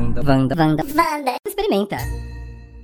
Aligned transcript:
Wanda, 0.00 0.22
Wanda, 0.22 0.54
Wanda, 0.56 0.82
Wanda. 0.96 1.34
Experimenta. 1.46 1.98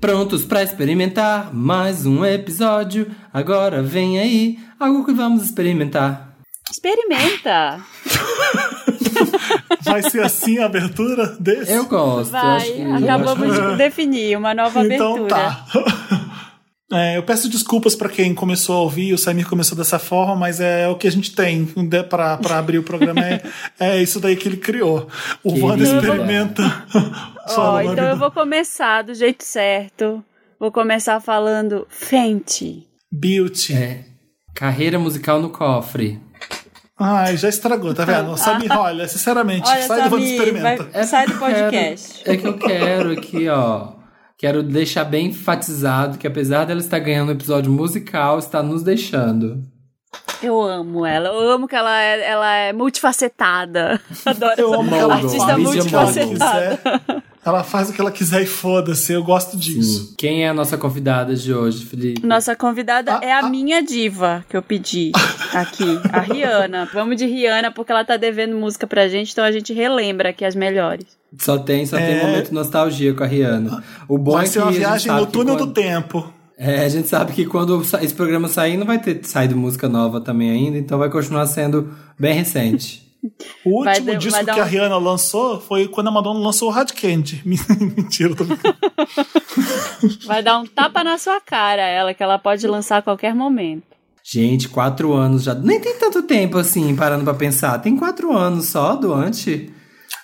Prontos 0.02 0.44
pra 0.44 0.62
experimentar 0.62 1.48
mais 1.54 2.04
um 2.04 2.22
episódio? 2.26 3.10
Agora 3.32 3.82
vem 3.82 4.18
aí 4.20 4.58
algo 4.78 5.02
que 5.04 5.14
vamos 5.14 5.42
experimentar. 5.42 6.36
Experimenta. 6.70 7.80
Vai 9.82 10.02
ser 10.02 10.22
assim 10.24 10.58
a 10.58 10.66
abertura 10.66 11.34
desse? 11.40 11.72
Eu 11.72 11.86
gosto. 11.86 12.32
Vai, 12.32 12.56
acho 12.56 12.72
que- 12.74 12.82
acabamos 12.82 13.48
eu 13.48 13.52
acho- 13.62 13.70
de 13.72 13.76
definir 13.78 14.36
uma 14.36 14.52
nova 14.52 14.84
Então 14.84 15.14
abertura. 15.14 15.28
tá. 15.40 15.64
É, 16.92 17.16
eu 17.16 17.22
peço 17.24 17.48
desculpas 17.48 17.96
pra 17.96 18.08
quem 18.08 18.32
começou 18.32 18.76
a 18.76 18.80
ouvir, 18.82 19.12
o 19.12 19.18
Samir 19.18 19.48
começou 19.48 19.76
dessa 19.76 19.98
forma, 19.98 20.36
mas 20.36 20.60
é 20.60 20.86
o 20.86 20.94
que 20.94 21.08
a 21.08 21.10
gente 21.10 21.34
tem 21.34 21.66
pra 22.08 22.38
abrir 22.56 22.78
o 22.78 22.82
programa. 22.84 23.20
É, 23.24 23.42
é 23.80 24.02
isso 24.02 24.20
daí 24.20 24.36
que 24.36 24.46
ele 24.48 24.56
criou. 24.58 25.08
O 25.42 25.48
Querida. 25.50 25.66
Wanda 25.66 25.82
experimenta. 25.84 26.62
Ó, 27.48 27.54
Fala, 27.54 27.84
então 27.84 28.04
eu 28.04 28.16
vou 28.16 28.30
começar 28.30 29.02
do 29.02 29.14
jeito 29.14 29.42
certo. 29.44 30.22
Vou 30.60 30.70
começar 30.70 31.20
falando 31.20 31.86
Fenty. 31.90 32.86
Beauty. 33.10 33.72
É. 33.74 34.04
Carreira 34.54 34.98
musical 34.98 35.40
no 35.42 35.50
cofre. 35.50 36.20
Ai, 36.98 37.36
já 37.36 37.48
estragou, 37.48 37.92
tá 37.92 38.04
vendo? 38.04 38.34
Samir, 38.38 38.72
olha, 38.72 39.06
sinceramente, 39.08 39.68
Olha, 39.68 39.82
sai 39.82 40.08
do 40.08 40.14
Wanda 40.14 40.16
Samir, 40.16 40.32
experimenta. 40.32 40.84
vai- 40.84 41.04
sai 41.04 41.26
do 41.26 41.32
que 41.34 41.38
podcast. 41.38 42.22
é 42.24 42.36
que 42.36 42.46
eu 42.46 42.56
quero 42.58 43.10
aqui, 43.12 43.48
ó. 43.48 43.95
Quero 44.38 44.62
deixar 44.62 45.04
bem 45.04 45.28
enfatizado 45.28 46.18
que 46.18 46.26
apesar 46.26 46.66
dela 46.66 46.80
estar 46.80 46.98
ganhando 46.98 47.30
um 47.30 47.32
episódio 47.32 47.72
musical, 47.72 48.38
está 48.38 48.62
nos 48.62 48.82
deixando. 48.82 49.64
Eu 50.42 50.60
amo 50.60 51.06
ela. 51.06 51.28
Eu 51.28 51.50
amo 51.50 51.66
que 51.66 51.74
ela 51.74 52.02
é, 52.02 52.28
ela 52.28 52.54
é 52.54 52.72
multifacetada. 52.72 54.00
Adoro 54.26 54.54
Eu 54.58 54.74
essa 54.74 54.80
amo 54.80 55.12
artista 55.12 55.50
ela 55.50 55.58
multifacetada. 55.58 56.80
Ela 57.46 57.62
faz 57.62 57.88
o 57.88 57.92
que 57.92 58.00
ela 58.00 58.10
quiser 58.10 58.42
e 58.42 58.46
foda-se. 58.46 59.12
Eu 59.12 59.22
gosto 59.22 59.56
disso. 59.56 60.14
Quem 60.18 60.44
é 60.44 60.48
a 60.48 60.54
nossa 60.54 60.76
convidada 60.76 61.34
de 61.36 61.54
hoje, 61.54 61.86
Felipe? 61.86 62.26
Nossa 62.26 62.56
convidada 62.56 63.14
Ah, 63.14 63.20
é 63.22 63.32
a 63.32 63.38
ah. 63.38 63.48
minha 63.48 63.80
diva 63.82 64.44
que 64.50 64.56
eu 64.56 64.62
pedi 64.62 65.12
aqui, 65.54 65.98
a 66.12 66.20
Rihanna. 66.20 66.88
Vamos 66.92 67.16
de 67.16 67.24
Rihanna 67.24 67.70
porque 67.70 67.92
ela 67.92 68.04
tá 68.04 68.16
devendo 68.16 68.56
música 68.56 68.84
pra 68.86 69.06
gente, 69.06 69.30
então 69.30 69.44
a 69.44 69.52
gente 69.52 69.72
relembra 69.72 70.30
aqui 70.30 70.44
as 70.44 70.56
melhores. 70.56 71.06
Só 71.38 71.56
tem, 71.58 71.86
só 71.86 71.96
tem 71.96 72.16
É. 72.16 72.26
momento 72.26 72.52
nostalgia 72.52 73.14
com 73.14 73.22
a 73.22 73.26
Rihanna. 73.26 73.82
O 74.08 74.18
bom 74.18 74.32
Vai 74.32 74.42
é 74.42 74.46
que 74.48 74.52
ser 74.52 74.58
uma 74.60 74.72
viagem 74.72 75.12
no 75.12 75.26
túnel 75.26 75.56
quando- 75.56 75.66
do 75.68 75.72
tempo. 75.72 76.32
É, 76.58 76.84
a 76.84 76.88
gente 76.88 77.06
sabe 77.06 77.32
que 77.32 77.44
quando 77.44 77.80
esse 78.02 78.14
programa 78.14 78.48
sair, 78.48 78.76
não 78.78 78.86
vai 78.86 78.98
ter 78.98 79.20
saído 79.24 79.54
música 79.56 79.88
nova 79.88 80.20
também 80.20 80.50
ainda, 80.50 80.78
então 80.78 80.98
vai 80.98 81.10
continuar 81.10 81.46
sendo 81.46 81.90
bem 82.18 82.32
recente. 82.34 83.05
O 83.64 83.82
Vai 83.84 83.94
último 83.94 84.12
dar- 84.12 84.18
disco 84.18 84.44
que 84.44 84.50
a 84.50 84.62
um- 84.62 84.66
Rihanna 84.66 84.96
lançou 84.98 85.60
foi 85.60 85.88
quando 85.88 86.08
a 86.08 86.10
Madonna 86.10 86.38
lançou 86.40 86.68
o 86.68 86.70
Hard 86.72 86.92
Candy. 86.92 87.42
Mentira, 87.44 88.34
tô. 88.34 88.44
Vai 90.26 90.42
dar 90.42 90.58
um 90.58 90.66
tapa 90.66 91.02
na 91.02 91.18
sua 91.18 91.40
cara, 91.40 91.82
ela, 91.82 92.14
que 92.14 92.22
ela 92.22 92.38
pode 92.38 92.66
lançar 92.66 92.98
a 92.98 93.02
qualquer 93.02 93.34
momento. 93.34 93.84
Gente, 94.22 94.68
quatro 94.68 95.12
anos 95.12 95.44
já. 95.44 95.54
Nem 95.54 95.80
tem 95.80 95.96
tanto 95.98 96.22
tempo 96.22 96.58
assim, 96.58 96.94
parando 96.96 97.24
pra 97.24 97.34
pensar. 97.34 97.78
Tem 97.78 97.96
quatro 97.96 98.36
anos 98.36 98.66
só 98.66 98.96
do 98.96 99.12
antes. 99.14 99.70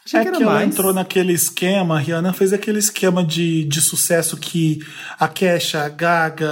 Achei 0.05 0.19
É 0.19 0.23
que 0.25 0.29
era 0.31 0.37
que 0.37 0.43
ela 0.43 0.53
mais. 0.55 0.69
entrou 0.69 0.93
naquele 0.93 1.33
esquema, 1.33 1.95
a 1.97 1.99
Rihanna 2.01 2.33
fez 2.33 2.53
aquele 2.53 2.81
esquema 2.81 3.23
de, 3.25 3.63
de 3.65 3.81
sucesso 3.81 4.37
que 4.37 4.81
a 5.19 5.29
Kesha, 5.29 5.85
a 5.85 5.89
Gaga, 5.89 6.51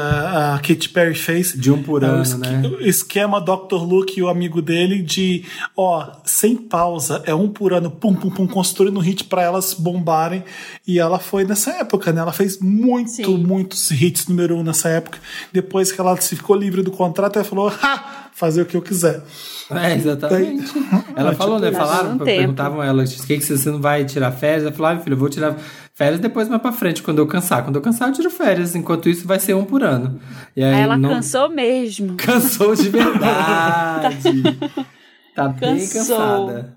a 0.54 0.58
Katy 0.60 0.88
Perry 0.90 1.14
fez. 1.16 1.52
De 1.52 1.70
um 1.70 1.82
por 1.82 2.04
É, 2.04 2.06
ano, 2.06 2.38
né? 2.38 2.62
o 2.68 2.80
Esquema 2.80 3.40
Dr. 3.40 3.74
Luke 3.82 4.18
e 4.18 4.22
o 4.22 4.28
amigo 4.28 4.62
dele 4.62 5.02
de, 5.02 5.44
ó, 5.76 6.06
sem 6.24 6.56
pausa, 6.56 7.22
é 7.26 7.34
um 7.34 7.48
por 7.48 7.72
ano, 7.72 7.90
pum, 7.90 8.14
pum, 8.14 8.30
pum, 8.30 8.46
construindo 8.46 9.00
hit 9.00 9.24
pra 9.24 9.42
elas 9.42 9.74
bombarem. 9.74 10.44
E 10.86 10.98
ela 11.00 11.18
foi 11.18 11.44
nessa 11.44 11.72
época, 11.72 12.12
né? 12.12 12.20
Ela 12.20 12.32
fez 12.32 12.60
muito, 12.60 13.10
Sim. 13.10 13.36
muitos 13.38 13.90
hits 13.90 14.28
número 14.28 14.56
um 14.56 14.62
nessa 14.62 14.88
época. 14.90 15.18
Depois 15.52 15.90
que 15.90 16.00
ela 16.00 16.16
se 16.20 16.36
ficou 16.36 16.54
livre 16.54 16.82
do 16.82 16.92
contrato, 16.92 17.36
ela 17.36 17.44
falou, 17.44 17.68
ha, 17.82 18.19
fazer 18.40 18.62
o 18.62 18.66
que 18.66 18.76
eu 18.76 18.82
quiser. 18.82 19.22
É, 19.70 19.94
exatamente. 19.94 20.72
Ela 21.14 21.32
falou, 21.36 21.60
né? 21.60 21.70
Tá 21.70 21.78
Falaram, 21.78 22.14
um 22.14 22.18
perguntavam 22.18 22.82
ela, 22.82 23.04
o 23.04 23.06
que, 23.06 23.38
que 23.38 23.44
você, 23.44 23.70
não 23.70 23.80
vai 23.80 24.04
tirar 24.04 24.32
férias? 24.32 24.62
Ela 24.64 24.72
falou, 24.72 24.90
ah, 24.90 24.94
meu 24.94 25.02
filho, 25.04 25.14
eu 25.14 25.18
vou 25.18 25.28
tirar 25.28 25.56
férias 25.94 26.18
depois 26.18 26.48
mais 26.48 26.60
pra 26.62 26.72
frente, 26.72 27.02
quando 27.02 27.18
eu 27.18 27.26
cansar. 27.26 27.62
Quando 27.62 27.76
eu 27.76 27.82
cansar, 27.82 28.08
eu 28.08 28.14
tiro 28.14 28.30
férias. 28.30 28.74
Enquanto 28.74 29.08
isso, 29.08 29.26
vai 29.28 29.38
ser 29.38 29.54
um 29.54 29.64
por 29.64 29.84
ano. 29.84 30.18
E 30.56 30.64
aí, 30.64 30.80
ela 30.80 30.96
não... 30.96 31.10
cansou 31.10 31.48
mesmo. 31.50 32.16
Cansou 32.18 32.74
de 32.74 32.88
verdade. 32.88 34.42
tá 35.36 35.48
bem 35.48 35.78
Cansou. 35.78 36.16
cansada. 36.16 36.76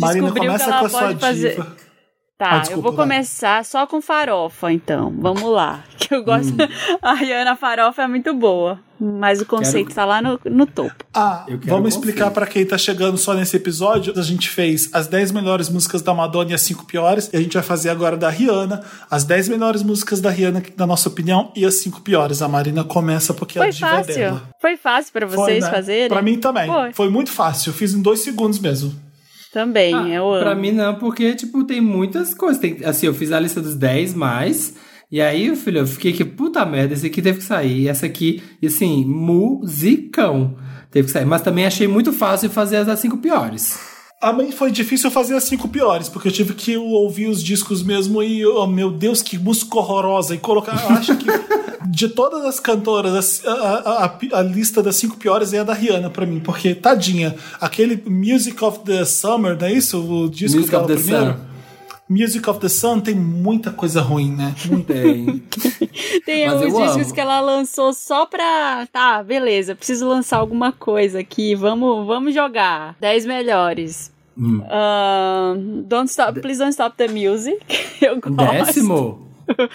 Marina, 0.00 0.28
Descobriu 0.28 0.32
que 0.34 0.40
começa 0.40 0.64
ela 0.64 0.78
com 0.80 0.86
a 0.86 0.88
sua 0.88 1.00
pode 1.00 1.20
fazer- 1.20 1.50
diva. 1.50 1.87
Tá, 2.38 2.50
Ah, 2.52 2.58
desculpa, 2.60 2.78
eu 2.78 2.82
vou 2.82 2.92
vai. 2.92 3.04
começar 3.04 3.64
só 3.64 3.84
com 3.84 4.00
farofa, 4.00 4.72
então. 4.72 5.12
Vamos 5.18 5.42
lá. 5.50 5.82
Que 5.98 6.14
eu 6.14 6.22
gosto. 6.24 6.52
Hum. 6.54 6.56
A 7.02 7.12
Rihanna 7.12 7.54
farofa 7.56 8.02
é 8.02 8.06
muito 8.06 8.32
boa. 8.32 8.78
Mas 9.00 9.40
o 9.40 9.46
conceito 9.46 9.88
Quero- 9.88 9.94
tá 9.96 10.04
lá 10.04 10.22
no, 10.22 10.40
no 10.44 10.64
topo. 10.66 11.04
Ah, 11.12 11.44
Eu 11.48 11.58
quero 11.58 11.70
vamos 11.72 11.92
explicar 11.94 12.30
pra 12.30 12.46
quem 12.46 12.64
tá 12.64 12.78
chegando 12.78 13.18
só 13.18 13.34
nesse 13.34 13.56
episódio. 13.56 14.14
A 14.16 14.22
gente 14.22 14.48
fez 14.48 14.88
as 14.94 15.06
10 15.08 15.32
melhores 15.32 15.68
músicas 15.68 16.00
da 16.00 16.14
Madonna 16.14 16.52
e 16.52 16.54
as 16.54 16.62
5 16.62 16.86
piores. 16.86 17.28
E 17.32 17.36
a 17.36 17.40
gente 17.40 17.52
vai 17.54 17.62
fazer 17.62 17.90
agora 17.90 18.16
da 18.16 18.30
Rihanna, 18.30 18.82
as 19.10 19.24
10 19.24 19.48
melhores 19.48 19.82
músicas 19.82 20.20
da 20.20 20.30
Rihanna, 20.30 20.62
na 20.76 20.86
nossa 20.86 21.08
opinião, 21.08 21.52
e 21.54 21.64
as 21.66 21.74
5 21.82 22.00
piores. 22.00 22.40
A 22.40 22.48
Marina 22.48 22.82
começa 22.84 23.34
porque 23.34 23.58
a 23.58 23.62
Foi 23.64 23.72
diva 23.72 23.86
é 23.86 23.90
fácil. 23.96 24.14
dela. 24.14 24.42
Foi 24.60 24.76
fácil 24.76 25.12
pra 25.12 25.28
Foi, 25.28 25.36
vocês 25.36 25.64
né? 25.64 25.70
fazerem? 25.70 26.08
Pra 26.08 26.22
mim 26.22 26.38
também. 26.38 26.66
Foi. 26.68 26.92
Foi. 26.92 27.10
muito 27.10 27.30
fácil. 27.30 27.70
Eu 27.70 27.74
fiz 27.74 27.92
em 27.92 28.00
dois 28.00 28.20
segundos 28.20 28.58
mesmo. 28.60 28.94
Também, 29.52 29.94
Ah, 29.94 30.08
eu 30.08 30.30
amo. 30.30 30.42
Pra 30.42 30.54
mim 30.54 30.72
não, 30.72 30.94
porque, 30.96 31.34
tipo, 31.34 31.64
tem 31.64 31.80
muitas 31.80 32.34
coisas. 32.34 32.60
Tem, 32.60 32.78
assim, 32.84 33.06
eu 33.06 33.14
fiz 33.14 33.32
a 33.32 33.40
lista 33.40 33.60
dos 33.60 33.74
10 33.74 34.14
mais. 34.14 34.74
E 35.10 35.20
aí, 35.22 35.54
filho, 35.56 35.78
eu 35.78 35.86
fiquei 35.86 36.12
que, 36.12 36.24
puta 36.24 36.64
merda, 36.66 36.92
esse 36.92 37.06
aqui 37.06 37.22
teve 37.22 37.38
que 37.38 37.44
sair. 37.44 37.82
E 37.82 37.88
essa 37.88 38.04
aqui, 38.06 38.42
e 38.60 38.66
assim, 38.66 39.04
musicão. 39.06 40.56
Teve 40.90 41.06
que 41.06 41.12
sair. 41.12 41.24
Mas 41.24 41.42
também 41.42 41.64
achei 41.66 41.88
muito 41.88 42.12
fácil 42.12 42.50
fazer 42.50 42.76
as 42.76 42.98
5 42.98 43.18
piores. 43.18 43.78
A 44.20 44.32
mim 44.32 44.50
foi 44.50 44.72
difícil 44.72 45.12
fazer 45.12 45.36
as 45.36 45.44
cinco 45.44 45.68
piores, 45.68 46.08
porque 46.08 46.26
eu 46.26 46.32
tive 46.32 46.52
que 46.54 46.76
ouvir 46.76 47.28
os 47.28 47.40
discos 47.42 47.84
mesmo 47.84 48.20
e, 48.20 48.44
oh 48.44 48.66
meu 48.66 48.90
Deus, 48.90 49.22
que 49.22 49.38
música 49.38 49.78
horrorosa. 49.78 50.34
E 50.34 50.38
colocar. 50.38 50.72
Eu 50.90 50.96
acho 50.96 51.16
que 51.16 51.26
de 51.86 52.08
todas 52.08 52.44
as 52.44 52.58
cantoras, 52.58 53.42
a, 53.46 53.50
a- 53.52 54.04
a- 54.06 54.38
a 54.40 54.42
lista 54.42 54.82
das 54.82 54.96
cinco 54.96 55.16
piores 55.16 55.52
é 55.52 55.60
a 55.60 55.64
da 55.64 55.72
Rihanna 55.72 56.10
pra 56.10 56.26
mim, 56.26 56.40
porque 56.40 56.74
tadinha. 56.74 57.36
Aquele 57.60 58.02
Music 58.08 58.62
of 58.64 58.80
the 58.80 59.04
Summer, 59.04 59.56
não 59.58 59.68
é 59.68 59.72
isso? 59.72 59.98
O 60.00 60.28
disco 60.28 60.56
Music 60.58 60.72
dela 60.72 60.84
of 60.84 60.92
the 60.96 61.00
primeiro? 61.00 61.32
Sun. 61.32 61.47
Music 62.08 62.48
of 62.48 62.58
the 62.58 62.68
Sun 62.68 63.00
tem 63.00 63.14
muita 63.14 63.70
coisa 63.70 64.00
ruim, 64.00 64.32
né? 64.34 64.54
Muita. 64.66 64.94
Tem. 64.94 65.42
Tem 66.24 66.50
uns 66.50 66.60
discos 66.60 66.96
amo. 67.06 67.14
que 67.14 67.20
ela 67.20 67.40
lançou 67.40 67.92
só 67.92 68.24
pra. 68.24 68.86
Tá, 68.92 69.22
beleza, 69.22 69.74
preciso 69.74 70.06
lançar 70.08 70.38
alguma 70.38 70.72
coisa 70.72 71.20
aqui. 71.20 71.54
Vamos, 71.54 72.06
vamos 72.06 72.34
jogar. 72.34 72.96
10 73.00 73.26
melhores. 73.26 74.12
Hum. 74.36 74.62
Ahn, 74.70 75.82
don't 75.86 76.08
stop, 76.10 76.40
please 76.40 76.58
don't 76.58 76.70
stop 76.72 76.96
the 76.96 77.08
music. 77.08 77.58
Eu 78.00 78.20
gosto. 78.20 78.36
Décimo? 78.36 79.28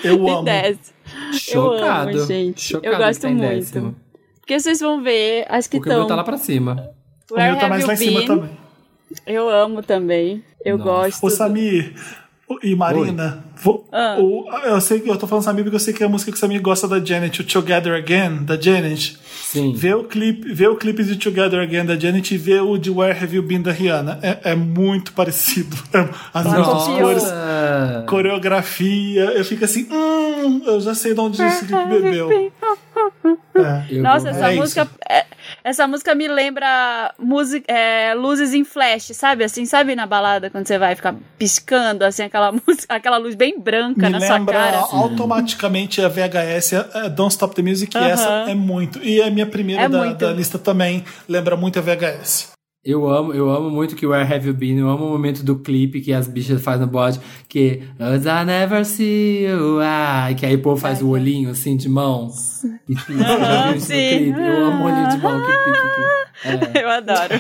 Eu 0.04 0.28
amo. 0.28 0.44
10. 0.44 0.78
Chocado. 1.34 2.12
Eu 2.12 2.18
amo, 2.18 2.28
gente. 2.28 2.62
Chocado 2.62 2.94
eu 2.94 2.98
gosto 3.00 3.22
tá 3.22 3.30
muito. 3.30 3.42
décimo. 3.42 3.96
Porque 4.40 4.60
vocês 4.60 4.80
vão 4.80 5.02
ver 5.02 5.46
as 5.50 5.68
que 5.68 5.78
Porque 5.78 5.90
o 5.90 5.94
meu 5.94 6.02
estão. 6.04 6.08
tá 6.10 6.16
lá 6.16 6.24
pra 6.24 6.38
cima. 6.38 6.90
O 7.32 7.36
meu 7.36 7.58
tá 7.58 7.68
mais 7.68 7.86
lá 7.86 7.94
em 7.94 7.98
cima 7.98 8.26
também. 8.26 8.50
Eu 9.26 9.50
amo 9.50 9.82
também. 9.82 10.44
Eu 10.64 10.78
Nossa. 10.78 10.90
gosto. 10.92 11.26
Ô, 11.26 11.30
Samir 11.30 11.94
e 12.62 12.76
Marina, 12.76 13.44
vou- 13.56 13.88
Ah. 13.92 14.18
o- 14.20 14.48
eu 14.66 14.80
sei 14.82 15.00
que 15.00 15.10
eu 15.10 15.18
tô 15.18 15.26
falando 15.28 15.44
Samir 15.44 15.64
porque 15.64 15.76
eu 15.76 15.80
sei 15.80 15.94
que 15.94 16.04
é 16.04 16.06
a 16.06 16.10
música 16.10 16.32
que 16.32 16.38
o 16.38 16.40
Samir 16.40 16.62
gosta 16.62 16.88
da 16.88 17.04
Janet, 17.04 17.42
o 17.42 17.44
Together 17.44 17.94
Again, 17.96 18.44
da 18.44 18.60
Janet. 18.60 19.18
Sim. 19.44 19.74
Vê 19.76 19.94
o 19.94 20.04
clipe, 20.04 20.52
vê 20.54 20.68
o 20.68 20.76
clipe 20.76 21.04
de 21.04 21.16
Together 21.16 21.60
Again 21.60 21.86
da 21.86 21.98
Janet 22.00 22.34
e 22.34 22.38
vê 22.38 22.60
o 22.60 22.78
de 22.78 22.90
Where 22.90 23.18
Have 23.18 23.36
You 23.36 23.44
Been 23.44 23.62
da 23.62 23.72
Rihanna. 23.72 24.20
É, 24.22 24.52
é 24.52 24.56
muito 24.56 25.14
parecido. 25.14 25.76
As 26.34 26.44
mesmas 26.46 26.84
cores, 26.88 27.24
coreografia. 28.08 29.26
Eu 29.32 29.46
fico 29.46 29.64
assim, 29.66 29.88
hum, 29.92 30.62
eu 30.66 30.80
já 30.82 30.94
sei 30.94 31.14
de 31.14 31.20
onde 31.20 31.42
esse 31.42 31.66
clipe 31.66 31.86
bebeu. 31.88 32.30
É. 33.56 33.96
Nossa, 34.00 34.30
essa 34.30 34.48
É 34.48 34.54
isso. 34.54 34.62
música. 34.62 34.88
é- 35.10 35.26
essa 35.64 35.88
música 35.88 36.14
me 36.14 36.28
lembra 36.28 37.14
music, 37.18 37.66
é, 37.68 38.14
luzes 38.16 38.54
em 38.54 38.64
flash, 38.64 39.12
sabe? 39.14 39.44
Assim, 39.44 39.66
sabe 39.66 39.96
na 39.96 40.06
balada 40.06 40.50
quando 40.50 40.68
você 40.68 40.78
vai 40.78 40.96
ficar 40.96 41.16
piscando, 41.38 42.04
assim, 42.04 42.24
aquela, 42.24 42.52
música, 42.68 42.94
aquela 42.94 43.18
luz 43.18 43.36
bem 43.36 43.60
branca 43.60 44.08
Me 44.08 44.10
na 44.10 44.20
sua 44.20 44.46
cara. 44.46 44.80
automaticamente 44.92 46.02
a 46.02 46.10
VHS, 46.10 46.74
é 46.74 47.10
Don't 47.10 47.32
Stop 47.32 47.56
the 47.56 47.62
Music, 47.62 47.96
e 47.96 48.00
Aham. 48.00 48.08
essa 48.10 48.30
é 48.50 48.56
muito. 48.56 49.00
E 49.04 49.22
a 49.22 49.30
minha 49.32 49.46
primeira 49.46 49.84
É 49.84 49.90
da, 49.90 50.14
da 50.14 50.32
lista 50.34 50.60
também 50.60 51.04
lembra 51.28 51.56
muito 51.56 51.80
a 51.80 51.82
VHS. 51.82 52.53
Eu 52.86 53.08
amo, 53.10 53.34
eu 53.34 53.50
amo 53.50 53.70
muito 53.70 53.96
que 53.96 54.06
Where 54.06 54.32
Have 54.32 54.46
You 54.46 54.54
Been, 54.54 54.78
eu 54.78 54.90
amo 54.90 55.06
o 55.06 55.10
momento 55.10 55.42
do 55.42 55.58
clipe 55.58 56.02
que 56.02 56.12
as 56.12 56.28
bichas 56.28 56.62
fazem 56.62 56.86
no 56.86 56.92
bode, 56.92 57.18
que 57.48 57.82
As 57.98 58.26
I 58.26 58.44
never 58.46 58.86
see 58.86 59.46
you, 59.46 59.80
ah, 59.82 60.28
que 60.38 60.46
aí 60.46 60.56
o 60.56 60.62
povo 60.62 60.82
faz 60.82 61.02
o 61.02 61.08
olhinho 61.08 61.50
assim 61.50 61.78
de 61.78 61.88
mão. 61.88 62.30
E 62.90 63.80
Sim. 63.80 64.34
Eu 64.36 64.66
amo 64.66 64.84
o 64.84 64.88
olhinho 64.88 65.10
de 65.10 65.18
mão 65.18 65.40
que 65.40 65.52
pica 65.64 65.88
aqui. 65.88 66.80
Eu 66.84 66.90
adoro. 66.90 67.34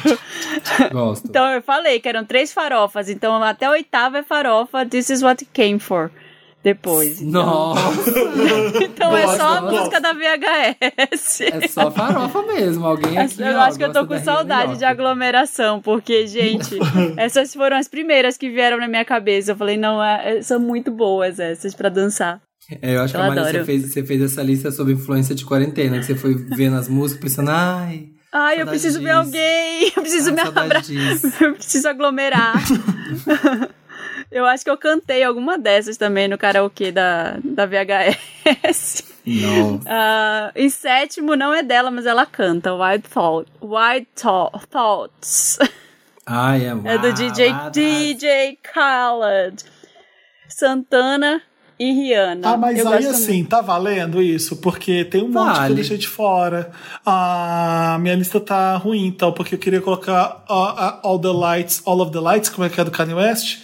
É, 0.79 0.89
gosto. 0.89 1.27
Então 1.27 1.45
eu 1.49 1.61
falei 1.61 1.99
que 1.99 2.07
eram 2.07 2.23
três 2.23 2.53
farofas, 2.53 3.09
então 3.09 3.43
até 3.43 3.65
a 3.65 3.71
oitava 3.71 4.19
é 4.19 4.23
farofa, 4.23 4.85
This 4.85 5.09
is 5.09 5.21
what 5.21 5.43
it 5.43 5.51
came 5.51 5.77
for. 5.77 6.09
Depois. 6.63 7.21
Então, 7.21 7.45
Nossa, 7.45 8.09
então 8.81 9.17
é 9.17 9.27
só 9.37 9.57
a 9.57 9.61
música 9.61 9.99
da 9.99 10.13
VHS. 10.13 11.41
é 11.41 11.67
só 11.67 11.91
farofa 11.91 12.41
mesmo, 12.43 12.85
alguém 12.87 13.17
aqui, 13.17 13.41
eu 13.41 13.57
ó, 13.57 13.61
acho 13.63 13.77
que 13.77 13.83
eu 13.83 13.91
tô 13.91 14.07
com 14.07 14.13
da 14.13 14.21
saudade 14.23 14.77
de 14.77 14.85
aglomeração, 14.85 15.81
porque, 15.81 16.25
gente, 16.25 16.77
essas 17.17 17.53
foram 17.53 17.75
as 17.75 17.89
primeiras 17.89 18.37
que 18.37 18.49
vieram 18.49 18.77
na 18.79 18.87
minha 18.87 19.03
cabeça. 19.03 19.51
Eu 19.51 19.55
falei, 19.57 19.75
não, 19.75 20.01
é- 20.01 20.37
é- 20.37 20.41
são 20.41 20.57
muito 20.59 20.89
boas 20.89 21.37
essas 21.37 21.75
pra 21.75 21.89
dançar. 21.89 22.39
É, 22.81 22.95
eu 22.95 23.01
acho 23.01 23.13
que 23.13 23.19
Eu 23.19 23.23
a 23.23 23.27
Maria, 23.27 23.43
você 23.43 23.63
fez, 23.65 23.91
você 23.91 24.03
fez 24.05 24.21
essa 24.21 24.41
lista 24.41 24.71
sobre 24.71 24.93
influência 24.93 25.35
de 25.35 25.43
quarentena, 25.43 25.99
que 25.99 26.05
você 26.05 26.15
foi 26.15 26.33
vendo 26.55 26.77
as 26.77 26.87
músicas 26.87 27.23
pensando, 27.23 27.49
ai, 27.51 28.05
Ai, 28.31 28.61
eu 28.61 28.65
preciso 28.65 28.99
ver 29.01 29.09
disso. 29.09 29.17
alguém, 29.19 29.83
eu 29.95 30.01
preciso 30.01 30.29
ai 30.29 30.35
me 30.35 30.41
abraçar, 30.41 30.81
disso. 30.81 31.27
eu 31.43 31.53
preciso 31.55 31.87
aglomerar. 31.89 32.53
Eu 34.33 34.45
acho 34.45 34.63
que 34.63 34.69
eu 34.69 34.77
cantei 34.77 35.23
alguma 35.23 35.57
dessas 35.57 35.95
também 35.97 36.27
no 36.27 36.37
karaokê 36.37 36.91
da, 36.91 37.37
da 37.43 37.65
VHS. 37.65 39.03
Nossa. 39.25 39.83
Ah, 39.87 40.51
em 40.55 40.69
sétimo, 40.69 41.35
não 41.35 41.53
é 41.53 41.63
dela, 41.63 41.89
mas 41.89 42.05
ela 42.05 42.25
canta, 42.25 42.73
Wild, 42.73 43.03
Thought, 43.07 43.49
Wild 43.61 44.07
Thou- 44.21 44.51
Thoughts. 44.69 45.59
Ai, 46.25 46.65
é, 46.65 46.93
É 46.93 46.97
do 46.97 47.13
DJ, 47.13 47.49
ah, 47.51 47.69
DJ 47.69 48.57
Khaled. 48.63 49.63
Santana 50.47 51.41
e 51.79 51.91
Rihanna. 51.91 52.49
Ah, 52.53 52.57
mas 52.57 52.77
Eu 52.79 52.87
aí 52.89 53.05
assim, 53.07 53.43
tá 53.43 53.59
valendo 53.61 54.21
isso? 54.21 54.57
Porque 54.57 55.03
tem 55.05 55.23
um 55.23 55.27
monte 55.29 55.45
que 55.45 55.49
eu 55.49 55.61
Vale. 55.61 55.75
deixei 55.75 55.97
de 55.97 56.07
fora. 56.07 56.71
A 57.05 57.97
minha 57.99 58.15
lista 58.15 58.39
tá 58.39 58.75
ruim, 58.77 59.05
então, 59.07 59.31
porque 59.31 59.55
eu 59.55 59.59
queria 59.59 59.81
colocar 59.81 60.43
a- 60.47 60.53
a- 60.87 60.99
All 61.03 61.19
the 61.19 61.29
Lights, 61.29 61.81
All 61.85 61.99
of 62.01 62.11
the 62.11 62.19
Lights, 62.19 62.49
como 62.49 62.65
é 62.65 62.69
que 62.69 62.79
é 62.79 62.83
do 62.83 62.91
Kanye 62.91 63.13
West? 63.15 63.59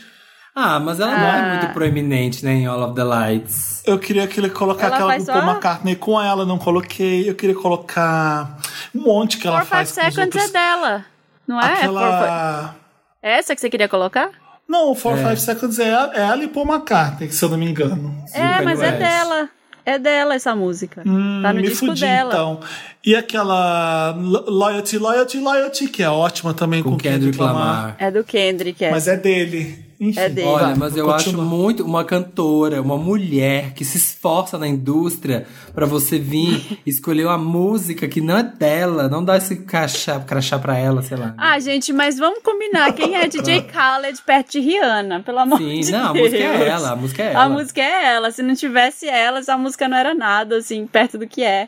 Ah, 0.61 0.79
mas 0.79 0.99
ela 0.99 1.17
não 1.17 1.25
Ah. 1.27 1.37
é 1.37 1.49
muito 1.59 1.73
proeminente, 1.73 2.43
né, 2.43 2.51
em 2.53 2.65
All 2.65 2.81
of 2.83 2.95
the 2.95 3.03
Lights. 3.03 3.81
Eu 3.85 3.97
queria 3.97 4.27
que 4.27 4.39
ele 4.39 4.49
colocar 4.49 4.87
Ela 4.87 4.95
aquela 4.95 5.17
do 5.17 5.25
Paul 5.25 5.41
só- 5.41 5.49
McCartney 5.51 5.95
com 5.95 6.21
ela, 6.21 6.45
não 6.45 6.57
coloquei. 6.57 7.29
Eu 7.29 7.35
queria 7.35 7.55
colocar 7.55 8.57
um 8.93 9.01
monte 9.01 9.37
que 9.37 9.47
ela 9.47 9.57
Four 9.61 9.65
Five 9.65 9.69
faz 9.69 9.91
com 9.91 9.99
os 10.01 10.13
Seconds 10.15 10.35
outros. 10.35 10.43
é 10.49 10.51
dela. 10.53 11.05
Não 11.47 11.59
é? 11.59 11.63
Fi- 11.63 11.71
Aquela... 11.85 12.75
É 13.23 13.31
essa 13.39 13.55
que 13.55 13.61
você 13.61 13.69
queria 13.69 13.87
colocar? 13.87 14.29
Não, 14.67 14.91
o 14.91 14.95
Four 14.95 15.17
É. 15.17 15.23
Five 15.29 15.41
Seconds 15.41 15.79
é, 15.79 15.89
é 15.89 16.19
ela 16.21 16.43
e 16.43 16.47
Paul 16.47 16.67
McCartney, 16.67 17.31
se 17.31 17.43
eu 17.43 17.49
não 17.49 17.57
me 17.57 17.65
engano. 17.69 18.15
É, 18.33 18.61
mas 18.61 18.81
é 18.81 18.91
dela. 18.91 19.49
É 19.85 19.97
dela 19.97 20.35
essa 20.35 20.55
música. 20.55 21.01
tá 21.03 21.09
no 21.09 21.15
Hum, 21.17 21.53
me 21.53 21.61
disco 21.63 21.87
fudi, 21.87 22.01
dela. 22.01 22.29
então. 22.31 22.59
E 23.03 23.15
aquela 23.15 24.11
Lo- 24.11 24.45
Loyalty, 24.47 24.97
Loyalty, 24.99 25.39
Loyalty, 25.39 25.87
que 25.87 26.03
é 26.03 26.09
ótima 26.09 26.53
também 26.53 26.83
com, 26.83 26.91
Com 26.91 26.97
Kendrick 26.97 27.39
Lamar. 27.39 27.95
É 27.97 28.11
do 28.11 28.23
Kendrick, 28.23 28.83
é. 28.85 28.91
Mas 28.91 29.07
é 29.07 29.15
dele. 29.17 29.88
Enfim, 29.99 30.19
É 30.19 30.29
dele. 30.29 30.47
Olha, 30.47 30.75
mas 30.77 30.95
eu 30.95 31.05
continua. 31.05 31.15
acho 31.15 31.37
muito 31.41 31.83
uma 31.85 32.05
cantora, 32.05 32.81
uma 32.81 32.97
mulher 32.97 33.73
que 33.73 33.83
se 33.83 33.97
esforça 33.97 34.57
na 34.57 34.65
indústria 34.67 35.45
pra 35.73 35.85
você 35.85 36.17
vir 36.17 36.79
escolher 36.87 37.25
uma 37.25 37.37
música 37.37 38.07
que 38.07 38.21
não 38.21 38.37
é 38.37 38.43
dela, 38.43 39.09
não 39.09 39.23
dá 39.23 39.35
esse 39.35 39.57
crachá, 39.57 40.19
crachá 40.21 40.57
pra 40.57 40.77
ela, 40.77 41.01
sei 41.01 41.17
lá. 41.17 41.33
Ah, 41.37 41.59
gente, 41.59 41.91
mas 41.91 42.17
vamos 42.17 42.41
combinar. 42.41 42.93
Quem 42.93 43.15
é 43.15 43.27
DJ 43.27 43.61
Khaled 43.71 44.21
perto 44.25 44.51
de 44.53 44.59
Rihanna? 44.61 45.21
Pelo 45.21 45.39
amor 45.39 45.57
Sim, 45.57 45.81
de 45.81 45.91
não, 45.91 46.09
a 46.09 46.13
Deus. 46.13 46.25
música 46.31 46.43
é 46.43 46.67
ela, 46.69 46.91
a 46.91 46.95
música 46.95 47.23
é 47.23 47.33
ela. 47.33 47.43
A 47.43 47.49
música 47.49 47.81
é 47.81 48.05
ela. 48.15 48.31
Se 48.31 48.41
não 48.41 48.55
tivesse 48.55 49.07
elas, 49.07 49.49
a 49.49 49.57
música 49.57 49.87
não 49.89 49.97
era 49.97 50.13
nada, 50.13 50.57
assim, 50.57 50.87
perto 50.87 51.17
do 51.17 51.27
que 51.27 51.43
é. 51.43 51.67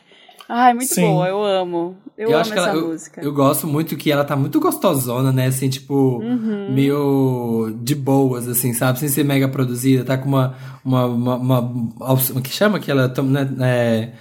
Ai, 0.54 0.74
muito 0.74 0.92
Sim. 0.94 1.00
boa, 1.00 1.26
eu 1.28 1.42
amo. 1.42 1.96
Eu, 2.18 2.28
amo 2.28 2.36
acho 2.36 2.52
que 2.52 2.58
essa 2.58 2.68
ela, 2.68 2.78
eu, 2.78 2.88
música. 2.88 3.20
eu 3.22 3.32
gosto 3.32 3.66
muito 3.66 3.96
que 3.96 4.12
ela 4.12 4.22
tá 4.22 4.36
muito 4.36 4.60
gostosona, 4.60 5.32
né? 5.32 5.46
Assim, 5.46 5.70
tipo, 5.70 6.18
Uhum. 6.18 6.74
meio 6.74 7.74
de 7.82 7.94
boas, 7.94 8.46
assim, 8.46 8.74
sabe? 8.74 8.98
Sem 8.98 9.08
ser 9.08 9.24
mega 9.24 9.48
produzida. 9.48 10.04
Tá 10.04 10.18
com 10.18 10.28
uma. 10.28 10.54
Uma. 10.84 11.06
uma, 11.06 11.36
uma, 11.36 11.84
alça- 12.00 12.38
que 12.42 12.50
chama 12.50 12.76
aquela. 12.76 13.08
Né, 13.22 13.48
é, 13.62 14.12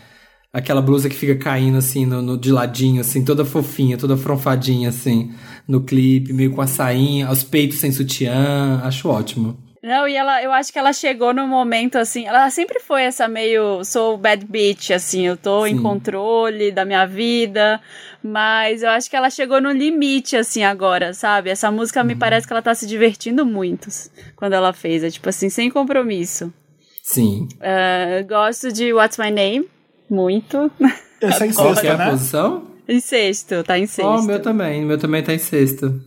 aquela 0.54 0.82
blusa 0.82 1.10
que 1.10 1.16
fica 1.18 1.36
caindo, 1.36 1.78
assim, 1.78 2.06
no, 2.06 2.22
no- 2.22 2.38
de 2.38 2.50
ladinho, 2.50 3.02
assim, 3.02 3.26
toda 3.26 3.44
fofinha, 3.44 3.98
toda 3.98 4.16
fronfadinha, 4.16 4.88
assim, 4.88 5.34
no 5.68 5.82
clipe, 5.82 6.32
meio 6.32 6.52
com 6.52 6.62
a 6.62 6.68
sainha, 6.68 7.30
os 7.30 7.44
peitos 7.44 7.78
sem 7.80 7.92
sutiã. 7.92 8.80
Acho 8.86 9.10
ótimo. 9.10 9.58
Não, 9.84 10.08
e 10.08 10.16
ela, 10.16 10.44
eu 10.44 10.52
acho 10.52 10.72
que 10.72 10.78
ela 10.78 10.94
chegou 10.94 11.34
num 11.34 11.48
momento 11.48 11.98
assim. 11.98 12.28
Ela 12.28 12.50
sempre 12.52 12.80
foi 12.80 13.02
essa 13.02 13.28
meio. 13.28 13.84
Sou 13.84 14.16
bad 14.16 14.46
bitch, 14.46 14.92
assim. 14.92 15.26
Eu 15.26 15.36
tô 15.36 15.66
em 15.66 15.76
Sim. 15.76 15.82
controle 15.82 16.72
da 16.72 16.86
minha 16.86 17.06
vida. 17.08 17.82
Mas 18.24 18.84
eu 18.84 18.90
acho 18.92 19.10
que 19.10 19.16
ela 19.16 19.32
chegou 19.32 19.60
no 19.60 19.72
limite, 19.72 20.38
assim, 20.38 20.64
agora, 20.64 21.14
sabe? 21.16 21.50
Essa 21.50 21.72
música 21.72 22.02
Uhum. 22.02 22.06
me 22.08 22.16
parece 22.16 22.46
que 22.46 22.54
ela 22.54 22.62
tá 22.62 22.76
se 22.76 22.86
divertindo 22.86 23.44
muito 23.44 23.90
quando 24.36 24.54
ela 24.54 24.72
fez. 24.72 25.04
É 25.04 25.10
tipo 25.10 25.28
assim, 25.28 25.50
sem 25.50 25.72
compromisso. 25.72 26.54
Sim. 27.02 27.48
Ah, 27.60 28.22
gosto 28.30 28.72
de 28.72 28.94
What's 28.94 29.18
My 29.18 29.32
Name? 29.32 29.68
Muito. 30.08 30.72
Essa 31.20 31.46
é 31.46 31.48
em 31.48 31.50
é 31.50 31.54
sexta, 31.54 31.94
a 31.94 31.98
né? 31.98 32.10
posição? 32.12 32.68
em 32.88 33.00
sexto, 33.00 33.64
tá 33.64 33.80
em 33.80 33.88
sexto. 33.88 34.08
Ó, 34.08 34.20
o 34.20 34.24
meu 34.24 34.40
também. 34.42 34.84
O 34.84 34.88
meu 34.88 34.98
também 35.00 35.24
tá 35.24 35.34
em 35.34 35.38
sexto. 35.40 36.00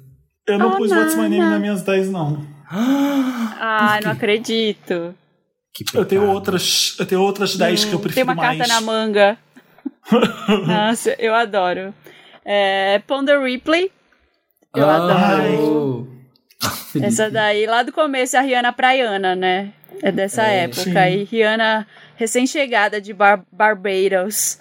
Eu 0.47 0.59
não 0.59 0.69
Oh, 0.70 0.77
pus 0.77 0.93
What's 0.93 1.17
My 1.17 1.23
Name 1.23 1.38
nas 1.38 1.61
minhas 1.61 1.82
10, 1.82 2.11
não. 2.11 2.47
Ah, 2.76 4.00
não 4.03 4.11
acredito. 4.12 5.15
Que 5.75 5.85
Eu 5.97 6.05
tenho 6.05 6.26
outras, 6.31 6.94
eu 6.99 7.06
tenho 7.06 7.21
outras 7.21 7.56
10 7.56 7.85
que 7.85 7.93
eu 7.93 7.99
Tem 7.99 8.00
prefiro 8.03 8.26
uma 8.26 8.35
mais. 8.35 8.59
carta 8.59 8.73
na 8.73 8.81
manga. 8.81 9.38
Nossa, 10.67 11.15
eu 11.19 11.35
adoro. 11.35 11.94
É, 12.44 13.00
Ponder 13.06 13.41
Ripley. 13.41 13.91
Eu 14.75 14.88
Ah, 14.88 14.97
adoro. 14.97 16.09
Felipe. 16.93 17.06
Essa 17.09 17.31
daí, 17.31 17.67
lá 17.67 17.82
do 17.82 17.93
começo, 17.93 18.37
é 18.37 18.38
a 18.38 18.43
Rihanna 18.43 18.73
Praiana, 18.73 19.35
né? 19.35 19.73
É 20.03 20.11
dessa 20.12 20.43
É, 20.43 20.65
época. 20.65 20.82
sim. 20.82 20.97
aí 20.97 21.25
Rihanna, 21.25 21.87
recém-chegada 22.17 23.00
de 23.00 23.12
Bar 23.12 23.43
Barbados. 23.53 24.59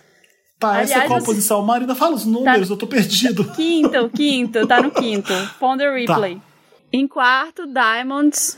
Tá, 0.60 0.80
essa 0.82 0.94
é 0.94 0.96
Aliás, 0.96 1.08
qual 1.10 1.20
você- 1.20 1.26
posição? 1.26 1.62
Marina, 1.62 1.94
fala 1.96 2.16
os 2.16 2.26
números, 2.26 2.70
eu 2.70 2.78
tô 2.78 2.88
perdido. 2.88 3.44
Quinto, 3.54 4.10
quinto, 4.10 4.66
tá 4.68 4.82
no 4.82 4.92
quinto. 4.92 5.34
Ponder 5.60 5.94
Ripley. 5.94 6.42
Em 6.94 7.08
quarto, 7.08 7.64
Diamonds. 7.66 8.58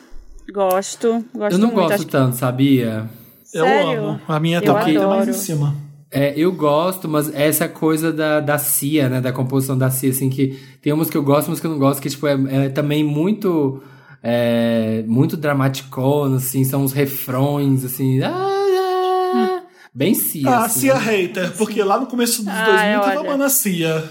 Gosto. 0.52 1.24
Gosto 1.34 1.54
Eu 1.54 1.58
não 1.58 1.68
muito. 1.68 1.76
gosto 1.82 1.94
acho 1.94 2.06
que- 2.06 2.12
tanto, 2.12 2.36
sabia? 2.36 3.10
Eu 3.54 3.66
Sério? 3.66 4.06
amo. 4.10 4.22
A 4.28 4.40
minha 4.40 4.58
Eu 4.60 4.64
tá 4.74 4.84
ainda 4.84 5.08
mais 5.08 5.28
em 5.28 5.34
cima. 5.34 5.74
É, 6.12 6.34
eu 6.38 6.52
gosto, 6.52 7.08
mas 7.08 7.34
essa 7.34 7.68
coisa 7.68 8.12
da, 8.12 8.40
da 8.40 8.58
Cia, 8.58 9.10
né? 9.10 9.22
Da 9.22 9.32
composição 9.32 9.78
da 9.78 9.90
Cia, 9.90 10.10
assim, 10.12 10.30
que 10.30 10.60
tem 10.82 10.94
umas 10.94 11.10
que 11.10 11.18
eu 11.18 11.24
gosto, 11.24 11.48
umas 11.48 11.60
que 11.60 11.66
eu 11.66 11.72
não 11.72 11.80
gosto, 11.80 12.02
que, 12.02 12.10
tipo, 12.10 12.28
é, 12.28 12.66
é 12.66 12.70
também 12.70 13.04
muito. 13.04 13.82
É, 14.28 15.04
muito 15.08 15.38
dramaticona, 15.38 16.38
assim, 16.38 16.64
são 16.64 16.84
os 16.84 16.94
refrões, 16.94 17.86
assim. 17.86 18.22
ah, 18.24 18.34
ah, 18.34 19.62
bem 19.94 20.16
Cia. 20.16 20.50
Ah, 20.50 20.66
assim, 20.66 20.80
Cia 20.82 20.96
né? 20.96 21.00
hater, 21.00 21.52
porque 21.56 21.82
lá 21.84 22.00
no 22.00 22.08
começo 22.08 22.44
dos 22.44 22.52
Ai, 22.52 22.66
2000 22.96 23.02
tava 23.02 23.20
olha. 23.20 23.30
amando 23.30 23.44
a 23.44 23.50
Cia. 23.50 24.04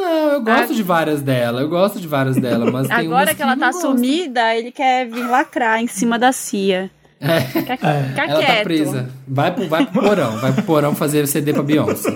Não, 0.00 0.32
eu 0.32 0.40
gosto 0.42 0.74
de 0.74 0.82
várias 0.82 1.20
dela, 1.22 1.60
eu 1.60 1.68
gosto 1.68 2.00
de 2.00 2.08
várias 2.08 2.36
dela, 2.36 2.70
mas 2.70 2.88
tem 2.88 2.96
Agora 3.06 3.24
umas 3.30 3.36
que 3.36 3.42
ela 3.42 3.56
tá 3.56 3.72
sumida, 3.72 4.54
ele 4.56 4.72
quer 4.72 5.06
vir 5.06 5.26
lacrar 5.28 5.80
em 5.82 5.86
cima 5.86 6.18
da 6.18 6.32
Cia. 6.32 6.90
É, 7.20 7.40
Fica, 7.42 7.76
fica 7.76 8.22
ela 8.24 8.40
tá 8.40 8.46
quieto. 8.46 8.62
presa. 8.64 9.10
Vai 9.28 9.54
pro, 9.54 9.68
vai 9.68 9.84
pro 9.86 10.00
porão, 10.02 10.38
vai 10.38 10.52
pro 10.54 10.62
porão 10.62 10.94
fazer 10.94 11.26
CD 11.26 11.52
pra 11.52 11.62
Beyoncé. 11.62 12.10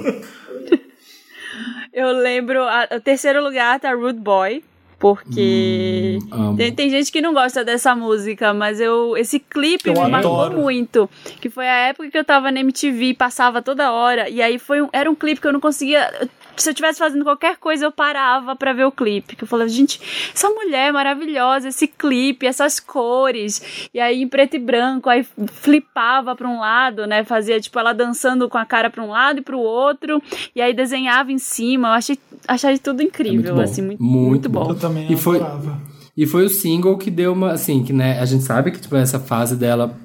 Eu 1.92 2.10
lembro, 2.12 2.62
a- 2.62 2.88
o 2.96 3.00
terceiro 3.00 3.42
lugar 3.42 3.78
tá 3.78 3.92
Rude 3.94 4.18
Boy, 4.18 4.64
porque 4.98 6.18
Hum, 6.32 6.56
tem, 6.56 6.72
tem 6.72 6.90
gente 6.90 7.12
que 7.12 7.20
não 7.20 7.32
gosta 7.32 7.64
dessa 7.64 7.94
música, 7.94 8.52
mas 8.52 8.80
eu 8.80 9.16
esse 9.16 9.38
clipe 9.38 9.90
Eu 9.90 10.02
me 10.02 10.10
marcou 10.10 10.40
adoro. 10.40 10.58
muito, 10.60 11.08
que 11.40 11.48
foi 11.50 11.68
a 11.68 11.88
época 11.88 12.10
que 12.10 12.18
eu 12.18 12.24
tava 12.24 12.50
na 12.50 12.60
MTV, 12.60 13.14
passava 13.14 13.62
toda 13.62 13.92
hora, 13.92 14.28
e 14.28 14.42
aí 14.42 14.58
foi 14.58 14.80
um, 14.82 14.88
era 14.92 15.08
um 15.10 15.14
clipe 15.14 15.40
que 15.40 15.46
eu 15.46 15.52
não 15.52 15.60
conseguia 15.60 16.10
se 16.56 16.68
eu 16.68 16.72
estivesse 16.72 16.98
fazendo 16.98 17.24
qualquer 17.24 17.56
coisa, 17.58 17.84
eu 17.84 17.92
parava 17.92 18.54
pra 18.56 18.72
ver 18.72 18.84
o 18.84 18.92
clipe. 18.92 19.36
Que 19.36 19.44
eu 19.44 19.48
falava, 19.48 19.68
gente, 19.68 20.00
essa 20.34 20.48
mulher 20.50 20.88
é 20.88 20.92
maravilhosa, 20.92 21.68
esse 21.68 21.86
clipe, 21.86 22.46
essas 22.46 22.78
cores. 22.80 23.88
E 23.92 24.00
aí, 24.00 24.22
em 24.22 24.28
preto 24.28 24.56
e 24.56 24.58
branco, 24.58 25.08
aí 25.08 25.26
flipava 25.52 26.34
pra 26.36 26.48
um 26.48 26.60
lado, 26.60 27.06
né? 27.06 27.24
Fazia, 27.24 27.60
tipo, 27.60 27.78
ela 27.78 27.92
dançando 27.92 28.48
com 28.48 28.58
a 28.58 28.64
cara 28.64 28.90
pra 28.90 29.02
um 29.02 29.10
lado 29.10 29.38
e 29.38 29.42
pro 29.42 29.58
outro. 29.58 30.22
E 30.54 30.60
aí 30.60 30.72
desenhava 30.74 31.32
em 31.32 31.38
cima. 31.38 31.88
Eu 31.88 31.92
achei, 31.92 32.18
achei 32.46 32.78
tudo 32.78 33.02
incrível, 33.02 33.54
bom. 33.56 33.60
assim, 33.62 33.82
muito, 33.82 34.02
Muito 34.02 34.28
muito 34.28 34.48
bom. 34.48 34.64
bom. 34.64 34.70
Eu 34.70 34.74
também 34.78 35.12
E 35.12 35.16
foi- 35.16 35.36
adorava. 35.40 35.80
E 36.16 36.26
foi 36.26 36.44
o 36.44 36.48
single 36.48 36.96
que 36.96 37.10
deu 37.10 37.32
uma, 37.32 37.50
assim, 37.52 37.82
que 37.82 37.92
né, 37.92 38.20
a 38.20 38.24
gente 38.24 38.44
sabe 38.44 38.70
que 38.70 38.78
tipo, 38.80 38.94
essa 38.94 39.18
fase 39.18 39.56
dela 39.56 39.96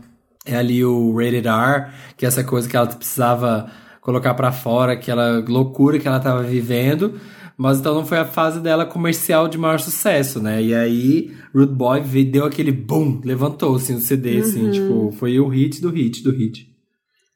é 0.44 0.56
ali 0.56 0.84
o 0.84 1.13
Rated 1.15 1.48
R, 1.48 1.91
que 2.18 2.25
é 2.25 2.27
essa 2.27 2.44
coisa 2.44 2.68
que 2.68 2.75
ela 2.75 2.88
precisava 2.88 3.70
colocar 4.10 4.34
pra 4.34 4.51
fora, 4.51 4.94
aquela 4.94 5.44
loucura 5.48 6.00
que 6.00 6.08
ela 6.08 6.20
tava 6.20 6.42
vivendo, 6.42 7.13
Mas 7.62 7.80
então 7.80 7.94
não 7.94 8.06
foi 8.06 8.18
a 8.18 8.24
fase 8.24 8.62
dela 8.62 8.86
comercial 8.86 9.50
de 9.50 9.58
maior 9.58 9.82
sucesso, 9.82 10.42
né? 10.42 10.63
E 10.63 10.74
aí, 10.74 11.30
Rude 11.54 11.74
Boy 11.74 12.00
deu 12.24 12.46
aquele 12.46 12.72
boom, 12.72 13.20
levantou 13.22 13.75
assim 13.75 13.96
o 13.96 14.00
CD, 14.00 14.36
Uhum. 14.36 14.39
assim, 14.39 14.72
tipo, 14.72 15.12
foi 15.20 15.38
o 15.42 15.48
hit 15.50 15.82
do 15.82 15.89
hit 15.89 16.24
do 16.24 16.32
hit. 16.32 16.68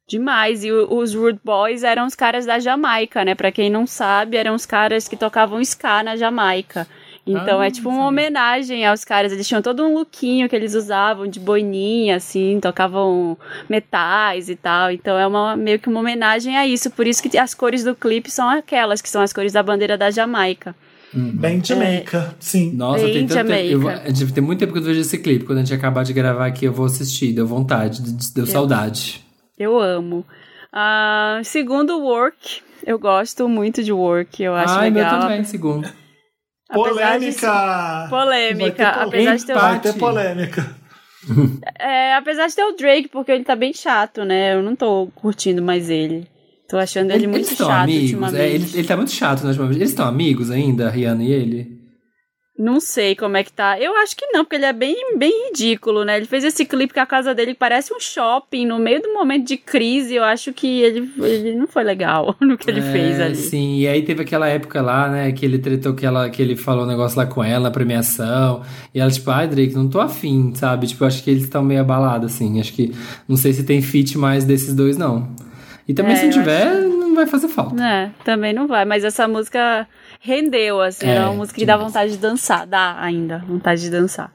Demais. 0.08 0.63
E 0.63 0.72
os 0.72 1.13
Rude 1.13 1.42
Boys 1.44 1.84
eram 1.84 2.06
os 2.06 2.15
caras 2.15 2.46
da 2.46 2.58
Jamaica, 2.58 3.25
né? 3.25 3.36
Pra 3.36 3.51
quem 3.51 3.70
não 3.70 3.86
sabe, 3.86 4.38
eram 4.38 4.56
os 4.56 4.65
caras 4.65 5.10
que 5.10 5.18
tocavam 5.18 5.60
ska 5.60 6.01
na 6.03 6.15
Jamaica. 6.15 6.88
Então 7.25 7.62
Ah, 7.62 7.68
é 7.68 7.72
tipo 7.72 7.88
uma 7.88 8.06
homenagem 8.08 8.86
aos 8.86 9.06
caras. 9.06 9.32
Eles 9.32 9.48
tinham 9.48 9.62
todo 9.62 9.84
um 9.86 9.94
lookinho 9.94 10.50
que 10.50 10.56
eles 10.56 10.75
usavam 10.75 11.25
de 11.25 11.39
boininha, 11.39 12.18
assim, 12.18 12.60
tocavam 12.62 13.38
metais 13.70 14.50
e 14.50 14.56
tal. 14.56 14.92
Então 14.92 15.18
é 15.18 15.25
uma, 15.25 15.56
meio 15.56 15.80
que 15.80 15.88
uma 15.88 16.01
homenagem 16.01 16.58
a 16.58 16.68
isso. 16.68 16.92
Por 16.92 17.08
isso 17.08 17.24
que 17.24 17.38
as 17.38 17.53
cores 17.53 17.84
do 17.84 17.96
clipe 17.96 18.30
são 18.30 18.50
aquelas, 18.50 19.01
que 19.01 19.10
são 19.10 19.22
as 19.22 19.32
cores 19.32 19.53
da 19.53 19.63
bandeira 19.63 19.98
da 19.98 20.12
Jamaica. 20.12 20.75
Bem 21.13 21.63
Jamaica, 21.63 22.36
sim. 22.39 22.72
Nossa, 22.74 23.03
Bem 23.06 23.13
tem 23.13 23.27
tanto 23.27 23.48
tempo. 23.48 23.89
Eu, 23.89 24.32
tem 24.32 24.44
muito 24.44 24.60
tempo 24.60 24.74
que 24.74 24.80
eu 24.80 24.82
não 24.82 24.88
vejo 24.89 25.01
esse 25.01 25.18
clipe. 25.20 25.46
Quando 25.46 25.60
a 25.60 25.62
gente 25.62 25.74
acabar 25.74 26.03
de 26.03 26.12
gravar 26.12 26.48
aqui, 26.48 26.65
eu 26.65 26.74
vou 26.74 26.88
assistir. 26.88 27.32
Deu 27.34 27.46
vontade, 27.46 28.01
deu 28.34 28.48
saudade. 28.48 29.24
Eu 29.58 29.80
amo. 29.80 30.25
Ah, 30.72 31.39
segundo, 31.44 32.00
Work. 32.00 32.62
Eu 32.86 32.98
gosto 32.98 33.48
muito 33.48 33.84
de 33.84 33.94
Work. 33.94 34.42
Eu 34.42 34.56
acho 34.56 34.74
Ai, 34.74 34.89
meu 34.89 35.03
legal. 35.03 35.22
também, 35.22 35.44
segundo. 35.44 35.88
De 36.70 36.74
Polêmica! 36.74 38.08
Polêmica, 38.10 38.89
apesar 38.89 39.36
de 39.36 39.46
ter 39.46 39.53
o- 39.55 39.60
Vai 39.60 39.79
ter 39.79 39.93
polêmica. 39.93 40.75
É, 41.79 42.15
apesar 42.15 42.48
de 42.48 42.55
ter 42.55 42.63
o 42.65 42.75
Drake, 42.75 43.08
porque 43.08 43.32
ele 43.32 43.46
tá 43.46 43.55
bem 43.55 43.74
chato, 43.74 44.25
né? 44.25 44.55
Eu 44.55 44.62
não 44.62 44.75
tô 44.75 45.08
curtindo 45.15 45.62
mais 45.62 45.89
ele. 45.89 46.27
Tô 46.67 46.77
achando 46.77 47.12
ele, 47.12 47.27
muito 47.27 47.38
eles 47.38 47.51
estão 47.51 47.67
chato 47.67 47.84
amigos. 47.84 48.03
ultimamente. 48.12 48.41
É, 48.41 48.50
ele, 48.50 48.70
ele 48.74 48.88
tá 48.88 48.98
muito 48.98 49.12
chato, 49.12 49.41
né? 49.43 49.48
ultimamente. 49.50 49.77
Eles 49.77 49.89
estão 49.89 50.05
amigos 50.05 50.51
ainda, 50.51 50.88
a 50.88 50.89
Rihanna 50.89 51.24
e 51.24 51.32
ele? 51.32 51.83
Não 52.63 52.79
sei 52.79 53.13
como 53.15 53.36
é 53.36 53.43
que 53.43 53.51
tá. 53.51 53.77
Eu 53.77 53.93
acho 53.98 54.15
que 54.15 54.25
não, 54.27 54.46
porque 54.46 54.55
ele 54.55 54.65
é 54.65 54.72
bem, 54.72 54.96
bem 55.17 55.50
ridículo, 55.50 56.05
né? 56.05 56.15
Ele 56.15 56.25
fez 56.25 56.46
esse 56.46 56.63
clipe 56.65 56.93
com 56.93 57.00
a 57.01 57.05
casa 57.05 57.36
dele 57.36 57.53
que 57.53 57.60
parece 57.60 57.93
um 57.93 58.00
shopping 58.00 58.65
no 58.65 58.79
meio 58.79 59.01
do 59.01 59.13
momento 59.13 59.46
de 59.46 59.58
crise. 59.58 60.15
Eu 60.15 60.24
acho 60.24 60.53
que 60.53 60.82
ele, 60.82 61.12
ele 61.20 61.55
não 61.55 61.67
foi 61.67 61.84
legal 61.84 62.36
no 62.39 62.58
que 62.58 62.72
ele 62.72 62.79
É, 62.79 62.91
fez 62.93 63.20
ali. 63.20 63.36
Sim, 63.36 63.79
e 63.79 63.88
aí 63.88 64.01
teve 64.03 64.22
aquela 64.22 64.48
época 64.48 64.82
lá, 64.82 65.10
né, 65.10 65.32
que 65.34 65.46
ele 65.46 65.60
tretou 65.60 65.93
que, 65.93 66.05
ela, 66.05 66.29
que 66.29 66.41
ele 66.41 66.55
falou 66.55 66.86
um 66.86 66.88
negócio 66.88 67.17
lá 67.17 67.25
com 67.25 67.43
ela 67.43 67.70
premiação. 67.70 68.62
E 68.96 69.00
ela, 69.01 69.12
tipo, 69.12 69.29
ai, 69.29 69.48
Drake, 69.48 69.74
não 69.75 69.89
tô 69.89 70.00
afim, 70.00 70.53
sabe? 70.55 70.88
Tipo, 70.88 71.03
acho 71.03 71.22
que 71.22 71.29
eles 71.29 71.43
estão 71.43 71.62
meio 71.63 71.82
abalados, 71.82 72.34
assim. 72.34 72.60
Acho 72.62 72.72
que. 72.72 72.93
Não 73.27 73.36
sei 73.36 73.51
se 73.51 73.63
tem 73.65 73.82
feat 73.82 74.17
mais 74.17 74.46
desses 74.46 74.74
dois, 74.74 74.98
não. 74.98 75.36
E 75.88 75.93
também, 75.93 76.13
É, 76.13 76.15
se 76.15 76.25
não 76.27 76.32
tiver, 76.32 76.75
não 76.84 77.13
vai 77.13 77.27
fazer 77.27 77.50
falta. 77.50 77.84
É, 77.84 78.10
também 78.24 78.53
não 78.53 78.67
vai. 78.67 78.86
Mas 78.86 79.03
essa 79.03 79.27
música 79.27 79.86
rendeu, 80.24 80.80
assim. 80.82 81.06
É, 81.06 81.15
é 81.18 81.20
uma 81.25 81.34
música 81.34 81.60
que 81.60 81.65
dá 81.65 81.75
vontade 81.75 82.13
de 82.13 82.18
dançar. 82.18 82.65
Dá 82.65 82.96
ainda 83.00 83.39
vontade 83.39 83.82
de 83.82 83.89
dançar. 83.89 84.34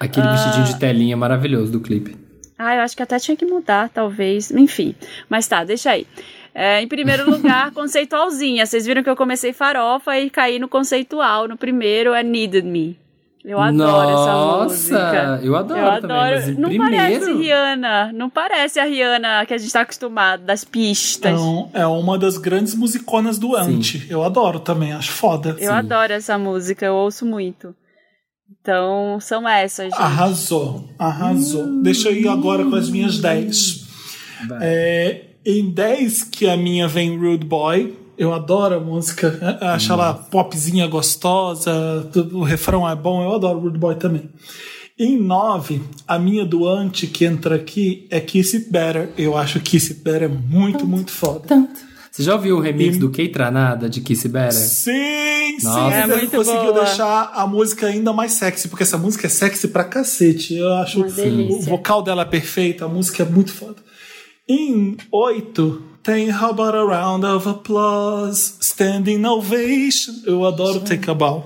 Aquele 0.00 0.26
Ah. 0.26 0.32
vestidinho 0.32 0.64
de 0.64 0.78
telinha 0.78 1.16
maravilhoso 1.16 1.70
do 1.70 1.80
clipe. 1.80 2.16
Ah, 2.58 2.74
eu 2.74 2.80
acho 2.82 2.96
que 2.96 3.02
até 3.02 3.18
tinha 3.18 3.36
que 3.36 3.44
mudar, 3.44 3.88
talvez. 3.90 4.50
Enfim. 4.50 4.94
Mas 5.28 5.46
tá, 5.46 5.62
deixa 5.64 5.90
aí. 5.90 6.06
É, 6.54 6.80
em 6.80 6.88
primeiro 6.88 7.28
lugar, 7.30 7.70
conceitualzinha. 7.72 8.64
Vocês 8.64 8.86
viram 8.86 9.02
que 9.02 9.10
eu 9.10 9.14
comecei 9.14 9.52
farofa 9.52 10.18
e 10.18 10.30
caí 10.30 10.58
no 10.58 10.66
conceitual. 10.66 11.46
No 11.46 11.56
primeiro 11.56 12.14
é 12.14 12.22
Needed 12.22 12.64
Me. 12.66 12.98
Eu 13.44 13.58
adoro 13.60 14.10
essa 14.10 14.32
Nossa, 14.32 14.64
música. 14.64 15.40
eu 15.42 15.56
adoro 15.56 15.80
Eu 15.80 16.00
também, 16.00 16.16
adoro. 16.16 16.34
mas 16.36 16.48
em 16.48 16.54
não 16.54 16.76
parece 16.76 17.20
primeiro- 17.24 17.38
Rihanna. 17.38 18.12
Não 18.12 18.28
parece 18.30 18.80
a 18.80 18.84
Rihanna 18.84 19.46
que 19.46 19.54
a 19.54 19.58
gente 19.58 19.72
tá 19.72 19.80
acostumado, 19.82 20.42
das 20.44 20.64
pistas. 20.64 21.32
Então, 21.32 21.70
é 21.72 21.86
uma 21.86 22.18
das 22.18 22.36
grandes 22.36 22.74
musiconas 22.74 23.38
do 23.38 23.56
Anti. 23.56 24.06
Eu 24.10 24.22
adoro 24.24 24.60
também, 24.60 24.92
acho 24.92 25.12
foda. 25.12 25.50
eu 25.50 25.58
sim. 25.58 25.66
adoro 25.68 26.12
essa 26.12 26.36
música, 26.36 26.84
eu 26.84 26.94
ouço 26.94 27.24
muito. 27.24 27.74
Então, 28.60 29.18
são 29.20 29.48
essas, 29.48 29.90
gente. 29.90 30.00
Arrasou, 30.00 30.88
arrasou. 30.98 31.80
Deixa 31.82 32.08
eu 32.10 32.16
ir 32.16 32.28
agora 32.28 32.64
com 32.64 32.74
as 32.74 32.88
minhas 32.90 33.18
10. 33.18 33.86
Vai. 34.48 34.58
É, 34.62 35.24
em 35.44 35.70
10, 35.70 36.22
que 36.24 36.48
a 36.48 36.56
minha 36.56 36.88
vem 36.88 37.16
Rude 37.18 37.46
Boy. 37.46 37.97
Eu 38.18 38.34
adoro 38.34 38.74
a 38.74 38.80
música. 38.80 39.38
Acho 39.62 39.92
ela 39.92 40.12
popzinha 40.12 40.86
gostosa. 40.88 42.10
O 42.32 42.42
refrão 42.42 42.88
é 42.88 42.96
bom. 42.96 43.22
Eu 43.22 43.34
adoro 43.36 43.60
Rude 43.60 43.78
Boy 43.78 43.94
também. 43.94 44.28
Em 44.98 45.16
9, 45.16 45.80
a 46.08 46.18
minha 46.18 46.44
do 46.44 46.66
Anti 46.68 47.06
que 47.06 47.24
entra 47.24 47.54
aqui 47.54 48.08
é 48.10 48.18
Kiss 48.20 48.56
It 48.56 48.68
Better. 48.70 49.10
Eu 49.16 49.36
acho 49.36 49.60
Kiss 49.60 49.92
It 49.92 50.02
Better 50.02 50.28
muito, 50.28 50.84
muito 50.84 51.12
foda. 51.12 51.68
Você 52.10 52.24
já 52.24 52.34
ouviu 52.34 52.56
o 52.56 52.60
remix 52.60 52.96
E- 52.96 52.98
do 52.98 53.08
Keitranada 53.08 53.88
de 53.88 54.00
Kiss 54.00 54.26
Better? 54.28 54.50
Sim, 54.52 55.56
Nossa. 55.62 55.88
sim. 55.88 55.94
É 55.94 56.02
Ele 56.02 56.16
muito 56.16 56.30
conseguiu 56.36 56.72
boa. 56.72 56.84
deixar 56.84 57.30
a 57.32 57.46
música 57.46 57.86
ainda 57.86 58.12
mais 58.12 58.32
sexy, 58.32 58.66
porque 58.66 58.82
essa 58.82 58.98
música 58.98 59.28
é 59.28 59.30
sexy 59.30 59.68
pra 59.68 59.84
cacete. 59.84 60.56
Eu 60.56 60.72
acho 60.74 61.00
o 61.04 61.60
vocal 61.62 62.02
dela 62.02 62.22
é 62.22 62.24
perfeito, 62.24 62.84
a 62.84 62.88
música 62.88 63.22
é 63.22 63.26
muito 63.26 63.52
foda. 63.52 63.76
Em 64.48 64.96
oito, 65.12 65.80
tem 66.02 66.30
How 66.30 66.50
About 66.50 66.74
a 66.76 66.84
Round 66.84 67.24
of 67.26 67.46
Applause, 67.48 68.54
Standing 68.60 69.24
Ovation. 69.26 70.14
Eu 70.26 70.44
adoro 70.46 70.80
Take 70.80 71.10
a 71.10 71.14
Bow. 71.14 71.44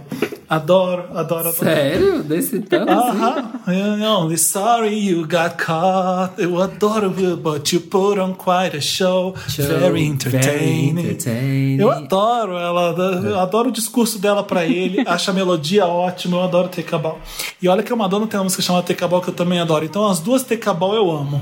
Adoro, 0.49 1.05
adoro, 1.15 1.49
adoro. 1.49 1.53
Sério? 1.55 2.23
Desse 2.23 2.61
tanto? 2.61 2.93
Aham, 2.93 3.53
I'm 3.67 4.03
only 4.05 4.37
sorry 4.37 4.95
you 4.99 5.23
got 5.27 5.57
caught. 5.57 6.35
Eu 6.39 6.61
adoro 6.61 7.09
but 7.39 7.73
you 7.73 7.81
put 7.81 8.19
on 8.21 8.35
quite 8.35 8.77
a 8.77 8.81
show. 8.81 9.35
Show, 9.49 9.63
Very 9.65 10.05
entertaining. 10.07 10.95
very 10.95 11.09
entertaining. 11.15 11.81
Eu 11.81 11.91
adoro 11.91 12.59
ela, 12.59 12.95
eu 13.25 13.41
adoro 13.41 13.71
o 13.71 13.73
discurso 13.73 14.19
dela 14.19 14.43
pra 14.45 14.67
ele, 14.67 15.03
acho 15.09 15.31
a 15.31 15.35
melodia 15.35 15.87
ótima, 15.87 16.37
eu 16.37 16.43
adoro 16.43 16.69
Take 16.69 16.95
a 16.95 16.99
Bow. 16.99 17.19
E 17.61 17.67
olha 17.67 17.83
que 17.83 17.91
a 17.93 17.97
Madonna 17.97 18.27
tem 18.27 18.39
uma 18.39 18.45
música 18.45 18.63
chamada 18.63 18.87
Take 18.87 19.03
a 19.03 19.09
Bow 19.09 19.23
que 19.23 19.31
eu 19.31 19.35
também 19.35 19.59
adoro. 19.59 19.87
Então 19.87 20.07
as 20.07 20.21
duas 20.21 20.43
Take 20.43 20.69
a 20.69 20.75
Bow 20.75 20.95
eu 20.95 21.11
amo. 21.11 21.41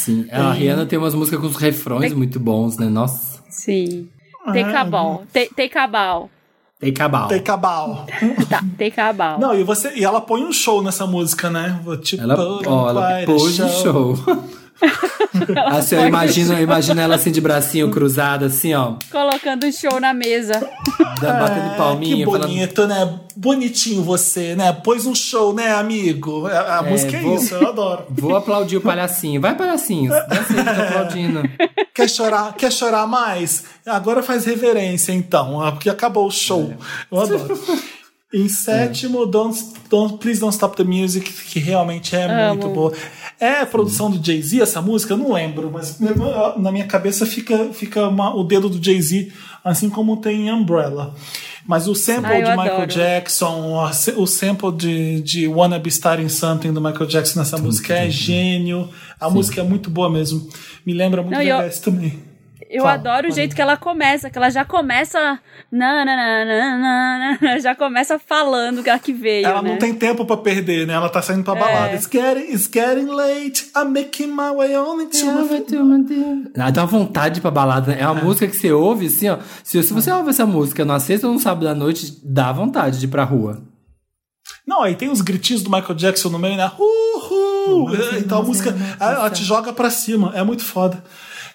Sim. 0.00 0.26
A 0.30 0.52
Rihanna 0.52 0.86
tem 0.86 0.98
umas 0.98 1.14
músicas 1.14 1.40
com 1.40 1.46
os 1.46 1.56
refrões 1.56 2.12
muito 2.12 2.40
bons, 2.40 2.76
né? 2.76 2.86
Nossa. 2.86 3.42
Sim. 3.48 4.08
Take 4.46 4.74
a 4.74 4.84
ball. 4.84 5.24
Take, 5.32 5.54
take 5.54 5.78
a 5.78 5.86
ball. 5.86 6.30
Tem 6.80 6.94
cabal. 6.94 7.28
Take 7.28 7.50
a 7.50 7.56
Bow. 7.58 8.06
Tá, 8.48 8.64
take 8.78 8.98
a 8.98 9.12
ball. 9.12 9.38
Não, 9.38 9.54
e, 9.54 9.62
você, 9.62 9.92
e 9.94 10.02
ela 10.02 10.18
põe 10.18 10.42
um 10.42 10.50
show 10.50 10.82
nessa 10.82 11.06
música, 11.06 11.50
né? 11.50 11.78
Vou 11.84 11.94
te 11.94 12.18
Ela, 12.18 12.34
ó, 12.66 12.88
ela 12.88 13.20
a 13.20 13.26
pôs 13.26 13.54
de 13.54 13.68
show. 13.68 14.16
assim, 15.76 15.96
eu 15.96 16.06
imagino, 16.06 16.54
eu 16.54 16.62
imagino 16.62 17.00
ela 17.00 17.14
assim 17.14 17.30
de 17.30 17.40
bracinho 17.40 17.90
cruzado, 17.92 18.44
assim, 18.46 18.74
ó, 18.74 18.94
Colocando 19.10 19.66
um 19.66 19.72
show 19.72 20.00
na 20.00 20.12
mesa. 20.14 20.60
da- 21.20 21.32
batendo 21.34 21.72
É, 21.72 21.76
palminha, 21.76 22.16
que 22.16 22.24
falando. 22.24 22.42
bonito, 22.48 22.86
né? 22.86 23.20
Bonitinho 23.36 24.02
você, 24.02 24.54
né? 24.56 24.72
Pôs 24.72 25.06
um 25.06 25.14
show, 25.14 25.54
né, 25.54 25.72
amigo? 25.72 26.46
A, 26.46 26.78
a 26.78 26.82
música 26.82 27.16
é 27.16 27.20
vou- 27.20 27.36
isso, 27.36 27.54
eu 27.54 27.68
adoro. 27.68 28.04
Vou 28.10 28.36
aplaudir 28.36 28.76
o 28.76 28.80
palhacinho. 28.80 29.40
Vai, 29.40 29.54
palhacinho. 29.54 30.10
Tá 30.10 30.82
aplaudindo. 30.88 31.42
Quer 31.94 32.08
chorar? 32.08 32.54
Quer 32.54 32.70
chorar 32.72 33.06
mais? 33.06 33.64
Agora 33.86 34.22
faz 34.22 34.44
reverência, 34.44 35.12
então, 35.12 35.60
ah, 35.62 35.72
porque 35.72 35.88
acabou 35.88 36.26
o 36.26 36.30
show. 36.30 36.74
Eu 37.10 37.20
adoro. 37.20 37.58
Em 38.32 38.48
sétimo, 38.48 39.26
don't, 39.26 39.58
don't, 39.90 40.18
Please 40.18 40.38
Don't 40.40 40.54
Stop 40.54 40.76
the 40.76 40.84
Music, 40.84 41.32
que 41.32 41.58
realmente 41.58 42.14
é 42.14 42.48
muito 42.50 42.68
boa. 42.68 42.92
É 43.40 43.60
a 43.60 43.66
produção 43.66 44.08
do 44.10 44.24
Jay-Z 44.24 44.60
essa 44.62 44.80
música? 44.80 45.14
Eu 45.14 45.18
não 45.18 45.32
lembro, 45.32 45.68
mas 45.72 45.98
na 46.58 46.70
minha 46.70 46.86
cabeça 46.86 47.26
fica, 47.26 47.70
fica 47.72 48.06
uma- 48.06 48.34
o 48.36 48.44
dedo 48.44 48.68
do 48.68 48.82
Jay-Z, 48.84 49.32
assim 49.64 49.90
como 49.90 50.16
tem 50.18 50.46
em 50.48 50.52
Umbrella. 50.52 51.12
Mas 51.66 51.88
o 51.88 51.94
sample 51.94 52.26
Ah, 52.32 52.40
de 52.40 52.50
Michael 52.50 52.72
adoro. 52.82 52.86
Jackson, 52.90 53.88
o 54.16 54.26
sample 54.26 54.72
de, 54.72 55.20
de 55.22 55.48
Wanna 55.48 55.78
Be 55.78 55.88
Starting 55.88 56.28
Something 56.28 56.72
do 56.72 56.80
Michael 56.80 57.06
Jackson 57.06 57.38
nessa 57.40 57.58
música 57.58 57.94
é 57.94 58.08
gênio. 58.10 58.88
A 59.20 59.28
música 59.28 59.60
é 59.60 59.64
muito 59.64 59.90
boa 59.90 60.08
mesmo. 60.08 60.48
Me 60.86 60.92
lembra 60.94 61.20
muito 61.22 61.34
Não, 61.34 61.42
e 61.42 61.48
eu- 61.48 61.80
também. 61.80 62.29
Eu 62.70 62.84
Fala, 62.84 62.94
adoro 62.94 63.28
o 63.28 63.32
jeito 63.32 63.56
que 63.56 63.60
ela 63.60 63.76
começa, 63.76 64.30
que 64.30 64.38
ela 64.38 64.48
já 64.48 64.64
começa. 64.64 65.40
Na, 65.72 66.04
na, 66.04 66.04
na, 66.04 66.44
na, 66.44 66.78
na, 66.78 67.38
na, 67.40 67.58
já 67.58 67.74
começa 67.74 68.16
falando 68.16 68.80
que 68.80 68.88
ela 68.88 68.98
que 69.00 69.12
veio. 69.12 69.44
Ela 69.44 69.60
né? 69.60 69.70
não 69.72 69.76
tem 69.76 69.92
tempo 69.92 70.24
pra 70.24 70.36
perder, 70.36 70.86
né? 70.86 70.94
Ela 70.94 71.08
tá 71.08 71.20
saindo 71.20 71.42
pra 71.42 71.56
balada. 71.56 71.90
É. 71.90 71.96
It's, 71.96 72.08
getting, 72.08 72.52
it's 72.52 72.70
getting 72.72 73.06
late. 73.06 73.72
I'm 73.76 73.88
making 73.88 74.28
my 74.28 74.54
way 74.56 74.76
only 74.76 75.06
to 75.06 76.52
Ah, 76.56 76.70
dá 76.70 76.82
uma 76.82 76.86
vontade 76.86 77.34
de 77.34 77.40
ir 77.40 77.42
pra 77.42 77.50
balada, 77.50 77.90
né? 77.92 78.00
É 78.00 78.06
uma 78.06 78.22
música 78.22 78.46
que 78.46 78.56
você 78.56 78.70
ouve, 78.70 79.06
assim, 79.06 79.28
ó. 79.28 79.38
Se, 79.64 79.82
se 79.82 79.92
você 79.92 80.12
ouve 80.12 80.30
essa 80.30 80.46
música 80.46 80.84
numa 80.84 81.00
sexta 81.00 81.26
ou 81.26 81.34
no 81.34 81.40
sábado 81.40 81.68
à 81.68 81.74
noite, 81.74 82.20
dá 82.22 82.52
vontade 82.52 83.00
de 83.00 83.06
ir 83.06 83.08
pra 83.08 83.24
rua. 83.24 83.60
Não, 84.64 84.84
aí 84.84 84.94
tem 84.94 85.10
os 85.10 85.20
gritinhos 85.20 85.64
do 85.64 85.70
Michael 85.70 85.94
Jackson 85.94 86.28
no 86.28 86.38
meio, 86.38 86.56
né? 86.56 86.70
Uhul! 86.78 87.92
É, 87.96 88.18
Então 88.18 88.38
a 88.38 88.42
música, 88.44 88.72
ela 89.00 89.12
ela 89.12 89.30
te 89.30 89.42
joga 89.42 89.72
pra 89.72 89.90
cima. 89.90 90.32
É 90.36 90.44
muito 90.44 90.62
foda. 90.62 91.02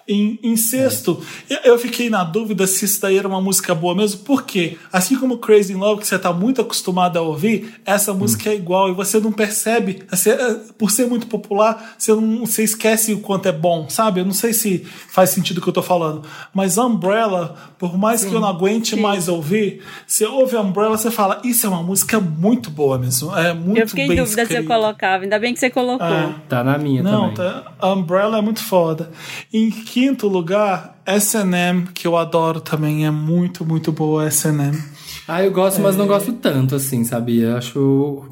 Em, 0.08 0.38
em 0.42 0.56
sexto, 0.56 1.20
eu- 1.50 1.58
eu 1.72 1.78
fiquei 1.78 2.08
na 2.08 2.22
dúvida 2.22 2.66
se 2.66 2.84
isso 2.84 3.00
daí 3.00 3.18
era 3.18 3.26
uma 3.26 3.40
música 3.40 3.74
boa 3.74 3.94
mesmo, 3.94 4.20
porque, 4.24 4.78
assim 4.92 5.16
como 5.18 5.38
Crazy 5.38 5.72
in 5.72 5.76
Love, 5.76 6.00
que 6.00 6.06
você 6.06 6.16
tá 6.18 6.32
muito 6.32 6.60
acostumado 6.60 7.16
a 7.18 7.22
ouvir, 7.22 7.74
essa 7.84 8.14
música 8.14 8.50
é 8.50 8.54
igual 8.54 8.88
e 8.88 8.92
você 8.92 9.18
não 9.18 9.32
percebe. 9.32 10.02
Você, 10.08 10.30
eh, 10.30 10.56
por 10.78 10.90
ser 10.92 11.06
muito 11.06 11.26
popular, 11.26 11.96
você, 11.98 12.12
não, 12.14 12.46
você 12.46 12.62
esquece 12.62 13.12
o 13.12 13.18
quanto 13.20 13.46
é 13.48 13.52
bom, 13.52 13.88
sabe? 13.88 14.20
Eu 14.20 14.24
não 14.24 14.32
sei 14.32 14.52
se 14.52 14.84
faz 15.08 15.30
sentido 15.30 15.58
o 15.58 15.60
que 15.62 15.68
eu 15.68 15.72
tô 15.72 15.82
falando. 15.82 16.22
Mas 16.54 16.78
Umbrella, 16.78 17.56
por 17.78 17.98
mais 17.98 18.24
que 18.24 18.32
eu 18.32 18.40
não 18.40 18.48
aguente 18.48 18.94
mais 18.96 19.26
ouvir, 19.28 19.82
você 20.06 20.24
ouve 20.24 20.56
Umbrella, 20.56 20.96
você 20.96 21.10
fala, 21.10 21.40
isso 21.44 21.66
é 21.66 21.68
uma 21.68 21.82
música 21.82 22.20
muito 22.20 22.70
boa 22.70 22.96
mesmo. 22.96 23.36
É 23.36 23.52
muito 23.52 23.78
Eu 23.80 23.88
fiquei 23.88 24.04
em 24.04 24.08
bem 24.08 24.16
dúvida 24.18 24.46
se 24.46 24.54
eu 24.54 24.64
colocava. 24.64 25.24
Ainda 25.24 25.38
bem 25.38 25.52
que 25.52 25.58
você 25.58 25.68
colocou. 25.68 26.06
É. 26.06 26.32
Tá 26.48 26.62
na 26.62 26.78
minha 26.78 27.02
Não, 27.02 27.32
também. 27.34 27.34
tá, 27.52 27.72
a 27.80 27.92
Umbrella 27.92 28.38
é 28.38 28.40
muito 28.40 28.62
foda. 28.62 29.10
Em 29.52 29.70
quinto 29.96 30.28
lugar, 30.28 31.00
S&M, 31.06 31.86
que 31.94 32.06
eu 32.06 32.18
adoro 32.18 32.60
também, 32.60 33.06
é 33.06 33.10
muito, 33.10 33.64
muito 33.64 33.90
boa 33.90 34.26
S&M. 34.26 34.78
Ah, 35.26 35.42
eu 35.42 35.50
gosto, 35.50 35.80
mas 35.80 35.94
É. 35.94 35.98
não 35.98 36.06
gosto 36.06 36.34
tanto, 36.34 36.74
assim, 36.74 37.02
sabia? 37.02 37.56
Acho 37.56 38.26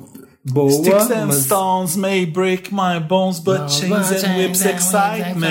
boa, 0.44 0.71
Sticks 0.71 1.11
and 1.11 1.26
mas... 1.28 1.37
stones 1.44 1.97
may 1.97 2.26
break 2.26 2.71
my 2.71 3.00
bones, 3.00 3.38
but 3.38 3.71
chains 3.71 4.11
and 4.12 4.37
whips 4.37 4.61
excite 4.62 5.38
me. 5.38 5.47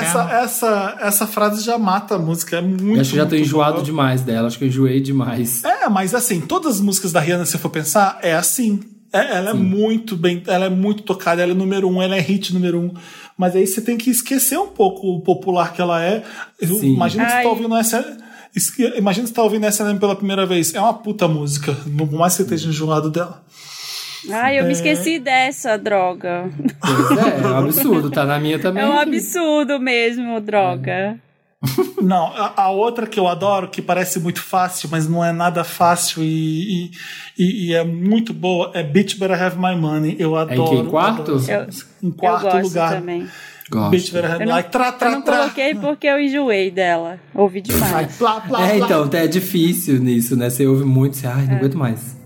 Essa, 0.00 0.30
essa, 0.42 0.96
essa 1.02 1.26
frase 1.26 1.62
já 1.62 1.76
mata 1.76 2.14
a 2.14 2.18
música, 2.18 2.56
é 2.56 2.62
muito 2.62 2.94
Eu 2.94 3.00
acho 3.02 3.10
que 3.10 3.16
já 3.18 3.26
tô 3.26 3.36
enjoado 3.36 3.72
boa. 3.74 3.84
demais 3.84 4.22
dela, 4.22 4.46
acho 4.46 4.56
que 4.56 4.64
eu 4.64 4.68
enjoei 4.68 5.02
demais. 5.02 5.62
É, 5.64 5.86
mas 5.90 6.14
assim, 6.14 6.40
todas 6.40 6.76
as 6.76 6.80
músicas 6.80 7.12
da 7.12 7.20
Rihanna, 7.20 7.44
se 7.44 7.58
for 7.58 7.68
pensar, 7.68 8.18
é 8.22 8.32
assim. 8.34 8.80
É, 9.10 9.36
ela 9.38 9.50
é 9.50 9.54
muito 9.54 10.16
bem, 10.16 10.42
ela 10.46 10.66
é 10.66 10.68
muito 10.68 11.02
tocada, 11.02 11.42
ela 11.42 11.52
é 11.52 11.54
número 11.54 11.88
um, 11.88 12.02
ela 12.02 12.14
é 12.16 12.20
hit 12.20 12.52
número 12.52 12.78
um. 12.78 12.92
Mas 13.38 13.54
aí 13.54 13.66
você 13.66 13.80
tem 13.80 13.96
que 13.96 14.10
esquecer 14.10 14.58
um 14.58 14.66
pouco 14.66 15.06
o 15.06 15.20
popular 15.20 15.72
que 15.72 15.80
ela 15.80 16.02
é. 16.04 16.24
Imagina 16.60 17.24
que 17.24 17.30
você 17.32 17.42
tá 17.44 17.48
ouvindo 17.48 17.76
essa. 17.76 18.18
es- 18.54 18.76
Imagina 18.96 19.22
que 19.24 19.28
você 19.28 19.34
tá 19.34 19.42
ouvindo 19.44 19.64
essa 19.64 19.94
pela 19.94 20.16
primeira 20.16 20.44
vez. 20.44 20.74
É 20.74 20.80
uma 20.80 20.92
puta 20.94 21.28
música, 21.28 21.72
por 21.96 22.10
mais 22.12 22.32
que 22.32 22.38
você 22.38 22.42
esteja 22.42 22.68
enjoado 22.68 23.08
dela. 23.10 23.44
Ai, 24.32 24.58
eu 24.58 24.64
me 24.64 24.70
É. 24.70 24.72
esqueci 24.72 25.20
dessa 25.20 25.78
droga. 25.78 26.50
Pois 26.80 27.18
é, 27.18 27.40
é 27.40 27.46
um 27.46 27.56
absurdo, 27.58 28.10
tá 28.10 28.24
na 28.24 28.40
minha 28.40 28.58
também. 28.58 28.82
É 28.82 28.86
um 28.86 28.98
absurdo 28.98 29.78
mesmo, 29.78 30.40
droga. 30.40 31.16
Não, 32.00 32.26
a, 32.36 32.52
a 32.62 32.70
outra 32.70 33.06
que 33.06 33.18
eu 33.18 33.26
adoro, 33.26 33.68
que 33.68 33.82
parece 33.82 34.20
muito 34.20 34.40
fácil, 34.40 34.88
mas 34.92 35.08
não 35.08 35.24
é 35.24 35.32
nada 35.32 35.64
fácil 35.64 36.22
e, 36.22 36.86
e, 36.86 36.90
e- 37.36 37.66
e 37.68 37.74
é 37.74 37.82
muito 37.82 38.32
boa, 38.32 38.70
é 38.74 38.82
Bitch 38.82 39.18
Better 39.18 39.42
Have 39.42 39.56
My 39.58 39.74
Money. 39.76 40.16
Eu 40.18 40.36
adoro. 40.36 40.86
em 40.86 40.90
quarto? 40.90 41.22
adoro 41.22 41.38
essa 41.38 41.52
Eu-. 41.52 41.66
Em 42.02 42.06
Eu 42.08 42.12
quarto 42.12 42.42
gosto 42.44 42.62
lugar. 42.68 42.92
também. 42.92 43.28
Gosto. 43.70 43.90
Bitch 43.90 44.12
Better 44.12 44.30
Have 44.30 44.34
Eu 44.34 44.40
My 44.40 44.46
não, 44.46 44.54
Like, 44.54 44.70
tra, 44.70 44.92
tra, 44.92 45.08
eu 45.08 45.12
não 45.16 45.22
tra. 45.22 45.36
coloquei 45.38 45.74
porque 45.74 46.06
eu 46.06 46.20
enjoei 46.20 46.70
dela. 46.70 47.18
Ouvi 47.34 47.60
demais. 47.60 48.16
Plá, 48.16 48.40
plá, 48.40 48.62
É, 48.64 48.76
plá. 48.76 48.86
então, 48.86 49.10
é 49.20 49.26
difícil 49.26 49.98
nisso, 49.98 50.36
né? 50.36 50.48
Você 50.50 50.64
ouve 50.66 50.84
muito, 50.84 51.16
você, 51.16 51.26
ai, 51.26 51.44
não 51.46 51.56
aguento 51.56 51.76
mais. 51.76 52.16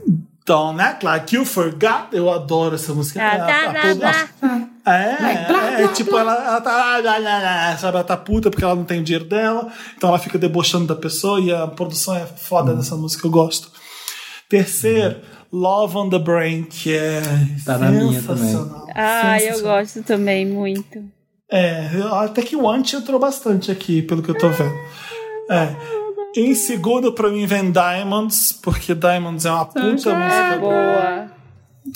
Don't 0.44 0.80
act 0.80 1.04
like 1.04 1.34
you 1.34 1.44
forgot. 1.44 2.08
Eu 2.12 2.30
adoro 2.30 2.74
essa 2.74 2.92
música. 2.92 3.20
Ah, 3.22 3.34
É, 3.34 3.94
tá, 3.94 4.08
a- 4.42 4.61
blá, 4.84 4.94
a- 4.94 5.48
blá. 5.48 5.70
É, 5.70 5.80
é, 5.80 5.84
é, 5.84 5.88
tipo, 5.88 6.16
ela, 6.16 6.34
ela 6.34 6.60
tá, 6.60 7.76
sabe, 7.78 7.96
ela 7.96 8.04
tá 8.04 8.16
puta 8.16 8.50
porque 8.50 8.64
ela 8.64 8.74
não 8.74 8.84
tem 8.84 9.00
o 9.00 9.04
dinheiro 9.04 9.24
dela, 9.24 9.68
então 9.96 10.08
ela 10.08 10.18
fica 10.18 10.38
debochando 10.38 10.86
da 10.86 10.96
pessoa 10.96 11.40
e 11.40 11.52
a 11.52 11.66
produção 11.66 12.16
é 12.16 12.26
foda 12.26 12.74
dessa 12.74 12.96
música, 12.96 13.26
eu 13.26 13.30
gosto. 13.30 13.70
Terceiro, 14.48 15.16
Love 15.52 15.96
on 15.96 16.08
the 16.10 16.18
Brain, 16.18 16.64
que 16.64 16.96
é 16.96 17.20
Tá 17.64 17.78
na 17.78 17.90
minha 17.90 18.20
sensacional. 18.20 18.86
Ah, 18.94 19.38
eu 19.40 19.60
gosto 19.60 20.02
também 20.02 20.46
muito. 20.46 21.02
É, 21.50 21.86
até 22.12 22.40
que 22.42 22.56
o 22.56 22.68
Ant 22.68 22.94
entrou 22.94 23.20
bastante 23.20 23.70
aqui, 23.70 24.00
pelo 24.02 24.22
que 24.22 24.30
eu 24.30 24.38
tô 24.38 24.48
vendo. 24.48 24.74
É. 25.50 25.76
Em 26.34 26.54
segundo, 26.54 27.12
pra 27.12 27.28
mim, 27.28 27.44
vem 27.44 27.70
Diamonds, 27.70 28.52
porque 28.52 28.94
Diamonds 28.94 29.44
é 29.44 29.50
uma 29.50 29.66
puta 29.66 29.82
música 29.84 30.58
Boa. 30.58 31.30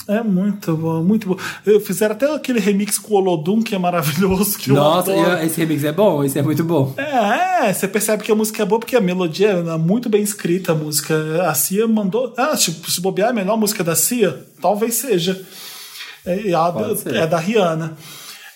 É 0.08 0.20
muito 0.22 0.76
bom, 0.76 1.02
muito 1.02 1.28
bom. 1.28 1.36
Eu 1.64 1.80
fizeram 1.80 2.14
até 2.14 2.32
aquele 2.34 2.58
remix 2.58 2.98
com 2.98 3.14
o 3.14 3.16
Olodum, 3.18 3.62
que 3.62 3.74
é 3.74 3.78
maravilhoso. 3.78 4.58
Que 4.58 4.70
Nossa, 4.72 5.12
esse 5.44 5.58
remix 5.60 5.84
é 5.84 5.92
bom, 5.92 6.24
esse 6.24 6.38
é 6.38 6.42
muito 6.42 6.64
bom. 6.64 6.92
É, 6.96 7.68
é, 7.68 7.72
você 7.72 7.86
percebe 7.86 8.22
que 8.24 8.32
a 8.32 8.34
música 8.34 8.62
é 8.62 8.66
boa 8.66 8.80
porque 8.80 8.96
a 8.96 9.00
melodia 9.00 9.50
é 9.50 9.78
muito 9.78 10.08
bem 10.08 10.22
escrita. 10.22 10.72
A 10.72 10.74
música. 10.74 11.42
A 11.48 11.54
Cia 11.54 11.86
mandou. 11.86 12.34
Ah, 12.36 12.56
tipo, 12.56 12.90
se 12.90 13.00
bobear 13.00 13.30
a 13.30 13.32
melhor 13.32 13.56
música 13.56 13.84
da 13.84 13.94
Cia, 13.94 14.44
talvez 14.60 14.94
seja. 14.96 15.40
É, 16.24 16.50
é 16.50 16.54
a- 16.54 16.74
é 17.14 17.26
da 17.26 17.38
Rihanna. 17.38 17.96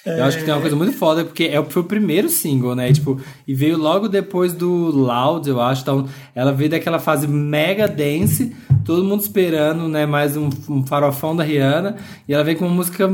Eu 0.04 0.24
acho 0.24 0.38
que 0.38 0.44
tem 0.44 0.54
uma 0.54 0.60
coisa 0.60 0.76
muito 0.76 0.92
foda, 0.94 1.24
porque 1.24 1.44
é, 1.44 1.62
foi 1.62 1.82
o 1.82 1.84
primeiro 1.84 2.28
single, 2.28 2.74
né? 2.74 2.90
Tipo, 2.92 3.20
e 3.46 3.54
veio 3.54 3.76
logo 3.76 4.08
depois 4.08 4.52
do 4.52 4.68
Loud, 4.68 5.48
eu 5.48 5.60
acho. 5.60 5.82
Então, 5.82 6.06
ela 6.34 6.52
veio 6.52 6.70
daquela 6.70 6.98
fase 6.98 7.26
mega 7.28 7.86
dance, 7.86 8.54
todo 8.84 9.04
mundo 9.04 9.20
esperando, 9.20 9.88
né? 9.88 10.06
Mais 10.06 10.36
um, 10.36 10.48
um 10.68 10.86
farofão 10.86 11.36
da 11.36 11.44
Rihanna. 11.44 11.96
E 12.26 12.32
ela 12.32 12.42
veio 12.42 12.56
com 12.56 12.66
uma 12.66 12.74
música 12.74 13.10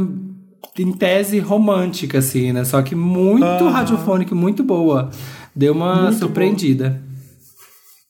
em 0.79 0.92
tese 0.92 1.38
romântica, 1.40 2.18
assim, 2.18 2.53
né? 2.53 2.64
Só 2.64 2.81
que 2.83 2.94
muito 2.94 3.68
radiofônica, 3.68 4.35
muito 4.35 4.62
boa. 4.62 5.11
Deu 5.55 5.72
uma 5.72 6.03
Muito 6.03 6.18
surpreendida. 6.18 7.03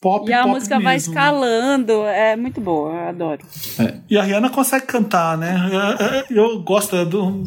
Pop, 0.01 0.29
E 0.29 0.33
a 0.33 0.43
pop 0.43 0.51
música 0.55 0.79
vai 0.79 0.95
mesmo. 0.95 1.13
escalando. 1.13 1.93
É 2.05 2.37
muito 2.37 2.61
boa, 2.61 2.93
eu 2.93 3.09
adoro. 3.09 3.41
E 4.11 4.19
a 4.19 4.23
Rihanna 4.23 4.51
consegue 4.51 4.85
cantar, 4.87 5.39
né? 5.39 5.57
Eu, 6.31 6.37
eu 6.37 6.63
gosto 6.63 7.03
do. 7.07 7.43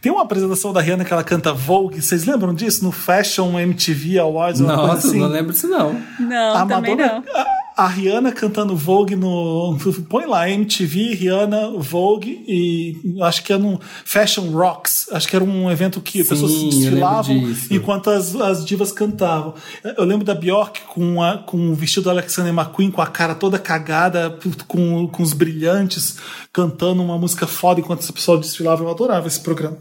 Tem 0.00 0.10
uma 0.12 0.22
apresentação 0.22 0.72
da 0.72 0.80
Rihanna 0.80 1.04
que 1.04 1.12
ela 1.12 1.24
canta 1.24 1.52
Vogue. 1.52 2.00
Vocês 2.00 2.24
lembram 2.24 2.54
disso? 2.54 2.84
No 2.84 2.92
Fashion 2.92 3.58
MTV 3.58 4.18
Awards? 4.20 4.60
Nossa, 4.60 5.08
assim? 5.08 5.18
não 5.18 5.26
lembro 5.28 5.52
disso 5.52 5.66
não. 5.68 6.00
Não, 6.20 6.56
a 6.56 6.66
também 6.66 6.96
Madonna, 6.96 7.22
não. 7.26 7.40
A, 7.40 7.46
a 7.76 7.86
Rihanna 7.86 8.32
cantando 8.32 8.76
Vogue 8.76 9.16
no. 9.16 9.76
Põe 10.08 10.26
lá, 10.26 10.48
MTV, 10.48 11.14
Rihanna, 11.14 11.72
Vogue 11.78 12.44
e 12.46 13.16
acho 13.22 13.42
que 13.42 13.52
é 13.52 13.58
no 13.58 13.80
Fashion 14.04 14.50
Rocks. 14.50 15.06
Acho 15.10 15.28
que 15.28 15.36
era 15.36 15.44
um 15.44 15.70
evento 15.70 16.00
que 16.00 16.22
Sim, 16.22 16.28
pessoas 16.28 16.52
desfilavam 16.52 17.36
enquanto 17.70 18.10
as, 18.10 18.34
as 18.36 18.64
divas 18.64 18.92
cantavam. 18.92 19.54
Eu 19.96 20.04
lembro 20.04 20.24
da 20.24 20.34
Bjork 20.34 20.80
com, 20.88 21.22
a, 21.22 21.38
com 21.38 21.70
o 21.70 21.74
vestido 21.74 22.04
da 22.04 22.10
Alexander 22.10 22.52
McQueen, 22.52 22.90
com 22.90 23.02
a 23.02 23.06
cara 23.06 23.34
toda 23.34 23.58
cagada, 23.58 24.38
com, 24.66 25.08
com 25.08 25.22
os 25.22 25.32
brilhantes, 25.32 26.16
cantando 26.52 27.02
uma 27.02 27.18
música 27.18 27.46
foda 27.46 27.80
enquanto 27.80 28.02
esse 28.02 28.12
pessoal 28.12 28.38
desfilava. 28.38 28.82
Eu 28.82 28.90
adorava 28.90 29.26
esse 29.26 29.40
programa. 29.40 29.78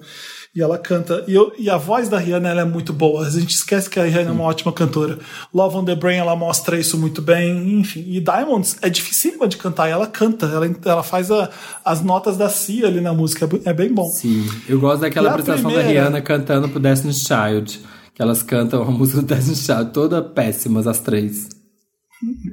E 0.54 0.62
ela 0.62 0.78
canta. 0.78 1.24
E, 1.30 1.34
eu- 1.34 1.54
e 1.58 1.70
a 1.70 1.78
voz 1.78 2.10
da 2.10 2.18
Rihanna 2.18 2.50
é 2.60 2.66
muito 2.66 2.92
boa. 2.92 3.26
A 3.26 3.30
gente 3.30 3.56
esquece 3.56 3.90
que 3.90 3.98
a 3.98 4.04
Rihanna 4.04 4.30
é 4.30 4.32
uma 4.34 4.44
ótima 4.44 4.74
cantora. 4.74 5.18
Love 5.54 5.78
on 5.78 5.86
the 5.86 5.96
Brain 5.96 6.18
ela 6.18 6.36
mostra 6.36 6.78
isso 6.78 6.98
muito 6.98 7.22
bem. 7.22 7.80
Enfim. 7.80 8.04
E 8.06 8.20
Diamonds 8.20 8.78
é 8.82 8.90
dificílima 8.90 9.48
de 9.48 9.56
cantar. 9.56 9.88
E 9.88 9.92
ela 9.92 10.08
canta. 10.08 10.46
Ela, 10.48 10.70
ela 10.84 11.04
faz 11.04 11.32
a- 11.32 11.50
as 11.86 12.02
notas 12.04 12.36
da 12.36 12.50
Cia 12.50 12.86
ali 12.88 13.00
na 13.00 13.14
música. 13.14 13.50
É 13.66 13.70
É 13.70 13.74
bem 13.74 13.94
bom. 13.94 14.10
Sim, 14.10 14.46
eu 14.68 14.78
gosto 14.80 15.00
daquela 15.02 15.28
E 15.28 15.32
apresentação 15.32 15.72
da 15.72 15.78
primeira? 15.78 16.02
Rihanna 16.02 16.22
cantando 16.22 16.68
pro 16.68 16.80
Destiny's 16.82 17.22
Child. 17.26 17.80
Que 18.14 18.22
elas 18.22 18.44
cantam 18.44 18.82
a 18.84 18.92
música 18.92 19.22
do 19.22 19.28
Destiny's 19.28 19.60
Child, 19.66 19.92
toda 19.94 20.22
péssimas, 20.22 20.86
as 20.86 21.00
três. 21.00 21.48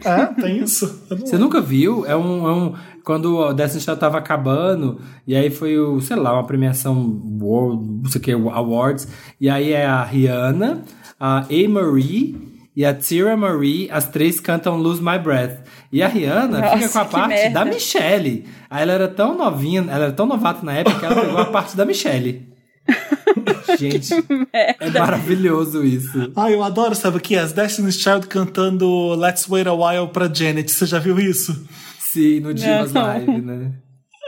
É, 0.05 0.27
tem 0.41 0.63
isso. 0.63 1.03
Você 1.11 1.37
nunca 1.37 1.61
viu? 1.61 2.07
É 2.07 2.17
um. 2.17 2.49
É 2.49 2.53
um 2.53 2.75
quando 3.09 3.38
o 3.38 3.55
Destiny's 3.55 3.85
Child 3.85 4.01
tava 4.01 4.18
acabando, 4.18 5.01
e 5.27 5.35
aí 5.35 5.49
foi 5.49 5.79
o, 5.79 5.99
sei 5.99 6.14
lá, 6.14 6.35
uma 6.35 6.44
premiação 6.44 7.18
World, 7.40 8.03
não 8.03 8.11
sei 8.11 8.21
o 8.21 8.23
que, 8.23 8.33
Awards, 8.33 9.09
e 9.40 9.49
aí 9.49 9.73
é 9.73 9.87
a 9.87 10.05
Rihanna, 10.05 10.83
a 11.18 11.38
A-Marie 11.38 12.37
e 12.77 12.85
a 12.85 12.92
Tira 12.92 13.35
Marie, 13.35 13.88
as 13.90 14.11
três 14.11 14.38
cantam 14.38 14.77
Lose 14.77 15.03
My 15.03 15.18
Breath. 15.18 15.61
E 15.90 16.03
a 16.03 16.07
Rihanna 16.07 16.61
Nossa, 16.61 16.77
fica 16.77 16.88
com 16.90 16.99
a 16.99 17.05
parte 17.07 17.29
merda. 17.31 17.61
da 17.61 17.64
Michelle. 17.64 18.44
Aí 18.68 18.83
ela 18.83 18.92
era 18.92 19.09
tão 19.09 19.38
novinha, 19.38 19.81
ela 19.88 20.05
era 20.05 20.12
tão 20.12 20.27
novata 20.27 20.62
na 20.62 20.75
época 20.75 20.99
que 20.99 21.07
ela 21.07 21.18
pegou 21.18 21.38
a 21.38 21.47
parte 21.47 21.75
da 21.79 21.87
Michelle. 21.87 22.47
Gente, 23.79 24.12
é 24.53 24.90
maravilhoso 24.90 25.83
isso. 25.83 26.31
Ah, 26.37 26.51
eu 26.51 26.62
adoro, 26.62 26.94
sabe 26.94 27.16
o 27.16 27.21
que? 27.21 27.37
As 27.37 27.53
Destiny's 27.53 27.97
Child 27.97 28.27
cantando 28.27 29.14
Let's 29.14 29.49
Wait 29.49 29.66
a 29.66 29.73
While 29.73 30.09
pra 30.09 30.31
Janet. 30.31 30.71
Você 30.71 30.85
já 30.85 30.99
viu 30.99 31.18
isso? 31.18 31.66
Sim, 32.12 32.40
no 32.40 32.53
Divas 32.55 32.92
Não. 32.92 33.03
Live, 33.03 33.40
né? 33.40 33.73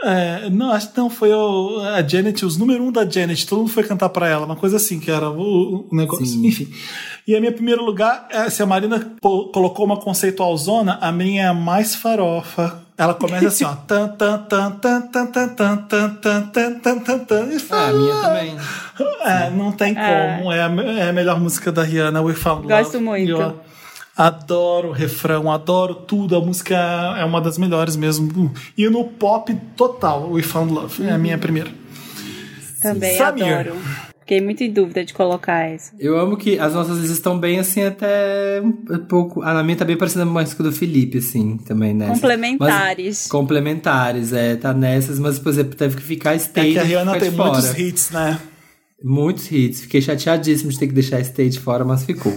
É, 0.03 0.49
não, 0.49 0.71
acho 0.71 0.91
que 0.91 0.97
não, 0.97 1.11
foi 1.11 1.31
o- 1.31 1.79
a 1.79 2.01
Janet, 2.01 2.43
os 2.43 2.57
número 2.57 2.83
um 2.83 2.91
da 2.91 3.07
Janet, 3.07 3.45
todo 3.45 3.59
mundo 3.59 3.69
foi 3.69 3.83
cantar 3.83 4.09
pra 4.09 4.27
ela, 4.27 4.47
uma 4.47 4.55
coisa 4.55 4.77
assim, 4.77 4.99
que 4.99 5.11
era 5.11 5.29
o, 5.29 5.87
o 5.91 5.95
negócio. 5.95 6.25
Sim. 6.25 6.47
Enfim. 6.47 6.67
E 7.27 7.35
a 7.35 7.39
minha 7.39 7.51
primeiro 7.51 7.83
lugar, 7.85 8.27
é, 8.31 8.49
se 8.49 8.63
a 8.63 8.65
Marina 8.65 9.13
colocou 9.21 9.85
uma 9.85 9.97
conceitual 9.97 10.57
zona, 10.57 10.97
a 10.99 11.11
minha 11.11 11.43
é 11.43 11.47
a 11.47 11.53
mais 11.53 11.93
farofa. 11.93 12.81
Ela 12.97 13.13
começa 13.13 13.47
assim, 13.47 13.63
ó. 13.63 13.75
Tan, 13.75 14.07
tan, 14.09 14.39
tan, 14.39 14.71
tan, 14.71 15.01
tan, 15.01 15.27
tan, 15.27 15.47
tan, 15.49 15.77
tan, 15.85 16.09
tan, 16.15 16.41
tan, 16.51 16.79
tan, 16.79 16.99
tan, 16.99 17.19
tan, 17.19 17.45
e 17.47 17.53
Ah, 17.53 17.57
a 17.57 17.59
fala. 17.59 17.99
minha 17.99 18.21
também. 18.21 18.57
É, 19.23 19.49
não 19.51 19.71
tem 19.71 19.95
É. 19.97 20.37
como. 20.37 20.51
É 20.51 20.57
é 20.99 21.09
a 21.09 21.13
melhor 21.13 21.39
música 21.39 21.71
da 21.71 21.83
Rihanna, 21.83 22.21
We 22.23 22.33
Found 22.33 22.63
Love. 22.67 22.83
Gosto 22.83 22.99
muito. 23.01 23.37
Adoro 24.21 24.89
o 24.89 24.91
refrão, 24.91 25.51
adoro 25.51 25.95
tudo. 25.95 26.35
A 26.35 26.39
música 26.39 26.75
é 27.17 27.25
uma 27.25 27.41
das 27.41 27.57
melhores 27.57 27.95
mesmo. 27.95 28.53
E 28.77 28.87
no 28.87 29.05
pop 29.05 29.51
total, 29.75 30.31
We 30.31 30.43
Found 30.43 30.71
Love. 30.73 31.03
É 31.03 31.11
a 31.11 31.17
minha 31.17 31.39
primeira. 31.39 31.71
Também 32.83 33.17
Samir. 33.17 33.45
adoro. 33.45 33.75
Fiquei 34.19 34.39
muito 34.39 34.63
em 34.63 34.71
dúvida 34.71 35.03
de 35.03 35.11
colocar 35.13 35.63
essa. 35.67 35.91
Eu 35.99 36.19
amo 36.19 36.37
que 36.37 36.59
as 36.59 36.73
nossas 36.75 36.97
listas 36.99 37.17
estão 37.17 37.39
bem 37.39 37.57
assim, 37.59 37.83
até 37.83 38.61
um 38.63 38.71
pouco. 38.99 39.41
A 39.41 39.63
minha 39.63 39.75
tá 39.75 39.83
bem 39.83 39.97
parecida 39.97 40.23
mais 40.23 40.53
com 40.53 40.61
a 40.61 40.67
do 40.67 40.71
Felipe, 40.71 41.17
assim, 41.17 41.57
também, 41.57 41.93
né? 41.93 42.07
Complementares. 42.07 43.27
complementares, 43.27 44.31
é, 44.33 44.55
tá 44.55 44.71
nessas, 44.71 45.17
mas, 45.17 45.39
por 45.39 45.49
exemplo, 45.49 45.75
teve 45.75 45.97
que 45.97 46.03
ficar 46.03 46.33
É 46.33 46.37
stage. 46.37 46.73
que 46.73 46.79
a 46.79 46.83
Rihanna 46.83 47.17
tem 47.17 47.31
de 47.31 47.35
muitos 47.35 47.67
fora. 47.67 47.81
hits, 47.81 48.11
né? 48.11 48.39
Muitos 49.03 49.51
hits. 49.51 49.81
Fiquei 49.81 49.99
chateadíssimo 49.99 50.69
de 50.71 50.77
ter 50.77 50.87
que 50.87 50.93
deixar 50.93 51.19
stage 51.21 51.57
fora, 51.59 51.83
mas 51.83 52.05
ficou. 52.05 52.31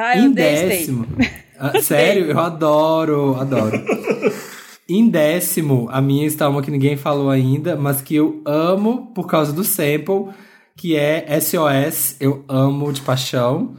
Ah, 0.00 0.16
eu 0.16 0.26
em 0.26 0.32
décimo. 0.32 1.06
Ah, 1.60 1.82
sério, 1.82 2.26
eu 2.26 2.38
adoro, 2.38 3.34
adoro. 3.34 3.82
em 4.88 5.08
décimo, 5.08 5.88
a 5.90 6.00
minha 6.00 6.24
está 6.24 6.48
uma 6.48 6.62
que 6.62 6.70
ninguém 6.70 6.96
falou 6.96 7.30
ainda, 7.30 7.74
mas 7.74 8.00
que 8.00 8.14
eu 8.14 8.40
amo 8.46 9.12
por 9.12 9.26
causa 9.26 9.52
do 9.52 9.64
sample, 9.64 10.32
que 10.76 10.94
é 10.94 11.26
SOS. 11.40 12.14
Eu 12.20 12.44
amo 12.48 12.92
de 12.92 13.00
paixão. 13.00 13.74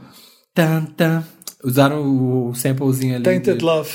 Tan, 0.54 0.84
tan. 0.94 1.24
Usaram 1.64 2.02
o 2.50 2.54
samplezinho 2.54 3.14
ali. 3.14 3.24
Tainted 3.24 3.56
de, 3.56 3.64
Love. 3.64 3.90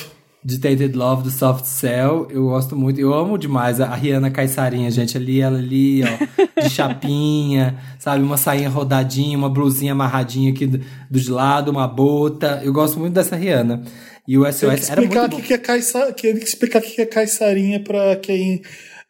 De 0.46 0.60
Tainted 0.60 0.96
Love 0.96 1.24
do 1.24 1.32
Soft 1.32 1.66
Cell. 1.66 2.28
Eu 2.30 2.44
gosto 2.46 2.76
muito. 2.76 3.02
Eu 3.02 3.16
amo 3.16 3.36
demais 3.36 3.82
a 3.82 3.96
Rihanna 3.96 4.30
Caiçarinha, 4.30 4.92
gente. 4.92 5.18
Ali, 5.18 5.42
ela 5.42 5.58
ali, 5.58 6.04
ó. 6.04 6.62
De 6.62 6.70
chapinha, 6.70 7.76
sabe? 7.98 8.24
Uma 8.24 8.38
sainha 8.38 8.70
rodadinha, 8.70 9.36
uma 9.36 9.50
blusinha 9.50 9.94
amarradinha 9.94 10.52
aqui 10.52 10.68
do, 10.68 10.80
do 11.10 11.20
de 11.20 11.32
lado, 11.32 11.72
uma 11.72 11.88
bota. 11.88 12.62
Eu 12.64 12.72
gosto 12.72 13.00
muito 13.00 13.14
dessa 13.14 13.36
Rihanna. 13.36 13.82
E 14.28 14.38
o 14.38 14.44
Tem 14.44 14.52
que 14.52 14.58
SOS 14.58 14.90
era 14.90 15.02
explicar 15.02 15.22
muito 15.22 15.34
o 15.34 15.38
bom. 15.38 15.42
que 15.42 15.48
que 15.48 15.54
é 15.54 15.58
caiça... 15.58 16.14
Tem 16.14 16.38
que 16.38 16.44
explicar 16.46 16.80
o 16.80 16.82
que 16.84 16.92
que 16.92 17.02
é 17.02 17.06
caiçarinha 17.08 17.80
pra 17.80 18.16
quem 18.18 18.62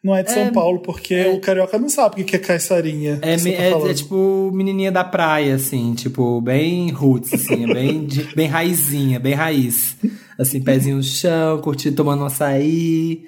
não 0.06 0.14
é 0.16 0.22
de 0.22 0.32
São 0.32 0.52
Paulo, 0.52 0.78
porque 0.80 1.26
o 1.26 1.40
carioca 1.40 1.78
não 1.78 1.88
sabe 1.88 2.14
o 2.14 2.16
que 2.18 2.24
que 2.24 2.36
é 2.36 2.38
caiçarinha. 2.38 3.18
É, 3.22 3.36
tá 3.36 3.48
é- 3.50 3.90
é 3.90 3.94
tipo 3.94 4.50
menininha 4.54 4.92
da 4.92 5.02
praia, 5.04 5.54
assim, 5.56 5.94
tipo, 5.94 6.40
bem 6.40 6.90
roots, 6.90 7.32
assim, 7.34 7.70
é 7.70 7.74
bem, 7.74 8.06
de- 8.06 8.22
bem 8.36 8.46
raizinha, 8.46 9.18
bem 9.18 9.34
raiz. 9.34 9.96
Assim, 10.38 10.60
pezinho 10.62 10.96
no 10.98 11.02
chão, 11.02 11.60
curtindo, 11.60 11.96
tomando 11.96 12.22
um 12.22 12.26
açaí, 12.26 13.24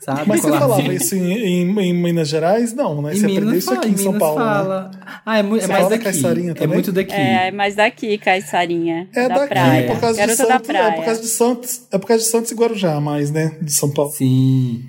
sabe? 0.00 0.22
Mas 0.26 0.40
você 0.40 0.48
falava 0.50 0.94
isso 0.94 1.14
em, 1.16 1.32
em- 1.32 1.80
em 1.80 1.92
Minas 1.92 2.28
Gerais? 2.28 2.72
Não, 2.72 3.02
né? 3.02 3.12
Em 3.12 3.16
Você 3.16 3.24
aprendeu 3.26 3.44
Minas 3.46 3.58
isso 3.58 3.66
fala, 3.66 3.78
aqui 3.80 3.88
em 3.88 3.92
em 3.92 3.96
São 3.96 4.12
Minas 4.12 4.20
Paulo. 4.20 4.38
né? 4.38 4.44
fala. 4.44 4.90
Ah, 5.26 5.38
é, 5.38 5.42
mu- 5.42 5.56
é 5.56 5.66
mais 5.66 5.88
daqui. 5.88 6.04
caiçarinha 6.04 6.54
É 6.58 6.66
muito 6.68 6.92
daqui. 6.92 7.12
É, 7.12 7.50
mas 7.50 7.74
daqui, 7.74 8.16
Caiçarinha. 8.18 9.08
É 9.14 9.28
da 9.28 9.34
daqui, 9.38 9.48
praia. 9.48 9.86
por 9.88 10.00
causa 10.00 10.14
de 10.14 10.20
Garota 10.26 10.42
da 10.46 10.52
Santos. 10.54 10.66
praia. 10.68 10.88
É 10.88 10.92
por 10.92 11.04
causa 11.04 11.20
de 11.20 11.26
Santos. 11.28 11.82
É 11.92 11.98
por 11.98 12.06
causa 12.06 12.22
de 12.24 12.28
Santos 12.30 12.50
e 12.50 12.54
Guarujá, 12.54 13.00
mais, 13.00 13.30
né? 13.30 13.56
De 13.60 13.72
São 13.72 13.90
Paulo. 13.90 14.12
Sim. 14.12 14.82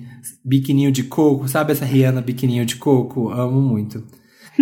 Biquininho 0.44 0.92
de 0.92 1.04
coco, 1.04 1.48
sabe 1.48 1.72
essa 1.72 1.84
Rihanna 1.84 2.20
biquininho 2.20 2.66
de 2.66 2.76
coco? 2.76 3.30
Amo 3.30 3.60
muito. 3.60 4.04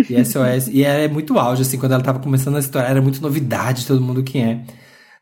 E 0.09 0.15
SOS. 0.25 0.69
e 0.69 0.83
ela 0.83 0.99
é 1.03 1.07
muito 1.07 1.37
auge, 1.37 1.61
assim, 1.61 1.77
quando 1.77 1.91
ela 1.91 2.01
tava 2.03 2.19
começando 2.19 2.55
a 2.55 2.59
história, 2.59 2.87
era 2.87 3.01
muito 3.01 3.21
novidade, 3.21 3.85
todo 3.85 4.01
mundo 4.01 4.23
que 4.23 4.39
é. 4.39 4.63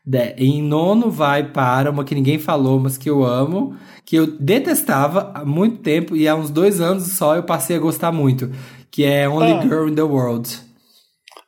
De- 0.04 0.34
em 0.38 0.62
nono 0.62 1.10
vai 1.10 1.52
para 1.52 1.90
uma 1.90 2.04
que 2.04 2.14
ninguém 2.14 2.38
falou, 2.38 2.80
mas 2.80 2.96
que 2.96 3.08
eu 3.10 3.22
amo, 3.24 3.74
que 4.04 4.16
eu 4.16 4.26
detestava 4.38 5.30
há 5.34 5.44
muito 5.44 5.78
tempo, 5.78 6.16
e 6.16 6.26
há 6.26 6.34
uns 6.34 6.48
dois 6.50 6.80
anos 6.80 7.04
só 7.12 7.36
eu 7.36 7.42
passei 7.42 7.76
a 7.76 7.80
gostar 7.80 8.10
muito. 8.12 8.50
Que 8.90 9.04
é 9.04 9.28
Only 9.28 9.52
Ah. 9.52 9.62
Girl 9.62 9.88
in 9.88 9.94
the 9.94 10.02
World. 10.02 10.48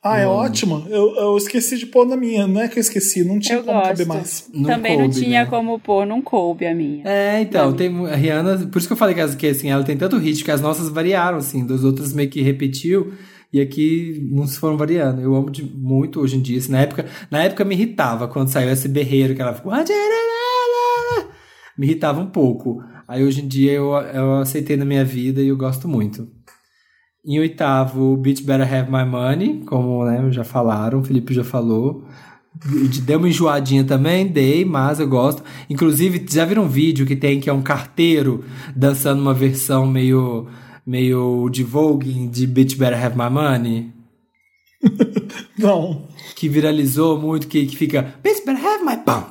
Ah, 0.05 0.19
é 0.19 0.27
ótimo. 0.27 0.85
Eu, 0.90 1.17
eu 1.17 1.37
esqueci 1.38 1.79
de 1.79 1.87
pôr 1.87 2.07
na 2.07 2.14
minha. 2.17 2.47
Não 2.47 2.61
é 2.61 2.69
que 2.69 2.79
eu 2.79 2.81
esqueci, 2.83 3.25
não 3.25 3.38
tinha 3.40 3.57
Eu 3.59 3.64
como 3.64 3.81
caber 3.83 4.07
gosto. 4.07 4.09
mais. 4.09 4.51
Não 4.53 4.64
Também 4.64 4.99
não 4.99 5.05
coube, 5.07 5.21
tinha 5.21 5.45
né? 5.45 5.47
como 5.51 5.79
pôr, 5.81 6.07
não 6.07 6.21
coube 6.21 6.67
a 6.67 6.75
minha. 6.75 7.03
É, 7.09 7.40
então, 7.40 7.73
tem 7.73 7.88
a 8.07 8.14
Rihanna, 8.14 8.67
por 8.67 8.79
isso 8.79 8.87
que 8.87 8.93
eu 8.93 8.97
falei 8.99 9.14
que, 9.14 9.21
as- 9.23 9.35
que 9.35 9.47
assim, 9.47 9.71
ela 9.71 9.83
tem 9.83 9.97
tanto 9.97 10.19
hit 10.19 10.45
que 10.45 10.51
as 10.51 10.61
nossas 10.61 10.90
variaram, 10.90 11.38
assim, 11.38 11.64
dos 11.64 11.83
outros 11.85 12.12
meio 12.12 12.29
que 12.29 12.43
repetiu, 12.43 13.14
e 13.51 13.61
aqui 13.62 14.29
uns 14.33 14.57
foram 14.59 14.77
variando. 14.77 15.23
Eu 15.23 15.35
amo 15.35 15.51
de, 15.51 15.62
muito 15.64 16.21
hoje 16.21 16.37
em 16.37 16.43
dia, 16.43 16.59
assim, 16.59 16.73
na 16.73 16.81
época, 16.83 17.07
na 17.31 17.43
época 17.43 17.64
me 17.64 17.75
irritava 17.75 18.29
quando 18.29 18.49
saiu 18.49 18.69
esse 18.71 18.87
berreiro 18.88 19.35
que 19.35 19.40
ela 19.40 19.55
ficou 19.55 19.73
me 21.77 21.87
irritava 21.87 22.21
um 22.21 22.27
pouco. 22.27 22.83
Aí 23.09 23.25
hoje 23.25 23.43
em 23.43 23.49
dia 23.49 23.73
eu, 23.73 23.93
eu 23.93 24.35
aceitei 24.37 24.77
na 24.77 24.85
minha 24.85 25.05
vida 25.05 25.40
e 25.43 25.49
eu 25.49 25.57
gosto 25.57 25.88
muito. 25.88 26.29
Em 27.26 27.38
oitavo, 27.38 28.16
Bitch 28.16 28.42
Better 28.42 28.72
Have 28.72 28.90
My 28.90 29.04
Money, 29.04 29.62
como 29.66 30.04
né, 30.04 30.30
já 30.30 30.44
falaram, 30.44 31.00
o 31.00 31.04
Felipe 31.04 31.32
já 31.32 31.42
falou. 31.44 32.04
De- 32.90 33.00
Deu 33.00 33.18
uma 33.18 33.28
enjoadinha 33.28 33.82
também, 33.82 34.26
dei, 34.26 34.64
mas 34.64 35.00
eu 35.00 35.08
gosto. 35.08 35.42
Inclusive, 35.70 36.24
já 36.30 36.44
viram 36.44 36.64
um 36.64 36.68
vídeo 36.68 37.06
que 37.06 37.16
tem 37.16 37.40
que 37.40 37.48
é 37.48 37.52
um 37.52 37.62
carteiro 37.62 38.44
dançando 38.76 39.22
uma 39.22 39.32
versão 39.34 39.87
meio, 39.87 40.46
meio 40.87 41.48
de 41.50 41.64
Vogue 41.64 42.28
de 42.28 42.46
Bitch 42.46 42.76
Better 42.76 43.02
Have 43.04 43.16
My 43.16 43.30
Money? 43.30 43.90
Não. 45.58 46.02
que 46.37 46.48
viralizou 46.48 47.18
muito, 47.18 47.46
que, 47.48 47.64
que 47.64 47.76
fica 47.76 48.14
Bitch, 48.22 48.44
better 48.44 48.62
have 48.64 48.84
my 48.84 48.96
pam, 49.04 49.24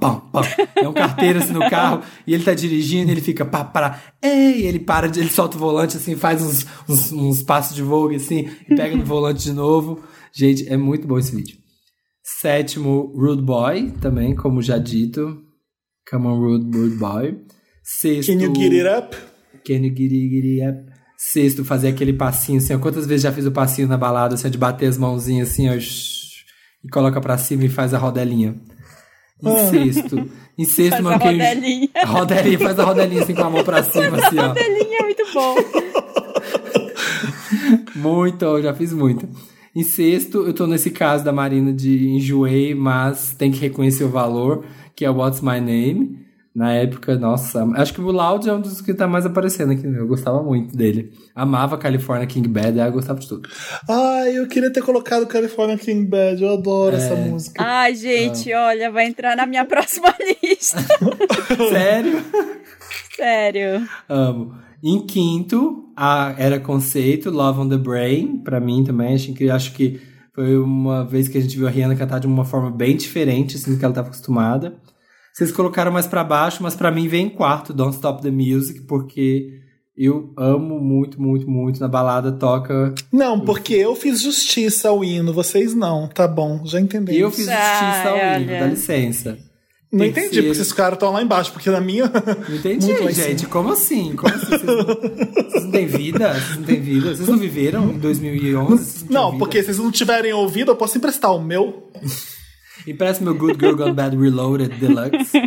pam, 0.00 0.20
pam. 0.32 0.42
É 0.74 0.88
um 0.88 0.92
carteiro 0.92 1.38
assim 1.38 1.52
no 1.52 1.68
carro 1.68 2.02
e 2.26 2.34
ele 2.34 2.42
tá 2.42 2.54
dirigindo 2.54 3.10
ele 3.10 3.20
fica 3.20 3.44
pá, 3.44 3.62
para, 3.62 4.00
ei, 4.22 4.66
ele 4.66 4.80
para, 4.80 5.06
ele 5.06 5.28
solta 5.28 5.56
o 5.56 5.60
volante 5.60 5.96
assim, 5.96 6.16
faz 6.16 6.42
uns, 6.42 6.66
uns, 6.88 7.12
uns 7.12 7.42
passos 7.42 7.76
de 7.76 7.82
vogue 7.82 8.16
assim 8.16 8.48
e 8.68 8.74
pega 8.74 8.96
no 8.96 9.04
volante 9.04 9.44
de 9.44 9.52
novo. 9.52 10.02
Gente, 10.32 10.68
é 10.68 10.76
muito 10.76 11.06
bom 11.06 11.18
esse 11.18 11.34
vídeo. 11.34 11.58
Sétimo, 12.40 13.12
Rude 13.14 13.42
Boy, 13.42 13.90
também, 14.00 14.34
como 14.34 14.62
já 14.62 14.78
dito. 14.78 15.42
Come 16.08 16.26
on, 16.26 16.38
Rude, 16.38 16.76
rude 16.76 16.96
Boy. 16.96 17.38
Sexto, 17.82 18.32
Can 18.32 18.40
you 18.40 18.54
get 18.54 18.72
it 18.72 18.86
up? 18.86 19.16
Can 19.66 19.84
you 19.84 19.94
get 19.94 20.12
it, 20.12 20.28
get 20.28 20.44
it 20.44 20.62
up? 20.62 20.92
Sexto, 21.16 21.64
fazer 21.64 21.88
aquele 21.88 22.12
passinho 22.12 22.58
assim, 22.58 22.74
ó. 22.74 22.78
Quantas 22.78 23.06
vezes 23.06 23.24
já 23.24 23.32
fiz 23.32 23.44
o 23.44 23.52
passinho 23.52 23.88
na 23.88 23.96
balada, 23.96 24.34
assim, 24.34 24.48
de 24.48 24.56
bater 24.56 24.86
as 24.86 24.96
mãozinhas 24.96 25.50
assim, 25.50 25.68
ó, 25.68 25.74
e 25.74 26.88
coloca 26.88 27.20
pra 27.20 27.36
cima 27.36 27.64
e 27.64 27.68
faz 27.68 27.92
a 27.92 27.98
rodelinha. 27.98 28.54
Em 29.42 29.70
sexto. 29.70 30.30
Em 30.58 30.64
sexto, 30.64 31.02
Faz 31.02 31.06
a 31.06 31.16
rodelinha. 31.16 31.88
A 31.94 32.06
rodelinha, 32.06 32.58
faz 32.58 32.78
a 32.78 32.84
rodelinha 32.84 33.22
assim 33.22 33.34
com 33.34 33.44
a 33.44 33.50
mão 33.50 33.64
pra 33.64 33.82
cima, 33.82 34.18
assim, 34.18 34.38
ó. 34.38 34.48
Rodelinha 34.48 34.98
é 34.98 35.02
muito 35.04 35.22
bom. 35.32 35.54
Muito, 37.96 38.44
eu 38.44 38.62
já 38.62 38.74
fiz 38.74 38.92
muito. 38.92 39.28
Em 39.74 39.82
sexto, 39.82 40.46
eu 40.46 40.52
tô 40.52 40.66
nesse 40.66 40.90
caso 40.90 41.24
da 41.24 41.32
Marina 41.32 41.72
de 41.72 42.08
enjoei, 42.08 42.74
mas 42.74 43.34
tem 43.36 43.50
que 43.50 43.60
reconhecer 43.60 44.04
o 44.04 44.08
valor, 44.08 44.64
que 44.94 45.04
é 45.04 45.10
o 45.10 45.16
What's 45.16 45.40
My 45.40 45.60
Name. 45.60 46.18
Na 46.60 46.74
época, 46.74 47.16
nossa, 47.16 47.64
acho 47.76 47.94
que 47.94 48.02
o 48.02 48.10
Loud 48.10 48.46
é 48.46 48.52
um 48.52 48.60
dos 48.60 48.82
que 48.82 48.92
tá 48.92 49.08
mais 49.08 49.24
aparecendo 49.24 49.72
aqui 49.72 49.82
no 49.86 49.92
meu. 49.92 50.02
Eu 50.02 50.06
gostava 50.06 50.42
muito 50.42 50.76
dele. 50.76 51.10
Amava 51.34 51.78
California 51.78 52.26
King 52.26 52.46
Bad, 52.46 52.78
eu 52.78 52.92
gostava 52.92 53.18
de 53.18 53.26
tudo. 53.26 53.48
Ah, 53.88 54.28
eu 54.28 54.46
queria 54.46 54.70
ter 54.70 54.82
colocado 54.82 55.26
California 55.26 55.78
King 55.78 56.04
Bad. 56.04 56.42
Eu 56.42 56.52
adoro 56.52 56.94
essa 56.96 57.14
É. 57.14 57.16
música. 57.16 57.64
Ai, 57.64 57.94
gente, 57.94 58.52
olha, 58.52 58.90
vai 58.90 59.06
entrar 59.06 59.34
na 59.38 59.46
minha 59.46 59.64
próxima 59.66 60.14
lista. 60.44 60.76
Sério? 61.70 62.22
Sério. 63.16 63.88
Amo. 64.06 64.54
Em 64.82 65.06
quinto, 65.06 65.90
a, 65.96 66.34
era 66.36 66.60
conceito, 66.60 67.30
Love 67.30 67.60
on 67.60 67.68
the 67.70 67.78
Brain, 67.78 68.38
pra 68.44 68.60
mim 68.60 68.84
também. 68.84 69.14
Acho 69.14 69.32
que, 69.32 69.48
acho 69.50 69.72
que 69.72 69.98
foi 70.34 70.58
uma 70.58 71.06
vez 71.06 71.26
que 71.26 71.38
a 71.38 71.40
gente 71.40 71.56
viu 71.56 71.66
a 71.66 71.70
Rihanna 71.70 71.96
cantar 71.96 72.18
de 72.18 72.26
uma 72.26 72.44
forma 72.44 72.70
bem 72.70 72.96
diferente, 72.96 73.56
assim, 73.56 73.72
do 73.72 73.78
que 73.78 73.84
ela 73.84 73.92
estava 73.92 74.08
acostumada. 74.08 74.76
Vocês 75.40 75.52
colocaram 75.52 75.90
mais 75.90 76.06
pra 76.06 76.22
baixo, 76.22 76.62
mas 76.62 76.74
pra 76.74 76.90
mim 76.90 77.08
vem 77.08 77.24
em 77.24 77.30
quarto, 77.30 77.72
Don't 77.72 77.94
Stop 77.94 78.20
the 78.20 78.30
Music, 78.30 78.82
porque 78.82 79.58
eu 79.96 80.34
amo 80.36 80.78
muito, 80.78 81.18
muito, 81.18 81.48
muito. 81.50 81.80
Na 81.80 81.88
balada 81.88 82.30
toca. 82.30 82.94
Não, 83.10 83.40
porque 83.40 83.72
eu 83.72 83.96
fiz 83.96 84.20
justiça 84.20 84.90
ao 84.90 85.02
hino, 85.02 85.32
vocês 85.32 85.74
não. 85.74 86.08
Tá 86.08 86.28
bom, 86.28 86.60
já 86.66 86.78
entendi. 86.78 87.16
Eu 87.18 87.30
fiz 87.30 87.46
justiça 87.46 88.08
ao 88.10 88.16
Ai, 88.16 88.42
hino, 88.42 88.50
olha. 88.52 88.60
dá 88.60 88.66
licença. 88.66 89.38
Não 89.90 90.00
Terceiro. 90.00 90.26
entendi, 90.26 90.42
porque 90.42 90.60
esses 90.60 90.72
caras 90.74 90.96
estão 90.96 91.10
lá 91.10 91.22
embaixo, 91.22 91.52
porque 91.54 91.70
na 91.70 91.80
minha. 91.80 92.04
Não 92.46 92.56
entendi, 92.56 92.92
gente. 93.14 93.46
Como 93.46 93.72
assim? 93.72 94.14
Como 94.14 94.34
assim? 94.34 94.46
Vocês 94.46 94.62
não, 94.62 94.84
vocês 94.84 95.64
não 95.64 95.70
têm 95.70 95.86
vida? 95.86 96.34
Vocês 96.34 96.56
não 96.58 96.64
têm 96.64 96.80
vida? 96.82 97.14
Vocês 97.16 97.28
não 97.30 97.38
viveram 97.38 97.90
em 97.92 97.98
2011? 97.98 98.68
Vocês 98.84 99.02
tinham 99.08 99.22
Não, 99.22 99.30
vida? 99.30 99.38
porque 99.38 99.60
se 99.60 99.64
vocês 99.64 99.78
não 99.78 99.90
tiverem 99.90 100.34
ouvido, 100.34 100.70
eu 100.70 100.76
posso 100.76 100.98
emprestar 100.98 101.34
o 101.34 101.42
meu. 101.42 101.90
Empresta 102.86 103.22
meu 103.24 103.34
Good 103.34 103.58
Girl 103.58 103.76
Gone 103.76 103.92
Bad 103.92 104.16
Reloaded 104.16 104.74
Deluxe. 104.78 105.38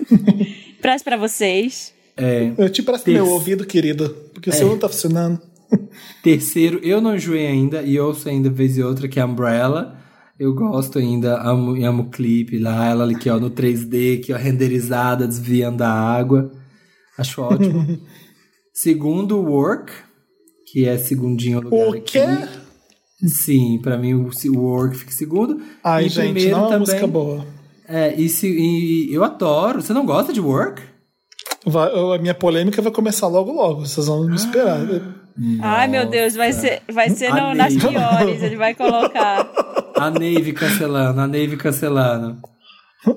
Presta 0.80 1.10
pra 1.10 1.16
vocês. 1.16 1.94
É, 2.16 2.52
Eu 2.56 2.68
te 2.68 2.82
Terça. 2.82 3.10
meu 3.10 3.32
ouvido, 3.32 3.64
querido. 3.64 4.10
Porque 4.32 4.50
o 4.50 4.52
seu 4.52 4.68
não 4.68 4.78
tá 4.78 4.88
funcionando. 4.88 5.40
terceiro, 6.22 6.80
eu 6.82 7.00
não 7.00 7.14
enjoei 7.14 7.46
ainda 7.46 7.82
e 7.82 7.98
ouço 8.00 8.28
ainda 8.28 8.48
vez 8.50 8.76
e 8.76 8.82
outra, 8.82 9.08
que 9.08 9.20
é 9.20 9.24
Umbrella. 9.24 9.96
Eu 10.38 10.54
gosto 10.54 10.98
ainda, 10.98 11.40
amo, 11.42 11.84
amo 11.84 12.04
o 12.04 12.10
clipe 12.10 12.58
lá, 12.58 12.88
ela 12.88 13.02
ali 13.02 13.16
aqui, 13.16 13.28
ó, 13.28 13.40
no 13.40 13.50
3D, 13.50 14.20
aqui, 14.20 14.32
ó, 14.32 14.36
renderizada, 14.36 15.26
desviando 15.26 15.78
da 15.78 15.90
água. 15.90 16.52
Acho 17.18 17.42
ótimo. 17.42 17.98
Segundo, 18.72 19.38
Work, 19.38 19.92
que 20.70 20.86
é 20.86 20.96
segundinho 20.96 21.60
lugar 21.60 21.88
O 21.88 21.94
aqui. 21.94 22.18
Sim, 23.26 23.78
pra 23.82 23.96
mim 23.98 24.14
o, 24.14 24.30
o 24.54 24.58
Work 24.60 24.96
fica 24.96 25.10
segundo. 25.10 25.60
Ai, 25.82 26.06
e 26.06 26.08
gente, 26.08 26.24
primeiro 26.32 26.50
não 26.52 26.58
é 26.58 26.60
uma 26.60 26.68
também. 26.68 26.80
música 26.80 27.06
boa. 27.06 27.46
É, 27.88 28.14
e, 28.20 28.28
se, 28.28 28.46
e 28.48 29.12
eu 29.12 29.24
adoro. 29.24 29.80
Você 29.82 29.92
não 29.92 30.06
gosta 30.06 30.32
de 30.32 30.40
Work? 30.40 30.82
Vai- 31.66 31.90
a 32.14 32.18
minha 32.18 32.34
polêmica 32.34 32.80
vai 32.80 32.92
começar 32.92 33.26
logo 33.26 33.50
logo. 33.52 33.86
Vocês 33.86 34.06
vão 34.06 34.26
me 34.26 34.36
esperar. 34.36 34.78
Ai, 35.60 35.88
meu 35.88 36.06
Deus, 36.08 36.34
vai 36.34 36.52
ser, 36.52 36.82
vai 36.92 37.10
ser 37.10 37.30
no- 37.30 37.54
nas 37.54 37.74
piores, 37.74 38.42
ele 38.42 38.56
vai 38.56 38.74
colocar. 38.74 39.48
A 39.96 40.10
Navy 40.10 40.52
cancelando, 40.52 41.20
a 41.20 41.26
Navy 41.26 41.56
cancelando. 41.56 42.36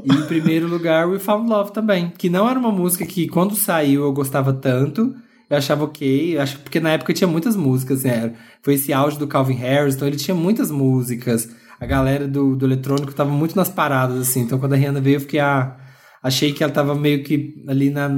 E 0.03 0.13
em 0.13 0.23
primeiro 0.23 0.67
lugar, 0.67 1.07
We 1.07 1.19
Found 1.19 1.47
Love 1.47 1.71
também. 1.73 2.11
Que 2.17 2.27
não 2.27 2.49
era 2.49 2.57
uma 2.57 2.71
música 2.71 3.05
que, 3.05 3.27
quando 3.27 3.55
saiu, 3.55 4.03
eu 4.03 4.11
gostava 4.13 4.51
tanto. 4.51 5.13
Eu 5.51 5.57
achava 5.57 5.83
ok. 5.83 6.37
Eu 6.37 6.41
acho 6.41 6.59
porque 6.59 6.79
na 6.79 6.91
época 6.91 7.13
tinha 7.13 7.27
muitas 7.27 7.55
músicas, 7.57 8.03
né? 8.03 8.33
Foi 8.63 8.75
esse 8.75 8.93
auge 8.93 9.19
do 9.19 9.27
Calvin 9.27 9.55
Harris, 9.55 9.95
então 9.95 10.07
ele 10.07 10.15
tinha 10.17 10.33
muitas 10.33 10.71
músicas. 10.71 11.49
A 11.79 11.85
galera 11.85 12.27
do, 12.27 12.55
do 12.55 12.65
eletrônico 12.65 13.13
tava 13.13 13.31
muito 13.31 13.55
nas 13.55 13.67
paradas, 13.67 14.17
assim. 14.19 14.41
Então 14.41 14.57
quando 14.57 14.73
a 14.73 14.75
Rihanna 14.77 15.01
veio, 15.01 15.17
eu 15.17 15.19
fiquei, 15.21 15.39
ah, 15.41 15.75
achei 16.23 16.53
que 16.53 16.63
ela 16.63 16.71
tava 16.71 16.95
meio 16.95 17.21
que 17.23 17.63
ali 17.67 17.89
na, 17.89 18.09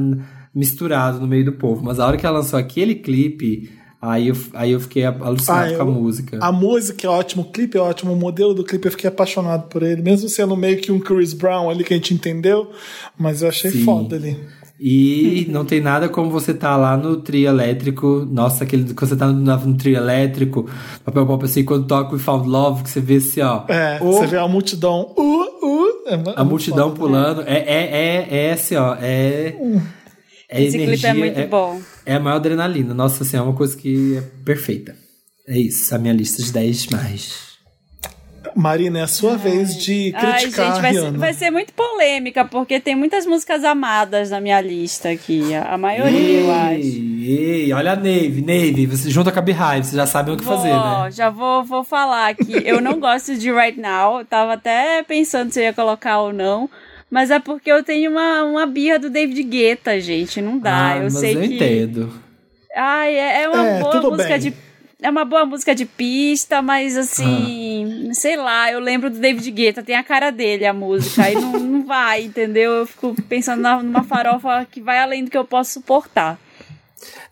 misturado 0.54 1.20
no 1.20 1.28
meio 1.28 1.46
do 1.46 1.54
povo. 1.54 1.84
Mas 1.84 2.00
a 2.00 2.06
hora 2.06 2.18
que 2.18 2.26
ela 2.26 2.38
lançou 2.40 2.60
aquele 2.60 2.94
clipe, 2.96 3.72
aí 4.02 4.28
eu, 4.28 4.36
aí 4.54 4.72
eu 4.74 4.80
fiquei 4.80 5.04
alucinado 5.06 5.74
Ah, 5.74 5.78
com 5.78 5.84
a 5.84 5.86
eu- 5.86 5.92
música. 5.92 6.38
A 6.42 6.52
música 6.52 7.08
é 7.08 7.10
ótima, 7.10 7.42
o 7.42 7.52
clipe 7.52 7.78
é 7.78 7.82
ótimo, 7.82 8.14
o 8.14 8.16
modelo 8.16 8.54
do 8.54 8.64
clipe 8.64 8.86
eu 8.88 8.92
fiquei 8.92 9.08
apaixonado 9.10 9.70
por 9.70 9.82
ele, 9.82 10.02
mesmo 10.02 10.30
sendo 10.30 10.56
meio 10.56 10.78
que 10.78 10.92
um 10.92 11.00
Chris 11.00 11.34
Brown 11.34 11.70
ali 11.70 11.84
que 11.84 11.94
a 11.94 11.98
gente 11.98 12.14
entendeu, 12.14 12.70
mas 13.18 13.42
eu 13.42 13.50
achei 13.50 13.72
Sim. 13.72 13.84
foda 13.86 14.16
ali. 14.18 14.38
E 14.86 15.46
não 15.50 15.64
tem 15.64 15.80
nada 15.80 16.10
como 16.10 16.30
você 16.30 16.54
tá 16.54 16.76
lá 16.76 16.98
no 16.98 17.16
trio 17.22 17.48
elétrico. 17.48 18.28
Nossa, 18.30 18.66
aquele 18.66 18.94
quando 18.94 19.10
você 19.10 19.16
tá 19.16 19.28
no, 19.28 19.34
no 19.66 19.78
trio 19.78 19.96
elétrico, 19.96 20.70
papel 21.06 21.26
pop 21.26 21.46
assim, 21.46 21.64
quando 21.64 21.88
toca 21.88 22.14
o 22.14 22.20
Found 22.20 22.50
Love, 22.50 22.84
que 22.84 22.90
você 22.90 23.00
vê 23.00 23.16
assim, 23.16 23.40
ó. 23.40 23.64
É, 23.70 24.00
o- 24.02 24.12
você 24.12 24.28
vê 24.28 24.38
a 24.38 24.46
multidão, 24.46 25.14
uh, 25.18 25.66
uh, 25.66 25.88
é 26.08 26.34
a 26.36 26.44
multidão 26.44 26.90
foda. 26.90 27.00
pulando. 27.00 27.42
É, 27.44 27.60
é, 27.60 28.28
é, 28.30 28.48
é 28.48 28.52
assim, 28.52 28.76
ó. 28.76 28.96
É. 29.00 29.56
é 30.50 30.64
Esse 30.64 30.78
clipe 30.78 31.06
é 31.06 31.14
muito 31.14 31.48
bom. 31.50 31.80
É 32.06 32.16
a 32.16 32.20
maior 32.20 32.36
adrenalina. 32.36 32.94
Nossa, 32.94 33.24
assim, 33.24 33.38
é 33.38 33.42
uma 33.42 33.54
coisa 33.54 33.78
que 33.78 34.18
é 34.18 34.22
perfeita. 34.44 34.94
É 35.48 35.58
isso, 35.58 35.96
a 35.96 35.98
minha 35.98 36.14
lista 36.14 36.44
de 36.44 36.52
10 36.52 36.88
mais. 36.88 37.53
Marina, 38.56 39.00
é 39.00 39.02
a 39.04 39.08
sua 39.08 39.36
vez 39.36 39.76
de 39.78 40.14
Ai, 40.16 40.42
criticar 40.42 40.68
gente, 40.74 40.82
vai 40.82 40.92
a 40.92 40.94
ser, 40.94 41.12
vai 41.12 41.34
ser 41.34 41.50
muito 41.52 41.74
polêmica, 41.74 42.46
porque 42.46 42.80
tem 42.80 42.96
muitas 42.96 43.26
músicas 43.26 43.64
amadas 43.64 44.30
na 44.30 44.40
minha 44.42 44.60
lista 44.62 45.10
aqui. 45.10 45.54
A 45.54 45.74
a 45.74 45.78
maioria, 45.78 46.40
eu 46.42 46.52
acho. 46.52 46.76
Ei, 46.78 47.64
ei, 47.66 47.74
olha 47.74 47.94
a 47.94 47.96
Navy, 47.96 48.42
Navy, 48.46 48.86
você 48.86 49.10
junta 49.10 49.32
com 49.32 49.40
a 49.40 49.42
Beehive, 49.42 49.84
vocês 49.86 49.96
já 49.96 50.06
sabem 50.06 50.34
o 50.34 50.38
que 50.38 50.44
Vou, 50.44 50.56
fazer, 50.58 50.70
né? 50.74 51.12
Já 51.12 51.30
vou, 51.30 51.64
vou 51.64 51.84
falar 51.84 52.30
aqui. 52.30 52.54
Eu 52.66 52.80
não 52.82 53.00
gosto 53.00 53.36
de 53.36 53.52
Right 53.52 53.80
Now. 53.80 54.20
Eu 54.20 54.26
tava 54.26 54.54
até 54.54 55.02
pensando 55.04 55.52
se 55.52 55.60
eu 55.60 55.64
ia 55.64 55.74
colocar 55.74 56.20
ou 56.20 56.32
não. 56.34 56.70
Mas 57.10 57.30
é 57.30 57.40
porque 57.40 57.72
eu 57.72 57.84
tenho 57.84 58.10
uma, 58.12 58.44
uma 58.44 58.66
birra 58.66 58.98
do 58.98 59.10
David 59.10 59.44
Guetta, 59.44 60.00
gente. 60.02 60.42
Não 60.42 60.58
dá. 60.58 60.94
ah, 60.94 60.98
eu 60.98 61.04
mas 61.04 61.14
sei 61.14 61.36
eu 61.36 61.42
que. 61.42 61.56
entendo. 61.56 62.14
Ai, 62.76 63.16
é, 63.16 63.44
é 63.44 63.50
uma 63.50 63.68
É, 63.68 63.80
boa 63.82 64.02
música 64.12 64.30
bem. 64.30 64.40
de. 64.40 64.54
É 65.02 65.10
uma 65.10 65.26
boa 65.26 65.46
música 65.46 65.76
de 65.76 65.86
pista, 65.86 66.62
mas 66.62 66.98
assim, 66.98 67.26
sei 68.14 68.36
lá, 68.36 68.72
eu 68.72 68.80
lembro 68.80 69.10
do 69.10 69.20
David 69.20 69.50
Guetta, 69.52 69.84
tem 69.84 69.96
a 69.96 70.04
cara 70.04 70.32
dele 70.32 70.66
a 70.66 70.74
música, 70.74 71.24
aí 71.24 71.36
não, 71.36 71.52
não 71.60 71.86
vai, 71.86 72.24
entendeu? 72.24 72.72
Eu 72.72 72.86
fico 72.86 73.16
pensando 73.28 73.62
numa 73.84 74.04
farofa 74.04 74.66
que 74.70 74.82
vai 74.82 75.00
além 75.00 75.24
do 75.24 75.32
que 75.32 75.38
eu 75.38 75.46
posso 75.46 75.74
suportar. 75.74 76.40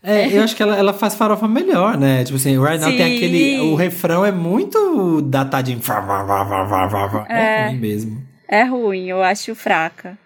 É, 0.03 0.27
eu 0.35 0.43
acho 0.43 0.55
que 0.55 0.63
ela, 0.63 0.75
ela 0.75 0.93
faz 0.93 1.15
farofa 1.15 1.47
melhor, 1.47 1.97
né? 1.97 2.23
Tipo 2.23 2.37
assim, 2.37 2.59
Right 2.59 2.79
Now 2.79 2.89
tem 2.89 3.15
aquele. 3.17 3.59
O 3.59 3.75
refrão 3.75 4.25
é 4.25 4.31
muito 4.31 5.21
datadinho. 5.21 5.79
Vá. 5.79 7.25
É 7.29 7.67
ruim 7.67 7.79
mesmo. 7.79 8.23
É 8.47 8.63
ruim, 8.63 9.07
eu 9.07 9.23
acho 9.23 9.53
fraca. 9.55 10.17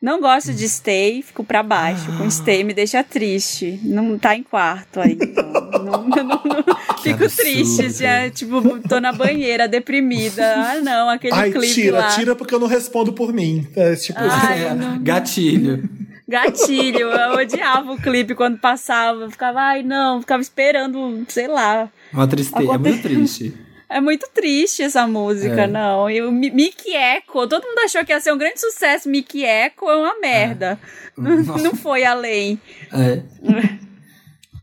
Não 0.00 0.20
gosto 0.20 0.52
de 0.52 0.68
Stay, 0.68 1.22
fico 1.22 1.42
pra 1.42 1.62
baixo. 1.62 2.04
Com 2.18 2.30
Stay 2.30 2.62
me 2.62 2.74
deixa 2.74 3.02
triste. 3.02 3.80
Não 3.82 4.18
tá 4.18 4.36
em 4.36 4.42
quarto 4.42 5.00
aí, 5.00 5.12
então. 5.20 5.46
Não, 5.86 6.02
não, 6.08 6.24
não- 6.24 6.64
fico 7.02 7.24
absurdo. 7.24 7.36
triste, 7.36 7.90
já, 8.02 8.28
tipo, 8.30 8.80
tô 8.88 8.98
na 8.98 9.12
banheira, 9.12 9.68
deprimida. 9.68 10.42
Ah, 10.56 10.80
não, 10.80 11.08
aquele 11.10 11.34
Ai, 11.34 11.50
clipe 11.52 11.74
tira, 11.74 11.98
lá. 11.98 12.08
tira 12.08 12.34
porque 12.34 12.54
eu 12.54 12.58
não 12.58 12.66
respondo 12.66 13.12
por 13.12 13.32
mim. 13.32 13.66
É, 13.76 13.94
tipo, 13.94 14.18
Ai, 14.20 14.64
É, 14.66 14.74
não- 14.74 15.00
Gatilho. 15.02 15.88
Gatilho, 16.26 17.10
eu 17.10 17.34
odiava 17.36 17.92
o 17.92 18.00
clipe 18.00 18.34
quando 18.34 18.58
passava. 18.58 19.20
Eu 19.24 19.30
ficava, 19.30 19.60
ai, 19.60 19.82
não, 19.84 20.20
ficava 20.20 20.42
esperando, 20.42 21.24
sei 21.28 21.46
lá. 21.46 21.88
Uma 22.12 22.26
tristeza. 22.26 22.72
É 22.74 22.78
muito 22.78 23.02
triste. 23.02 23.54
É 23.88 24.00
muito 24.00 24.28
triste 24.34 24.82
essa 24.82 25.06
música, 25.06 25.62
É. 25.62 25.66
não. 25.66 26.10
E 26.10 26.20
o 26.20 26.32
Mi- 26.32 26.50
Mickey 26.50 26.94
Echo, 26.94 27.46
todo 27.46 27.62
mundo 27.66 27.78
achou 27.84 28.04
que 28.04 28.12
ia 28.12 28.20
ser 28.20 28.32
um 28.32 28.38
grande 28.38 28.60
sucesso. 28.60 29.08
Mickey 29.08 29.44
Echo 29.44 29.88
é 29.88 29.96
uma 29.96 30.18
merda. 30.20 30.78
Não, 31.16 31.36
não 31.58 31.74
foi 31.74 32.04
além. 32.04 32.60
É. 32.92 33.22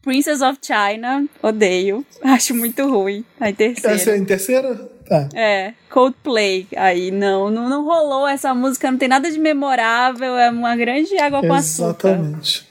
Princess 0.02 0.42
of 0.42 0.60
China, 0.62 1.26
odeio. 1.42 2.06
Acho 2.22 2.54
muito 2.54 2.86
ruim. 2.90 3.24
Aí 3.40 3.54
terceira. 3.54 3.96
essa 3.96 4.12
é 4.12 4.18
em 4.18 4.26
terceira? 4.26 4.76
Tá. 5.08 5.30
É, 5.34 5.74
Coldplay. 5.90 6.68
Aí 6.76 7.10
não, 7.12 7.50
não, 7.50 7.70
não 7.70 7.86
rolou 7.86 8.28
essa 8.28 8.54
música, 8.54 8.92
não 8.92 8.98
tem 8.98 9.08
nada 9.08 9.32
de 9.32 9.40
memorável, 9.40 10.38
é 10.38 10.50
uma 10.50 10.76
grande 10.76 11.18
água 11.18 11.42
com 11.42 11.54
açúcar. 11.54 12.10
Exatamente. 12.10 12.68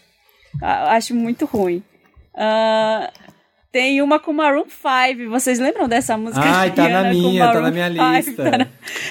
A- 0.60 0.92
Acho 0.96 1.14
muito 1.14 1.46
ruim. 1.46 1.82
Ah, 2.34 3.10
tem 3.72 4.02
uma 4.02 4.20
com 4.20 4.32
Maroon 4.32 4.64
5. 4.68 5.30
Vocês 5.30 5.58
lembram 5.58 5.88
dessa 5.88 6.16
música? 6.18 6.42
Ai, 6.44 6.70
tá 6.72 6.88
na 6.88 7.02
Rihanna 7.08 7.14
com 7.14 7.28
minha, 7.30 7.52
tá 7.52 7.60
na 7.60 7.70
minha 7.70 7.88
5? 7.90 8.28
lista. 8.30 8.50
Tá 8.50 8.58
na- 8.58 8.68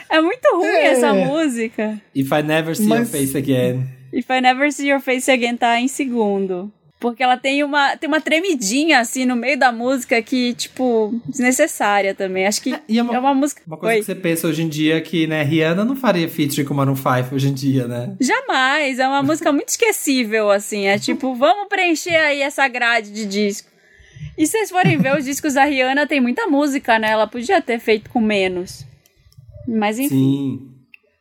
É 0.10 0.21
muito 0.21 0.47
ruim 0.56 0.67
É. 0.67 0.86
essa 0.91 1.13
música. 1.13 2.00
If 2.15 2.32
I 2.32 2.43
never 2.43 2.76
see 2.76 2.86
your 2.88 3.00
Mas- 3.00 3.12
face 3.12 3.36
again. 3.38 3.84
If 4.13 4.30
I 4.30 4.41
Never 4.41 4.69
See 4.74 4.89
Your 4.89 5.00
Face 5.00 5.32
Again 5.32 5.56
tá 5.56 5.80
em 5.80 5.88
segundo. 5.88 6.69
Porque 7.00 7.24
ela 7.24 7.38
tem 7.38 7.63
uma, 7.63 7.95
tem 7.95 8.08
uma 8.10 8.19
tremidinha 8.21 9.00
assim 9.00 9.26
no 9.26 9.36
meio 9.38 9.58
da 9.58 9.71
música 9.71 10.21
que, 10.21 10.54
tipo, 10.54 11.19
desnecessária 11.28 12.13
também. 12.13 12.45
Acho 12.45 12.62
que 12.62 12.76
E 12.88 13.00
é 13.00 13.02
uma- 13.02 13.34
música. 13.34 13.62
Uma 13.65 13.78
coisa 13.78 13.95
Oi. 13.95 14.00
que 14.02 14.06
você 14.06 14.13
pensa 14.13 14.47
hoje 14.47 14.63
em 14.63 14.67
dia 14.69 14.97
é 14.97 15.02
que, 15.02 15.26
né, 15.26 15.41
Rihanna 15.43 15.84
não 15.86 15.95
faria 15.95 16.28
featuring 16.30 16.65
com 16.65 16.74
Maroon 16.74 16.95
5 16.95 17.34
hoje 17.34 17.47
em 17.47 17.54
dia, 17.54 17.88
né? 17.88 18.13
Jamais, 18.19 19.00
é 19.00 19.08
uma 19.08 19.24
música 19.24 19.52
muito 19.52 19.69
esquecível, 19.69 20.52
assim. 20.52 20.86
É 20.88 21.00
tipo, 21.00 21.34
vamos 21.34 21.69
preencher 21.69 22.15
aí 22.17 22.41
essa 22.41 22.67
grade 22.67 23.12
de 23.12 23.26
disco. 23.26 23.71
E 24.38 24.46
se 24.46 24.52
vocês 24.54 24.70
forem 24.70 24.98
ver 24.98 25.18
os 25.18 25.26
discos 25.26 25.54
da 25.56 25.64
Rihanna, 25.66 26.08
tem 26.08 26.20
muita 26.22 26.48
música, 26.48 26.98
né? 26.98 27.10
Ela 27.12 27.28
podia 27.28 27.62
ter 27.62 27.80
feito 27.80 28.10
com 28.10 28.20
menos. 28.22 28.86
Mas 29.68 30.00
enfim. 30.00 30.10
Sim. 30.10 30.68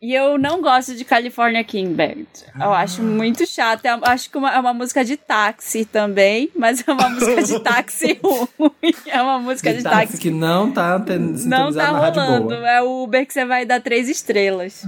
E 0.03 0.15
eu 0.15 0.39
não 0.39 0.63
gosto 0.63 0.95
de 0.97 1.05
California 1.05 1.63
King 1.63 1.93
Band. 1.93 2.25
Eu 2.59 2.73
acho 2.73 3.03
muito 3.03 3.47
chato. 3.47 3.85
Eu 3.85 3.99
acho 4.05 4.31
que 4.31 4.39
uma- 4.39 4.51
é 4.55 4.59
uma 4.59 4.73
música 4.73 5.05
de 5.05 5.15
táxi 5.15 5.85
também, 5.85 6.49
mas 6.57 6.83
é 6.89 6.91
uma 6.91 7.11
música 7.11 7.43
de 7.43 7.61
táxi 7.61 8.19
ruim. 8.59 8.95
É 9.07 9.21
uma 9.21 9.39
música 9.39 9.71
de, 9.73 9.79
De 9.79 9.83
táxi 9.85 10.07
táxi 10.07 10.19
que 10.19 10.31
não 10.31 10.73
tá 10.73 10.99
não 11.45 11.71
tá 11.71 11.89
rolando. 11.91 12.49
boa. 12.49 12.67
É 12.71 12.81
o 12.81 13.03
Uber 13.03 13.27
que 13.27 13.33
você 13.35 13.45
vai 13.45 13.67
dar 13.67 13.83
três 13.83 14.09
estrelas. 14.09 14.87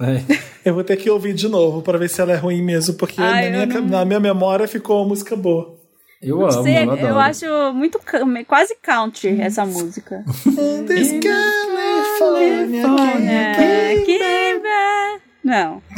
É. 0.00 0.38
Eu 0.64 0.72
vou 0.74 0.82
ter 0.82 0.96
que 0.96 1.10
ouvir 1.10 1.34
de 1.34 1.46
novo 1.46 1.82
pra 1.82 1.98
ver 1.98 2.08
se 2.08 2.18
ela 2.22 2.32
é 2.32 2.36
ruim 2.36 2.62
mesmo, 2.62 2.94
porque 2.94 3.20
Ai, 3.20 3.50
na, 3.50 3.66
minha, 3.66 3.80
não- 3.82 3.86
na 3.88 4.04
minha 4.06 4.18
memória 4.20 4.66
ficou 4.66 5.00
uma 5.02 5.08
música 5.08 5.36
boa. 5.36 5.76
Eu 6.24 6.38
Não 6.38 6.44
amo, 6.50 6.62
sei, 6.62 6.76
eu 6.78 6.90
adoro. 6.90 7.06
eu 7.06 7.18
acho 7.18 7.46
muito 7.74 8.00
quase 8.46 8.74
country 8.82 9.40
essa 9.40 9.64
música. 9.66 10.24
This 10.86 11.12
California 11.20 12.86
Band. 14.58 15.20
Não. 15.44 15.82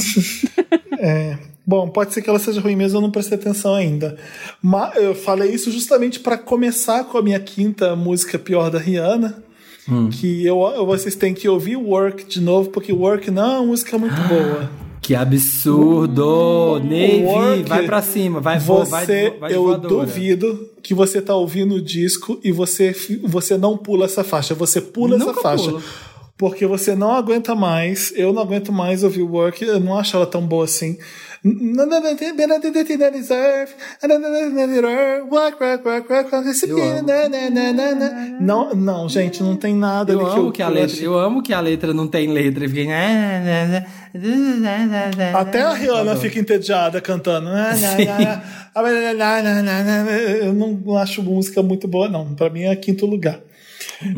É, 0.99 1.37
bom, 1.67 1.89
pode 1.91 2.15
ser 2.15 2.23
que 2.23 2.31
ela 2.31 2.39
seja 2.39 2.59
ruim 2.61 2.75
mesmo, 2.75 2.97
eu 2.97 3.03
não 3.03 3.11
prestei 3.11 3.37
atenção 3.37 3.75
ainda. 3.75 4.17
Mas 4.63 4.97
eu 4.97 5.15
falei 5.15 5.51
isso 5.53 5.71
justamente 5.71 6.19
para 6.21 6.39
começar 6.39 7.05
com 7.05 7.19
a 7.19 7.23
minha 7.23 7.39
quinta 7.39 7.95
música 7.95 8.39
pior 8.39 8.71
da 8.71 8.79
Rihanna. 8.79 9.43
Hum. 9.89 10.09
Que 10.11 10.45
eu, 10.45 10.59
eu- 10.75 10.87
vocês 10.87 11.15
têm 11.15 11.35
que 11.35 11.47
ouvir 11.49 11.77
Work 11.77 12.25
de 12.25 12.41
novo, 12.41 12.71
porque 12.71 12.93
Work 12.93 13.31
não 13.31 13.45
é 13.45 13.59
uma 13.59 13.67
música 13.67 13.99
muito 13.99 14.17
boa. 14.23 14.71
Que 15.07 15.15
absurdo! 15.15 16.81
Navy, 16.83 17.23
Work, 17.25 17.63
vai 17.69 17.87
pra 17.87 18.03
cima, 18.03 18.41
vai 18.41 18.59
vo- 18.59 18.85
vai, 18.85 19.07
Você, 19.07 19.31
vai 19.39 19.51
de 19.51 19.55
eu 19.57 19.63
voadora. 19.63 19.89
duvido 20.05 20.69
que 20.83 20.93
você 20.95 21.23
tá 21.23 21.33
ouvindo 21.35 21.77
o 21.77 21.81
disco 21.81 22.41
e 22.43 22.51
você, 22.51 22.93
você 23.23 23.57
não 23.57 23.77
pula 23.77 24.07
essa 24.07 24.25
faixa. 24.25 24.53
Você 24.55 24.81
pula 24.81 25.17
Nunca 25.17 25.31
essa 25.31 25.41
faixa. 25.41 25.71
pulo. 25.71 25.83
Porque 26.37 26.67
você 26.67 26.97
não 26.97 27.13
aguenta 27.15 27.55
mais, 27.55 28.13
eu 28.17 28.33
não 28.33 28.43
aguento 28.43 28.73
mais 28.73 29.05
ouvir 29.05 29.23
Work, 29.23 29.65
eu 29.65 29.79
não 29.81 29.97
acho 29.97 30.17
ela 30.17 30.27
tão 30.27 30.43
boa 30.45 30.65
assim. 30.65 30.99
Não, 38.41 38.75
não, 38.75 39.09
gente, 39.09 39.43
não 39.43 39.57
tem 39.57 39.75
nada 39.75 40.13
Eu 40.13 40.21
ali 40.21 40.31
que 40.31 40.37
amo 40.37 40.49
eu, 40.49 40.53
que 40.53 40.63
a 40.63 40.69
letra, 40.69 41.05
eu 41.05 41.19
amo 41.19 41.43
que 41.43 41.53
a 41.53 41.61
letra 41.61 41.95
não 41.95 42.09
tem 42.09 42.29
letra 42.29 42.65
e 42.65 42.69
fica. 42.69 42.93
Até 45.35 45.63
a 45.63 45.73
Rihanna 45.73 46.17
fica 46.17 46.39
entediada 46.39 47.01
cantando. 47.01 47.51
Eu 50.43 50.53
não 50.53 50.97
acho 50.97 51.23
música 51.23 51.63
muito 51.63 51.87
boa, 51.89 52.09
não. 52.09 52.35
Pra 52.35 52.51
mim 52.51 52.63
é 52.63 52.77
quinto 52.77 53.07
lugar. 53.07 53.41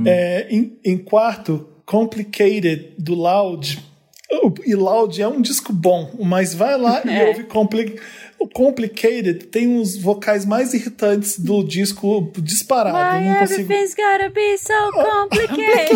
É, 0.04 0.46
em, 0.50 0.76
em 0.84 0.98
quarto, 0.98 1.68
Complicated, 1.84 2.94
do 2.98 3.14
Loud. 3.14 3.78
E 4.66 4.74
Loud 4.74 5.20
é 5.22 5.26
um 5.26 5.40
disco 5.40 5.72
bom, 5.72 6.10
mas 6.20 6.52
vai 6.54 6.76
lá 6.78 7.00
e 7.04 7.08
É. 7.10 7.28
ouve 7.28 7.44
Compli 7.44 7.98
o 8.40 8.46
Complicated 8.46 9.46
tem 9.46 9.66
uns 9.66 9.96
vocais 9.96 10.46
mais 10.46 10.72
irritantes 10.72 11.40
do 11.40 11.64
disco 11.64 12.30
disparado. 12.38 12.96
Why 12.96 13.26
não 13.28 13.34
consigo... 13.40 13.62
everything's 13.72 13.94
gotta 13.96 14.28
be 14.30 14.56
so 14.56 14.72
Oh, 14.94 15.28
complicated. 15.28 15.92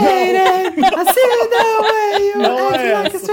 Não 2.37 2.75
é 2.75 3.07
essa. 3.07 3.33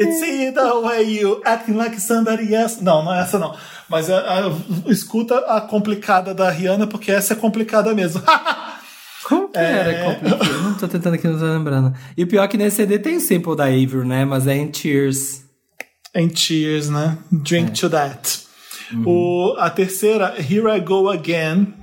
It's 0.00 0.22
either 0.22 0.80
way 0.82 1.02
you 1.04 1.40
acting 1.44 1.74
like 1.76 1.98
somebody 2.00 2.54
else. 2.54 2.82
Não, 2.82 3.02
não 3.04 3.14
é 3.14 3.20
essa 3.22 3.38
não. 3.38 3.54
Mas 3.88 4.10
a- 4.10 4.18
a- 4.48 4.90
escuta 4.90 5.38
a 5.38 5.60
complicada 5.60 6.34
da 6.34 6.50
Rihanna, 6.50 6.86
porque 6.86 7.10
essa 7.10 7.32
é 7.32 7.36
complicada 7.36 7.94
mesmo. 7.94 8.22
Como 9.24 9.48
que 9.48 9.58
era? 9.58 10.14
complicado? 10.14 10.50
Eu 10.50 10.62
Não 10.62 10.74
tô 10.74 10.88
tentando 10.88 11.14
aqui, 11.14 11.26
não 11.26 11.38
tô 11.38 11.44
lembrando. 11.44 11.94
E 12.16 12.22
o 12.22 12.26
pior 12.26 12.44
é 12.44 12.48
que 12.48 12.56
nesse 12.56 12.76
CD 12.76 12.98
tem 12.98 13.16
o 13.16 13.20
sample 13.20 13.56
da 13.56 13.64
Avril, 13.64 14.04
né? 14.04 14.24
Mas 14.24 14.46
é 14.46 14.56
em 14.56 14.68
Tears. 14.68 15.44
And 16.16 16.30
Cheers, 16.34 16.88
né? 16.88 17.18
Drink 17.30 17.72
to 17.78 17.90
that. 17.90 18.40
O, 19.04 19.54
a 19.58 19.68
terceira, 19.68 20.34
Here 20.38 20.66
I 20.76 20.80
Go 20.80 21.10
Again. 21.10 21.74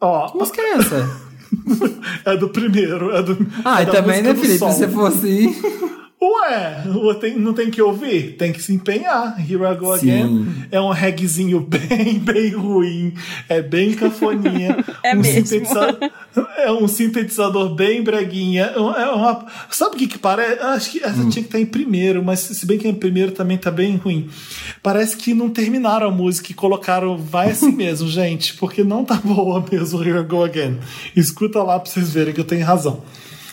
Ó, 0.00 0.30
Que 0.30 0.38
música 0.38 0.60
é 0.60 0.72
essa? 0.74 1.20
é 2.24 2.36
do 2.36 2.48
primeiro. 2.48 3.10
É 3.14 3.22
do, 3.22 3.36
Ah, 3.64 3.80
é 3.80 3.84
e 3.84 3.86
também, 3.90 4.22
né, 4.22 4.34
Felipe? 4.34 4.58
Se 4.58 4.58
você 4.58 4.88
fosse. 4.88 5.46
Ué, 5.46 6.03
ué, 6.24 6.84
não 7.36 7.52
tem 7.52 7.70
que 7.70 7.80
ouvir? 7.82 8.36
Tem 8.36 8.52
que 8.52 8.62
se 8.62 8.72
empenhar. 8.74 9.36
Here 9.38 9.62
I 9.64 9.74
Go 9.76 9.96
Sim. 9.98 10.10
Again 10.10 10.46
é 10.70 10.80
um 10.80 10.90
reggaezinho 10.90 11.60
bem, 11.68 12.18
bem 12.18 12.50
ruim. 12.50 13.14
É 13.48 13.60
bem 13.62 13.92
cafoninha. 13.94 14.76
É 15.02 15.14
um 15.14 15.20
mesmo. 15.20 15.46
sintetizador- 15.46 16.10
é 16.58 16.72
um 16.72 16.88
sintetizador 16.88 17.74
bem 17.74 18.02
breguinha. 18.02 18.64
É 18.74 18.78
uma, 18.78 19.46
sabe 19.70 19.96
o 19.96 19.98
que 19.98 20.06
que 20.06 20.18
parece? 20.18 20.60
Acho 20.62 20.90
que 20.92 20.98
essa 21.04 21.20
tinha 21.28 21.42
que 21.42 21.48
estar 21.48 21.60
em 21.60 21.66
primeiro, 21.66 22.22
mas 22.24 22.40
se 22.40 22.66
bem 22.66 22.78
que 22.78 22.88
em 22.88 22.94
primeiro 22.94 23.32
também 23.32 23.56
tá 23.58 23.70
bem 23.70 23.96
ruim. 23.96 24.28
Parece 24.82 25.16
que 25.16 25.34
não 25.34 25.50
terminaram 25.50 26.08
a 26.08 26.10
música 26.10 26.50
e 26.50 26.54
colocaram 26.54 27.16
vai 27.18 27.50
assim 27.50 27.70
mesmo, 27.74 28.08
gente, 28.08 28.54
porque 28.54 28.82
não 28.84 29.04
tá 29.04 29.14
boa 29.16 29.64
mesmo 29.70 30.02
Here 30.02 30.18
I 30.20 30.22
Go 30.22 30.44
Again. 30.44 30.78
Escuta 31.14 31.62
lá 31.62 31.78
pra 31.78 31.90
vocês 31.90 32.10
verem 32.12 32.32
que 32.34 32.40
eu 32.40 32.44
tenho 32.44 32.64
razão. 32.64 33.02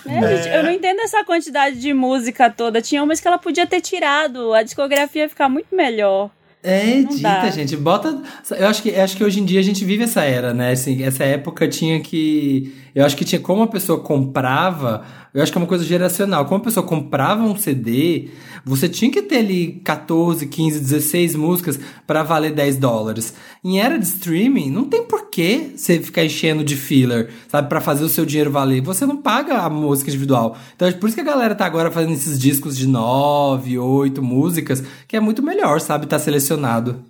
É, 0.06 0.38
gente, 0.38 0.56
eu 0.56 0.64
não 0.64 0.72
entendo 0.72 1.00
essa 1.02 1.24
quantidade 1.24 1.80
de 1.80 1.94
música 1.94 2.50
toda. 2.50 2.82
Tinha 2.82 3.04
umas 3.04 3.20
que 3.20 3.28
ela 3.28 3.38
podia 3.38 3.68
ter 3.68 3.82
tirado. 3.82 4.54
A 4.54 4.64
discografia 4.64 5.24
ia 5.24 5.30
ficar 5.30 5.50
muito 5.50 5.76
melhor. 5.76 6.30
É, 6.64 7.00
edita, 7.00 7.52
gente. 7.52 7.76
Bota. 7.76 8.22
Eu 8.52 8.68
acho 8.68 8.84
que, 8.84 8.96
acho 8.96 9.18
que 9.18 9.24
hoje 9.24 9.40
em 9.40 9.46
dia 9.46 9.60
a 9.60 9.64
gente 9.64 9.84
vive 9.84 10.04
essa 10.04 10.24
era, 10.24 10.54
né? 10.54 10.72
Assim, 10.72 11.04
essa 11.04 11.24
época 11.24 11.68
tinha 11.68 12.00
que. 12.00 12.76
Eu 12.94 13.06
acho 13.06 13.16
que 13.16 13.26
tinha. 13.26 13.40
Como 13.40 13.64
a 13.64 13.68
pessoa 13.68 14.00
comprava. 14.00 15.04
Eu 15.34 15.42
acho 15.42 15.52
que 15.52 15.58
é 15.58 15.62
uma 15.62 15.68
coisa 15.68 15.84
geracional. 15.84 16.46
Como 16.46 16.60
a 16.60 16.64
pessoa 16.64 16.86
comprava 16.86 17.42
um 17.44 17.56
CD, 17.56 18.30
você 18.66 18.90
tinha 18.90 19.10
que 19.10 19.22
ter 19.22 19.38
ali 19.38 19.82
14, 19.84 20.46
15, 20.46 20.80
16 20.80 21.36
músicas 21.36 21.80
pra 22.06 22.22
valer 22.22 22.54
10 22.54 22.78
dólares. 22.78 23.34
Em 23.64 23.80
era 23.80 23.98
de 23.98 24.06
streaming, 24.06 24.70
não 24.70 24.86
tem 24.86 25.04
porquê 25.06 25.72
você 25.76 26.00
ficar 26.00 26.26
enchendo 26.26 26.64
de 26.64 26.76
filler, 26.76 27.30
sabe? 27.48 27.70
Pra 27.70 27.80
fazer 27.80 28.04
o 28.04 28.10
seu 28.10 28.26
dinheiro 28.26 28.52
valer. 28.52 28.82
Você 28.82 29.06
não 29.06 29.18
paga 29.18 29.60
a 29.60 29.70
música 29.70 30.10
individual. 30.10 30.58
Então 30.76 30.88
é 30.88 30.92
por 30.92 31.08
isso 31.08 31.16
que 31.16 31.22
a 31.22 31.26
galera 31.26 31.56
tá 31.56 31.66
agora 31.66 31.90
fazendo 31.90 32.14
esses 32.14 32.38
discos 32.38 32.78
de 32.78 32.88
9, 32.88 33.80
8 33.80 34.22
músicas, 34.22 34.84
que 35.08 35.16
é 35.16 35.20
muito 35.20 35.42
melhor, 35.42 35.80
sabe? 35.80 36.08
Tá 36.08 36.20
selecionado. 36.20 37.06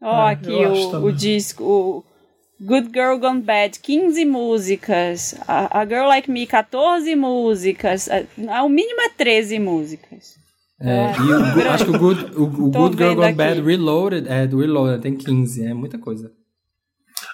Ó, 0.00 0.28
É, 0.28 0.32
aqui 0.32 0.50
o, 0.50 1.06
o 1.06 1.12
disco. 1.12 1.64
O 1.64 2.13
Good 2.60 2.90
Girl 2.92 3.18
Gone 3.18 3.40
Bad, 3.40 3.80
15 3.80 4.24
músicas. 4.24 5.34
A, 5.46 5.80
a 5.80 5.84
Girl 5.84 6.06
Like 6.06 6.30
Me, 6.30 6.46
14 6.46 7.14
músicas. 7.16 8.08
A, 8.08 8.62
o 8.62 8.68
mínimo 8.68 9.00
é 9.02 9.08
13 9.10 9.58
músicas. 9.58 10.36
É, 10.80 11.12
e 11.16 11.62
o, 11.62 11.70
acho 11.70 11.84
que 11.84 11.90
o 11.90 11.98
Good, 11.98 12.24
o, 12.36 12.44
o 12.44 12.70
Good 12.70 12.96
Girl 12.96 13.14
Gone 13.14 13.26
aqui. 13.26 13.36
Bad 13.36 13.60
Reloaded, 13.60 14.28
é, 14.28 14.46
do 14.46 14.58
Reloaded, 14.58 15.02
tem 15.02 15.16
15, 15.16 15.64
é 15.64 15.74
muita 15.74 15.98
coisa. 15.98 16.30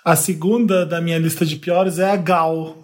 A 0.05 0.17
segunda 0.17 0.87
da 0.87 1.01
minha 1.01 1.19
lista 1.19 1.45
de 1.45 1.57
piores 1.57 1.99
é 1.99 2.11
a 2.11 2.17
Gal. 2.17 2.79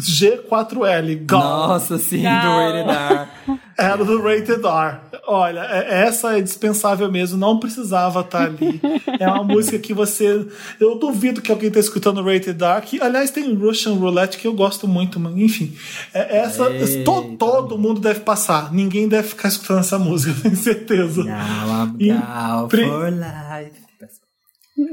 G4L. 0.00 1.24
Gal. 1.24 1.40
Nossa, 1.40 1.98
sim, 1.98 2.22
Gal. 2.22 2.42
do 2.42 2.58
Rated 2.58 2.90
R. 2.90 3.58
Era 3.78 4.04
do 4.04 4.20
Rated 4.20 4.66
R. 4.66 4.96
Olha, 5.28 5.60
é- 5.60 6.02
essa 6.06 6.36
é 6.36 6.40
dispensável 6.40 7.10
mesmo, 7.12 7.38
não 7.38 7.60
precisava 7.60 8.20
estar 8.20 8.46
ali. 8.46 8.80
É 9.20 9.28
uma 9.28 9.44
música 9.44 9.78
que 9.78 9.94
você. 9.94 10.44
Eu 10.80 10.98
duvido 10.98 11.40
que 11.40 11.52
alguém 11.52 11.70
tá 11.70 11.78
escutando 11.78 12.22
Rated 12.24 12.60
R. 12.62 12.80
Que, 12.82 13.00
aliás, 13.00 13.30
tem 13.30 13.54
Russian 13.54 13.92
Roulette 13.94 14.36
que 14.38 14.48
eu 14.48 14.52
gosto 14.54 14.88
muito, 14.88 15.20
mas 15.20 15.36
enfim. 15.36 15.72
É- 16.12 16.38
essa. 16.38 16.64
To- 17.04 17.36
todo 17.38 17.78
mundo 17.78 18.00
deve 18.00 18.20
passar. 18.20 18.72
Ninguém 18.72 19.06
deve 19.08 19.28
ficar 19.28 19.46
escutando 19.48 19.80
essa 19.80 19.98
música, 19.98 20.34
tenho 20.42 20.56
certeza. 20.56 21.22
Gal, 21.22 21.86
gal 21.96 22.68
pri- 22.68 22.84
for 22.88 23.10
life. 23.12 23.87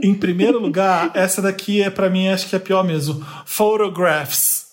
Em 0.03 0.13
primeiro 0.15 0.59
lugar, 0.59 1.11
essa 1.13 1.41
daqui 1.41 1.81
é 1.81 1.89
pra 1.89 2.09
mim, 2.09 2.27
acho 2.29 2.47
que 2.49 2.55
é 2.55 2.57
a 2.57 2.61
pior 2.61 2.83
mesmo. 2.83 3.23
Photographs. 3.45 4.65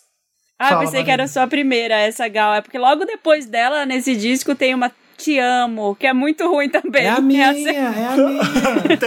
Ah, 0.58 0.68
Fala, 0.68 0.80
pensei 0.82 1.02
que 1.04 1.10
era 1.10 1.22
Marina. 1.24 1.28
só 1.32 1.42
a 1.42 1.46
primeira, 1.46 1.94
essa 1.96 2.26
Gal. 2.28 2.54
É 2.54 2.60
porque 2.60 2.78
logo 2.78 3.04
depois 3.04 3.46
dela, 3.46 3.84
nesse 3.84 4.14
disco, 4.16 4.54
tem 4.54 4.74
uma 4.74 4.90
Te 5.18 5.38
Amo, 5.38 5.94
que 5.96 6.06
é 6.06 6.12
muito 6.12 6.48
ruim 6.48 6.68
também. 6.68 7.04
É 7.04 7.10
a 7.10 7.16
É 7.18 7.20
minha, 7.20 7.50
a 7.50 7.52
se- 7.54 7.68
é 7.68 7.84
a 7.86 7.90
minha. 8.16 8.42
Te 8.96 9.06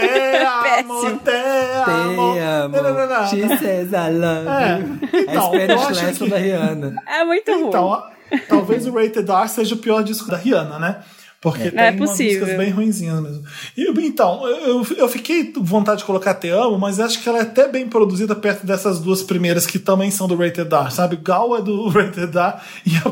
amo, 0.80 1.20
te 1.20 1.32
amo. 1.32 2.34
Te 2.34 2.40
amo. 2.40 2.76
Não, 2.82 2.94
não, 2.94 3.08
não. 3.10 3.28
She 3.28 3.48
says 3.58 3.92
I 3.94 4.12
love 4.12 4.48
É, 4.48 4.80
you. 4.80 5.00
então, 5.22 5.56
é 5.56 5.64
eu 5.64 5.78
Spanish 5.80 5.86
acho 5.98 6.06
Lesson 6.06 6.26
que- 6.26 6.32
da 6.32 6.38
Rihanna. 6.38 6.96
É 7.08 7.24
muito 7.24 7.52
ruim. 7.52 7.68
Então, 7.68 8.04
talvez 8.50 8.86
o 8.86 8.94
Rated 8.94 9.30
R 9.30 9.48
seja 9.50 9.76
o 9.76 9.78
pior 9.78 10.04
disco 10.04 10.30
da 10.30 10.38
Rihanna, 10.38 10.78
né? 10.80 11.04
Porque 11.46 11.70
tem 11.70 11.80
É 11.80 11.92
umas 11.92 12.10
possível. 12.10 12.40
músicas 12.40 12.58
bem 12.58 12.72
ruinzinhas 12.72 13.22
mesmo. 13.22 13.44
E, 13.78 13.84
então, 14.04 14.48
eu, 14.48 14.84
eu 14.98 15.08
fiquei 15.08 15.52
com 15.52 15.64
vontade 15.64 16.00
de 16.00 16.06
colocar 16.06 16.34
Te 16.34 16.50
Amo, 16.50 16.80
mas 16.80 17.00
acho 17.00 17.22
que 17.22 17.30
ela 17.30 17.38
é 17.38 17.42
até 17.44 17.68
bem 17.68 17.88
produzida 17.88 18.36
perto 18.36 18.66
dessas 18.66 19.00
duas 19.00 19.22
primeiras 19.22 19.68
que 19.68 19.78
também 19.78 20.10
são 20.10 20.28
do 20.28 20.36
Rated 20.36 20.74
R, 20.74 20.92
sabe? 20.92 21.18
Gal 21.18 21.56
é 21.56 21.62
do 21.62 21.88
Rated 21.94 22.36
R 22.36 22.54
e 22.84 22.96
a 22.98 23.12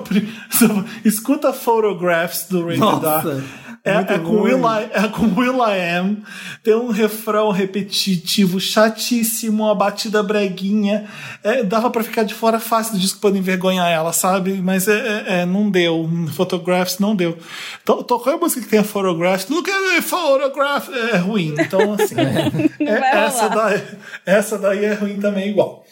escuta 1.06 1.54
Photographs 1.54 2.48
do 2.50 2.62
Rated 2.64 2.80
Nossa, 2.80 3.30
R. 3.34 3.44
É, 3.86 3.92
é 3.98 4.20
com. 4.20 4.42
Will 4.44 4.60
I, 4.60 4.90
é 4.94 5.08
com 5.10 5.26
Will 5.38 5.58
I 5.58 5.98
Am. 5.98 6.24
Tem 6.64 6.74
um 6.74 6.90
refrão 6.90 7.52
repetitivo, 7.52 8.58
chatíssimo, 8.60 9.64
uma 9.64 9.76
batida 9.76 10.24
breguinha. 10.24 11.06
É, 11.44 11.64
dava 11.64 11.90
pra 11.90 12.02
ficar 12.02 12.24
de 12.24 12.34
fora 12.34 12.62
fácil 12.62 12.94
do 12.94 13.00
disco 13.00 13.20
pra 13.20 13.30
envergonhar 13.38 13.90
ela, 13.92 14.14
sabe? 14.14 14.54
Mas 14.54 14.88
é, 14.88 14.94
é- 15.00 15.24
é, 15.42 15.46
não 15.46 15.70
deu. 15.70 16.10
Photographs 16.34 16.98
não 17.00 17.14
deu. 17.14 17.38
To- 17.84 18.04
Tocou 18.04 18.32
a 18.34 18.38
música 18.38 18.62
que 18.62 18.70
tem 18.70 18.80
a 18.80 18.84
Photographs. 18.86 19.50
Look 19.50 19.70
at 19.70 19.82
me, 19.96 20.02
photograph. 20.02 20.88
É 21.12 21.18
ruim. 21.18 21.54
Então, 21.60 21.94
assim. 21.94 22.16
é- 22.80 23.18
essa, 23.26 23.50
daí, 23.50 23.82
essa 24.26 24.58
daí 24.58 24.86
é 24.86 24.94
ruim 24.94 25.20
também, 25.20 25.50
igual. 25.50 25.84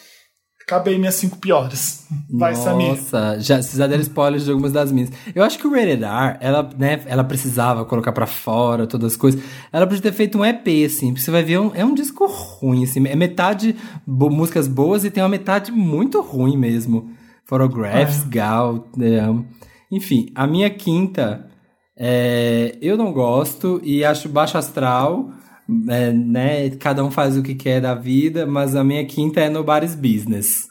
Acabei 0.66 0.96
minhas 0.98 1.14
cinco 1.16 1.36
piores. 1.38 2.06
Vai, 2.30 2.54
Samir. 2.54 2.88
Nossa, 2.90 3.38
já, 3.40 3.60
vocês 3.60 3.76
já 3.76 3.86
deram 3.86 4.02
spoilers 4.02 4.44
de 4.44 4.50
algumas 4.50 4.72
das 4.72 4.90
minhas. 4.92 5.10
Eu 5.34 5.42
acho 5.42 5.58
que 5.58 5.66
o 5.66 5.70
Rated 5.70 6.02
R, 6.04 6.36
ela, 6.40 6.70
né, 6.78 7.00
ela 7.06 7.24
precisava 7.24 7.84
colocar 7.84 8.12
pra 8.12 8.26
fora 8.26 8.86
todas 8.86 9.12
as 9.12 9.16
coisas. 9.16 9.42
Ela 9.72 9.86
podia 9.86 10.02
ter 10.02 10.12
feito 10.12 10.38
um 10.38 10.44
EP, 10.44 10.66
assim, 10.86 11.08
porque 11.08 11.20
você 11.20 11.30
vai 11.30 11.42
ver, 11.42 11.54
é 11.54 11.60
um, 11.60 11.70
é 11.74 11.84
um 11.84 11.94
disco 11.94 12.26
ruim, 12.26 12.84
assim. 12.84 13.06
É 13.06 13.16
metade 13.16 13.76
bo- 14.06 14.30
músicas 14.30 14.66
boas 14.68 15.04
e 15.04 15.10
tem 15.10 15.22
uma 15.22 15.28
metade 15.28 15.70
muito 15.72 16.20
ruim 16.20 16.56
mesmo. 16.56 17.10
Photographs, 17.44 18.22
Gal, 18.24 18.86
né, 18.96 19.18
enfim. 19.90 20.26
A 20.34 20.46
minha 20.46 20.70
quinta, 20.70 21.46
é, 21.96 22.76
eu 22.80 22.96
não 22.96 23.12
gosto 23.12 23.80
e 23.84 24.04
acho 24.04 24.28
baixo 24.28 24.56
astral, 24.56 25.30
é, 25.88 26.12
né? 26.12 26.70
Cada 26.70 27.04
um 27.04 27.10
faz 27.10 27.36
o 27.36 27.42
que 27.42 27.54
quer 27.54 27.80
da 27.80 27.94
vida, 27.94 28.46
mas 28.46 28.74
a 28.76 28.82
minha 28.84 29.04
quinta 29.06 29.40
é 29.40 29.48
Nobody's 29.48 29.94
Business. 29.94 30.66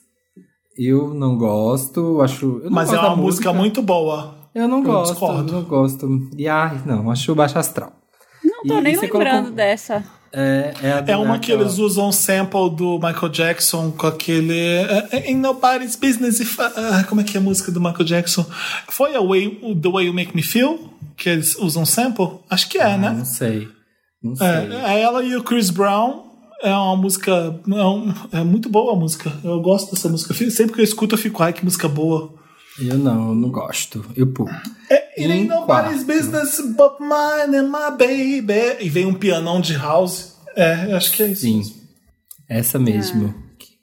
Eu 0.77 1.13
não 1.13 1.37
gosto, 1.37 2.21
acho. 2.21 2.61
não 2.63 2.71
Mas 2.71 2.89
é 2.89 2.91
gosto 2.93 3.01
da 3.07 3.13
uma 3.13 3.15
música 3.21 3.53
muito 3.53 3.81
boa. 3.81 4.49
Eu 4.53 4.67
não 4.67 4.79
eu 4.79 4.83
gosto, 4.83 5.11
discordo. 5.11 5.51
não 5.53 5.63
gosto. 5.63 6.29
E 6.37 6.47
ai, 6.47 6.81
não, 6.85 7.09
acho 7.11 7.33
baixo 7.35 7.57
astral. 7.59 7.93
Não 8.43 8.63
tô 8.63 8.79
E- 8.79 8.81
nem 8.81 8.93
e 8.93 8.97
lembrando 8.99 9.31
colocou- 9.33 9.51
dessa. 9.51 10.03
É, 10.33 10.73
é, 10.81 10.91
a 10.93 11.03
É 11.07 11.17
uma 11.17 11.39
que 11.39 11.51
eles 11.51 11.77
usam 11.77 12.07
um 12.07 12.11
sample 12.11 12.69
do 12.73 12.97
Michael 12.97 13.29
Jackson 13.29 13.91
com 13.91 14.07
aquele. 14.07 14.53
eh, 15.11 15.29
In 15.29 15.35
nobody's 15.35 15.97
business 15.97 16.39
if. 16.39 16.57
ah, 16.57 17.03
como 17.07 17.19
é 17.19 17.23
que 17.25 17.35
é 17.35 17.39
a 17.39 17.43
música 17.43 17.69
do 17.69 17.81
Michael 17.81 18.05
Jackson? 18.05 18.45
Foi 18.89 19.13
a 19.13 19.21
way, 19.21 19.49
The 19.81 19.89
Way 19.89 20.05
You 20.07 20.13
Make 20.13 20.33
Me 20.33 20.41
Feel? 20.41 20.79
Que 21.17 21.29
eles 21.29 21.57
usam 21.57 21.85
sample? 21.85 22.39
Acho 22.49 22.69
que 22.69 22.77
é, 22.77 22.93
Ah, 22.93 22.97
né? 22.97 23.09
Não 23.09 23.25
sei. 23.25 23.67
Não 24.23 24.35
sei. 24.35 24.47
É, 24.47 24.93
é 24.97 25.01
ela 25.01 25.23
e 25.23 25.35
o 25.35 25.43
Chris 25.43 25.69
Brown. 25.69 26.29
É 26.63 26.71
uma 26.75 26.95
música. 26.95 27.59
É, 27.67 27.83
um- 27.85 28.13
é 28.31 28.43
muito 28.43 28.69
boa 28.69 28.93
a 28.93 28.95
música. 28.95 29.31
Eu 29.43 29.59
gosto 29.61 29.91
dessa 29.95 30.07
música. 30.09 30.33
Sempre 30.51 30.73
que 30.75 30.81
eu 30.81 30.83
escuto, 30.85 31.15
eu 31.15 31.19
fico, 31.19 31.41
ai, 31.41 31.53
que 31.53 31.63
música 31.65 31.87
boa. 31.87 32.33
Eu 32.79 32.97
não, 32.99 33.29
eu 33.29 33.35
não 33.35 33.49
gosto. 33.49 34.05
Eu 34.15 34.27
pulo. 34.31 34.49
É, 34.89 35.21
It 35.21 35.31
ain't 35.31 35.47
nobody's 35.49 36.03
business 36.03 36.59
but 36.77 36.99
mine 36.99 37.57
and 37.57 37.67
my 37.67 37.89
baby. 37.97 38.77
E 38.79 38.89
vem 38.89 39.05
um 39.07 39.13
pianão 39.13 39.59
de 39.59 39.75
house. 39.75 40.35
É, 40.55 40.91
eu 40.91 40.95
acho 40.97 41.11
que 41.11 41.23
é 41.23 41.27
isso. 41.27 41.41
Sim. 41.41 41.63
Essa 42.47 42.77
mesmo 42.79 43.33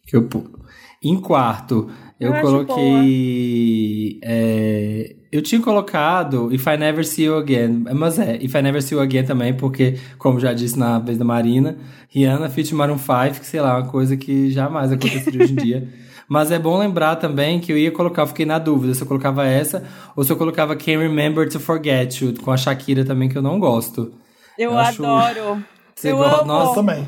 que 0.06 0.16
eu 0.16 0.28
pulo. 0.28 0.58
Em 1.02 1.20
quarto, 1.20 1.90
eu, 2.18 2.32
Eu 2.34 2.40
coloquei. 2.42 4.20
é, 4.22 5.16
Eu 5.30 5.42
tinha 5.42 5.60
colocado 5.60 6.52
If 6.54 6.66
I 6.66 6.76
Never 6.78 7.04
See 7.04 7.24
You 7.26 7.36
Again, 7.36 7.84
mas 7.94 8.18
é, 8.18 8.36
If 8.42 8.54
I 8.54 8.62
Never 8.62 8.80
See 8.82 8.94
You 8.96 9.02
Again 9.02 9.24
também, 9.24 9.52
porque, 9.52 9.98
como 10.18 10.40
já 10.40 10.52
disse 10.54 10.78
na 10.78 10.98
vez 10.98 11.18
da 11.18 11.24
Marina, 11.24 11.76
Rihanna 12.08 12.48
feat 12.48 12.74
Maroon 12.74 12.96
5, 12.98 13.40
que 13.40 13.46
sei 13.46 13.60
lá, 13.60 13.76
uma 13.78 13.86
coisa 13.86 14.16
que 14.16 14.50
jamais 14.50 14.90
aconteceria 14.90 15.42
hoje 15.44 15.52
em 15.52 15.56
dia. 15.56 15.88
Mas 16.26 16.50
é 16.50 16.58
bom 16.58 16.78
lembrar 16.78 17.16
também 17.16 17.58
que 17.58 17.72
eu 17.72 17.76
ia 17.78 17.90
colocar, 17.90 18.22
eu 18.22 18.26
fiquei 18.26 18.44
na 18.46 18.58
dúvida 18.58 18.92
se 18.94 19.00
eu 19.02 19.06
colocava 19.06 19.46
essa 19.46 19.84
ou 20.14 20.22
se 20.24 20.30
eu 20.32 20.36
colocava 20.36 20.76
Can't 20.76 20.98
Remember 20.98 21.48
to 21.48 21.58
Forget 21.60 22.20
You, 22.22 22.34
com 22.42 22.50
a 22.50 22.56
Shakira 22.56 23.04
também, 23.04 23.28
que 23.30 23.36
eu 23.36 23.42
não 23.42 23.58
gosto. 23.58 24.12
Eu, 24.58 24.72
Eu 24.72 24.78
acho- 24.78 25.04
adoro. 25.04 25.62
Você 25.94 26.12
Eu 26.12 26.16
gosta? 26.18 26.36
amo. 26.42 26.46
Nossa, 26.46 26.74
Também. 26.74 27.04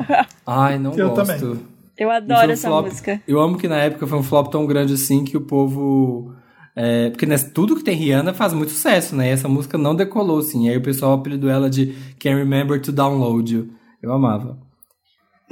ai, 0.47 0.79
não 0.79 0.93
Eu 0.95 1.11
gosto. 1.11 1.27
também. 1.39 1.61
Eu 1.99 2.11
adoro 2.11 2.49
um 2.49 2.53
essa 2.53 2.69
flop- 2.69 2.87
música. 2.87 3.21
Eu 3.29 3.41
amo 3.41 3.57
que 3.59 3.69
na 3.69 3.77
época 3.77 4.07
foi 4.07 4.19
um 4.19 4.23
flop 4.23 4.51
tão 4.51 4.67
grande 4.67 4.95
assim 4.95 5.25
que 5.25 5.37
o 5.37 5.41
povo. 5.43 6.35
É, 6.83 7.11
porque 7.11 7.27
nessa- 7.27 7.51
tudo 7.51 7.77
que 7.77 7.85
tem 7.85 7.95
Rihanna 7.97 8.33
faz 8.33 8.53
muito 8.53 8.73
sucesso, 8.73 9.15
né? 9.15 9.29
E 9.29 9.31
essa 9.33 9.49
música 9.49 9.77
não 9.77 9.95
decolou, 9.95 10.39
assim. 10.39 10.67
E 10.67 10.71
aí 10.71 10.77
o 10.77 10.83
pessoal 10.83 11.15
apelidou 11.15 11.51
ela 11.51 11.69
de 11.69 11.95
Can't 12.19 12.37
Remember 12.39 12.81
to 12.81 12.91
Download 12.93 13.55
You. 13.55 13.69
Eu 14.03 14.13
amava. 14.13 14.59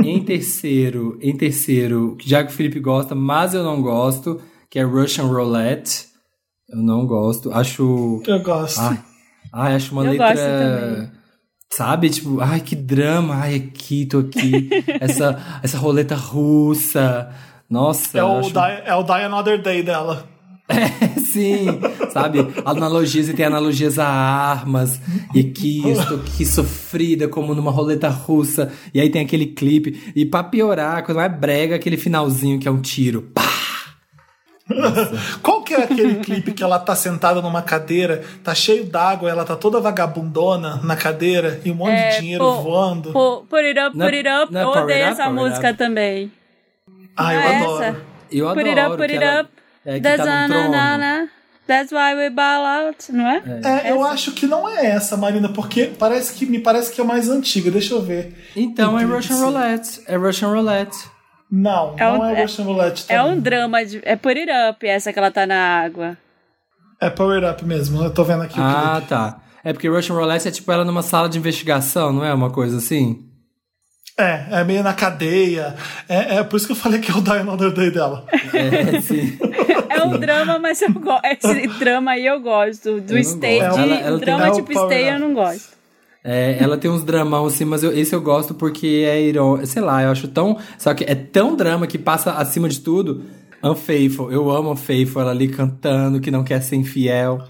Em 0.03 0.23
terceiro, 0.25 1.19
em 1.21 1.37
terceiro, 1.37 2.17
já 2.21 2.43
que 2.45 2.51
o 2.53 2.55
Felipe 2.55 2.81
gosta, 2.81 3.15
mas 3.15 3.53
eu 3.53 3.63
não 3.63 3.83
gosto, 3.83 4.41
que 4.71 4.79
é 4.79 4.83
Russian 4.83 5.25
Roulette. 5.25 6.07
Eu 6.69 6.79
não 6.79 7.07
gosto. 7.07 7.53
Acho. 7.53 8.23
Eu 8.27 8.43
gosto. 8.43 8.79
Ai, 8.81 8.99
ai 9.53 9.75
acho 9.75 9.93
uma 9.93 10.05
Eu 10.05 10.13
letra. 10.13 10.29
gosto 10.29 10.45
também. 10.45 11.11
Sabe? 11.71 12.11
Tipo, 12.11 12.41
ai, 12.41 12.61
que 12.61 12.75
drama. 12.77 13.35
Ai, 13.35 13.57
aqui, 13.57 14.07
tô 14.07 14.21
aqui. 14.21 14.71
essa, 15.01 15.39
essa 15.63 15.77
roleta 15.79 16.15
russa. 16.15 17.31
Nossa, 17.69 18.17
é, 18.17 18.21
eu 18.23 18.27
o 18.27 18.39
acho... 18.39 18.51
Die, 18.53 18.83
é 18.87 18.95
o 18.95 19.03
Die 19.03 19.13
Another 19.13 19.61
Day 19.63 19.83
dela. 19.83 20.27
Sim, 21.33 21.67
sabe? 22.11 22.47
Analogias 22.65 23.29
e 23.29 23.35
tem 23.35 23.47
analogias 23.47 23.99
a 23.99 24.07
armas. 24.07 25.01
E 25.35 25.41
aqui, 25.41 25.83
eu 25.85 25.93
estou 25.93 26.19
aqui 26.19 26.45
sofrida 26.45 27.27
como 27.29 27.55
numa 27.55 27.71
roleta 27.71 28.09
russa. 28.09 28.73
E 28.93 29.01
aí 29.01 29.09
tem 29.11 29.23
aquele 29.23 29.47
clipe. 29.47 30.13
E 30.15 30.25
pra 30.27 30.45
piorar, 30.45 30.99
a 30.99 31.03
coisa 31.03 31.21
mais 31.21 31.33
brega, 31.39 31.77
aquele 31.77 31.97
finalzinho 31.97 32.59
que 32.59 32.69
é 32.69 32.71
um 32.71 32.81
tiro. 32.81 33.23
Pá! 33.35 33.43
Qual 35.43 35.63
que 35.63 35.73
é 35.73 35.85
aquele 35.85 36.17
clipe 36.17 36.53
que 36.53 36.63
ela 36.63 36.79
tá 36.79 36.95
sentada 36.95 37.41
numa 37.41 37.63
cadeira, 37.63 38.23
tá 38.45 38.55
cheio 38.55 38.85
d'água, 38.85 39.31
ela 39.31 39.43
tá 39.45 39.57
toda 39.57 39.81
vagabundona 39.81 40.79
na 40.85 40.95
cadeira 40.95 41.61
e 41.65 41.71
um 41.71 41.75
monte 41.75 41.93
É, 41.93 42.11
de 42.11 42.21
dinheiro 42.21 42.45
pô, 42.45 42.61
voando? 42.61 43.13
Pô, 43.13 43.45
put 43.49 43.63
it 43.63 43.81
up, 43.81 43.97
put 43.97 44.15
é- 44.15 44.19
it 44.19 44.29
up. 44.29 44.53
não 44.53 44.61
é 44.61 44.65
eu 44.65 44.69
Power 44.71 44.85
odeio 44.85 44.99
It 45.05 45.13
Up, 45.15 45.21
essa 45.23 45.31
música 45.31 45.71
Up? 45.71 45.79
também. 45.79 46.31
Ah, 47.17 47.33
eu 47.35 47.41
Não 47.41 47.47
é 47.49 47.57
adoro. 47.57 47.83
essa? 47.83 47.97
Eu 48.31 48.47
Put 48.49 48.61
adoro. 48.61 48.69
it 48.69 48.81
up, 48.81 48.97
put 48.99 49.07
que 49.09 49.15
it 49.15 49.25
ela- 49.25 49.41
up. 49.43 49.51
É, 49.85 49.95
que 49.95 50.01
That's 50.01 50.25
tá 50.25 50.43
no 50.49 50.55
trono. 50.55 50.71
na-na-na-na. 50.71 51.29
That's 51.67 51.93
why 51.93 52.15
we 52.15 52.31
ball 52.31 52.65
out, 52.65 53.13
não 53.13 53.27
é? 53.29 53.43
É, 53.63 53.91
eu 53.93 54.03
acho 54.03 54.33
que 54.33 54.47
não 54.47 54.67
é 54.67 54.87
essa, 54.87 55.19
Marina, 55.19 55.51
porque 55.51 55.93
parece 55.99 56.33
que 56.33 56.47
me 56.47 56.59
parece 56.59 56.91
que 56.93 56.99
é 57.01 57.05
mais 57.05 57.29
antiga. 57.29 57.71
Deixa 57.71 57.93
eu 57.93 58.01
ver. 58.01 58.35
Então 58.57 58.99
é 58.99 59.05
Russian. 59.05 59.37
Roulette. 59.37 60.01
É 60.07 60.17
Russian 60.17 60.49
Roulette. 60.49 60.97
Não, 61.51 61.95
É 61.99 62.05
não 62.05 62.21
um- 62.21 62.25
é 62.25 62.33
é- 62.39 62.43
Russian 62.43 62.65
Roulette. 62.65 63.05
É 63.09 63.17
também. 63.19 63.33
um 63.33 63.41
drama 63.41 63.85
de. 63.85 64.01
É 64.03 64.17
put 64.17 64.39
it 64.39 64.51
up, 64.51 64.87
essa 64.87 65.13
que 65.13 65.19
ela 65.19 65.31
tá 65.31 65.47
na 65.47 65.57
água. 65.83 66.17
É 67.01 67.11
Power 67.11 67.45
Up 67.51 67.63
mesmo. 67.65 68.03
Eu 68.03 68.11
tô 68.13 68.25
vendo 68.25 68.43
aqui 68.45 68.59
o 68.59 68.63
Ah, 68.63 69.03
tá. 69.07 69.39
É 69.63 69.73
porque 69.73 69.89
Russian 69.89 70.15
Roulette 70.17 70.49
é 70.49 70.51
tipo 70.51 70.73
ela 70.73 70.85
numa 70.87 71.03
sala 71.03 71.29
de 71.29 71.37
investigação, 71.39 72.13
não 72.13 72.25
é 72.25 72.33
uma 72.33 72.51
coisa 72.51 72.79
assim? 72.79 73.28
É, 74.19 74.47
é 74.51 74.65
meio 74.65 74.83
na 74.83 74.93
cadeia. 74.93 75.77
É, 76.09 76.39
é 76.39 76.43
por 76.43 76.57
isso 76.57 76.67
que 76.67 76.73
eu 76.73 76.77
falei 76.77 76.99
que 77.01 77.11
é 77.11 77.15
o 77.15 77.21
Die 77.21 77.31
Another 77.31 77.71
Day 77.73 77.91
dela. 77.91 78.25
É, 78.53 79.01
sim. 79.01 79.39
É 79.89 80.03
um 80.03 80.19
drama, 80.19 80.59
mas 80.59 80.83
eu 80.83 80.93
gosto. 80.93 81.25
Esse 81.25 81.67
drama 81.79 82.11
aí 82.13 82.27
eu 82.27 82.41
gosto. 82.41 83.01
Do 83.01 83.17
Eu 83.17 83.25
stay. 83.25 83.61
gosto. 83.61 83.77
de- 83.77 83.83
Ela- 83.83 84.01
ela 84.01 84.19
tem- 84.19 84.27
drama 84.27 84.51
o 84.51 84.55
tipo 84.57 84.73
stay 84.73 85.05
Up. 85.05 85.13
eu 85.13 85.21
não 85.21 85.35
gosto. 85.35 85.79
É, 86.25 86.57
ela 86.61 86.77
tem 86.77 86.91
uns 86.91 87.05
dramão 87.05 87.47
assim, 87.47 87.65
mas 87.65 87.83
eu- 87.85 87.97
esse 87.97 88.13
eu 88.15 88.21
gosto 88.21 88.53
porque 88.55 89.07
é 89.09 89.23
irônico. 89.23 89.67
Sei 89.69 89.81
lá, 89.81 90.03
eu 90.03 90.11
acho 90.11 90.27
tão. 90.29 90.59
Só 90.77 90.93
que 90.93 91.05
é 91.05 91.15
tão 91.15 91.55
drama 91.55 91.87
que 91.87 91.97
passa 91.97 92.33
acima 92.33 92.69
de 92.69 92.81
tudo. 92.81 93.23
Unfaithful. 93.63 94.31
Eu 94.33 94.51
amo 94.51 94.73
Unfaithful, 94.73 95.23
ela 95.23 95.31
ali 95.31 95.49
cantando, 95.49 96.21
que 96.21 96.31
não 96.31 96.43
quer 96.45 96.61
ser 96.63 96.77
infiel. 96.77 97.43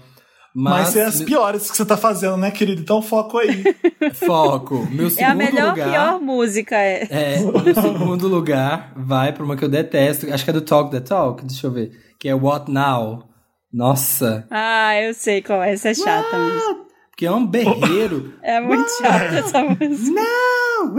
Mas, 0.55 0.87
Mas, 0.87 0.95
é 0.95 1.05
as 1.05 1.21
piores 1.21 1.69
que 1.69 1.77
você 1.77 1.85
tá 1.85 1.95
fazendo, 1.95 2.35
né, 2.37 2.49
querido? 2.51 2.81
Então 2.81 3.01
foco 3.01 3.37
aí. 3.37 3.63
foco. 4.15 4.87
Meu 4.91 5.07
É 5.07 5.09
segundo 5.11 5.31
a 5.31 5.35
melhor, 5.35 5.69
lugar. 5.69 5.89
pior 5.91 6.21
música. 6.21 6.75
É. 6.75 7.07
É, 7.09 7.39
o 7.41 7.73
segundo 7.81 8.27
lugar 8.27 8.91
vai 8.97 9.31
pra 9.31 9.43
uma 9.43 9.55
que 9.55 9.63
eu 9.63 9.69
detesto. 9.69 10.31
Acho 10.33 10.43
que 10.43 10.49
é 10.49 10.53
do 10.53 10.61
Talk 10.61 10.89
the 10.91 10.99
Talk, 10.99 11.45
deixa 11.45 11.67
eu 11.67 11.71
ver. 11.71 11.91
Que 12.19 12.27
é 12.29 12.33
What 12.35 12.71
Now. 12.71 13.25
Nossa. 13.71 14.47
Ah, 14.49 14.99
eu 14.99 15.13
sei 15.13 15.41
qual 15.43 15.61
é. 15.61 15.73
Essa 15.73 15.89
é 15.89 15.93
chata 15.93 16.37
mesmo. 16.37 16.87
Porque 17.11 17.25
é 17.27 17.31
um 17.31 17.45
berreiro. 17.45 18.33
É 18.41 18.59
muito 18.59 18.89
chata 18.97 19.25
essa 19.37 19.61
música. 19.63 20.19
Now, 20.19 20.95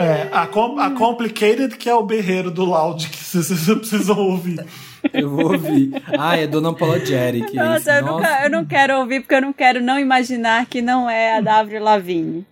É, 0.00 0.28
a, 0.30 0.46
com- 0.46 0.78
a 0.78 0.90
Complicated, 0.92 1.76
que 1.76 1.88
é 1.88 1.94
o 1.94 2.04
berreiro 2.04 2.50
do 2.50 2.64
Loud, 2.64 3.08
que 3.08 3.16
vocês 3.24 3.48
precisam 3.78 4.16
ouvir. 4.18 4.64
Eu 5.12 5.30
vou 5.30 5.52
ouvir. 5.52 5.90
Ah, 6.18 6.36
é 6.36 6.46
Dona 6.46 6.70
Apologetic. 6.70 7.54
é 7.54 7.56
Nossa, 7.56 7.78
isso. 7.78 7.90
eu, 7.90 8.06
Nunca, 8.06 8.44
eu 8.44 8.50
não 8.50 8.64
quero 8.64 8.98
ouvir 8.98 9.20
porque 9.20 9.34
eu 9.34 9.42
não 9.42 9.52
quero 9.52 9.80
não 9.80 9.98
imaginar 9.98 10.66
que 10.66 10.82
não 10.82 11.08
é 11.08 11.38
a 11.38 11.58
Avril 11.58 11.82
Lavigne. 11.82 12.46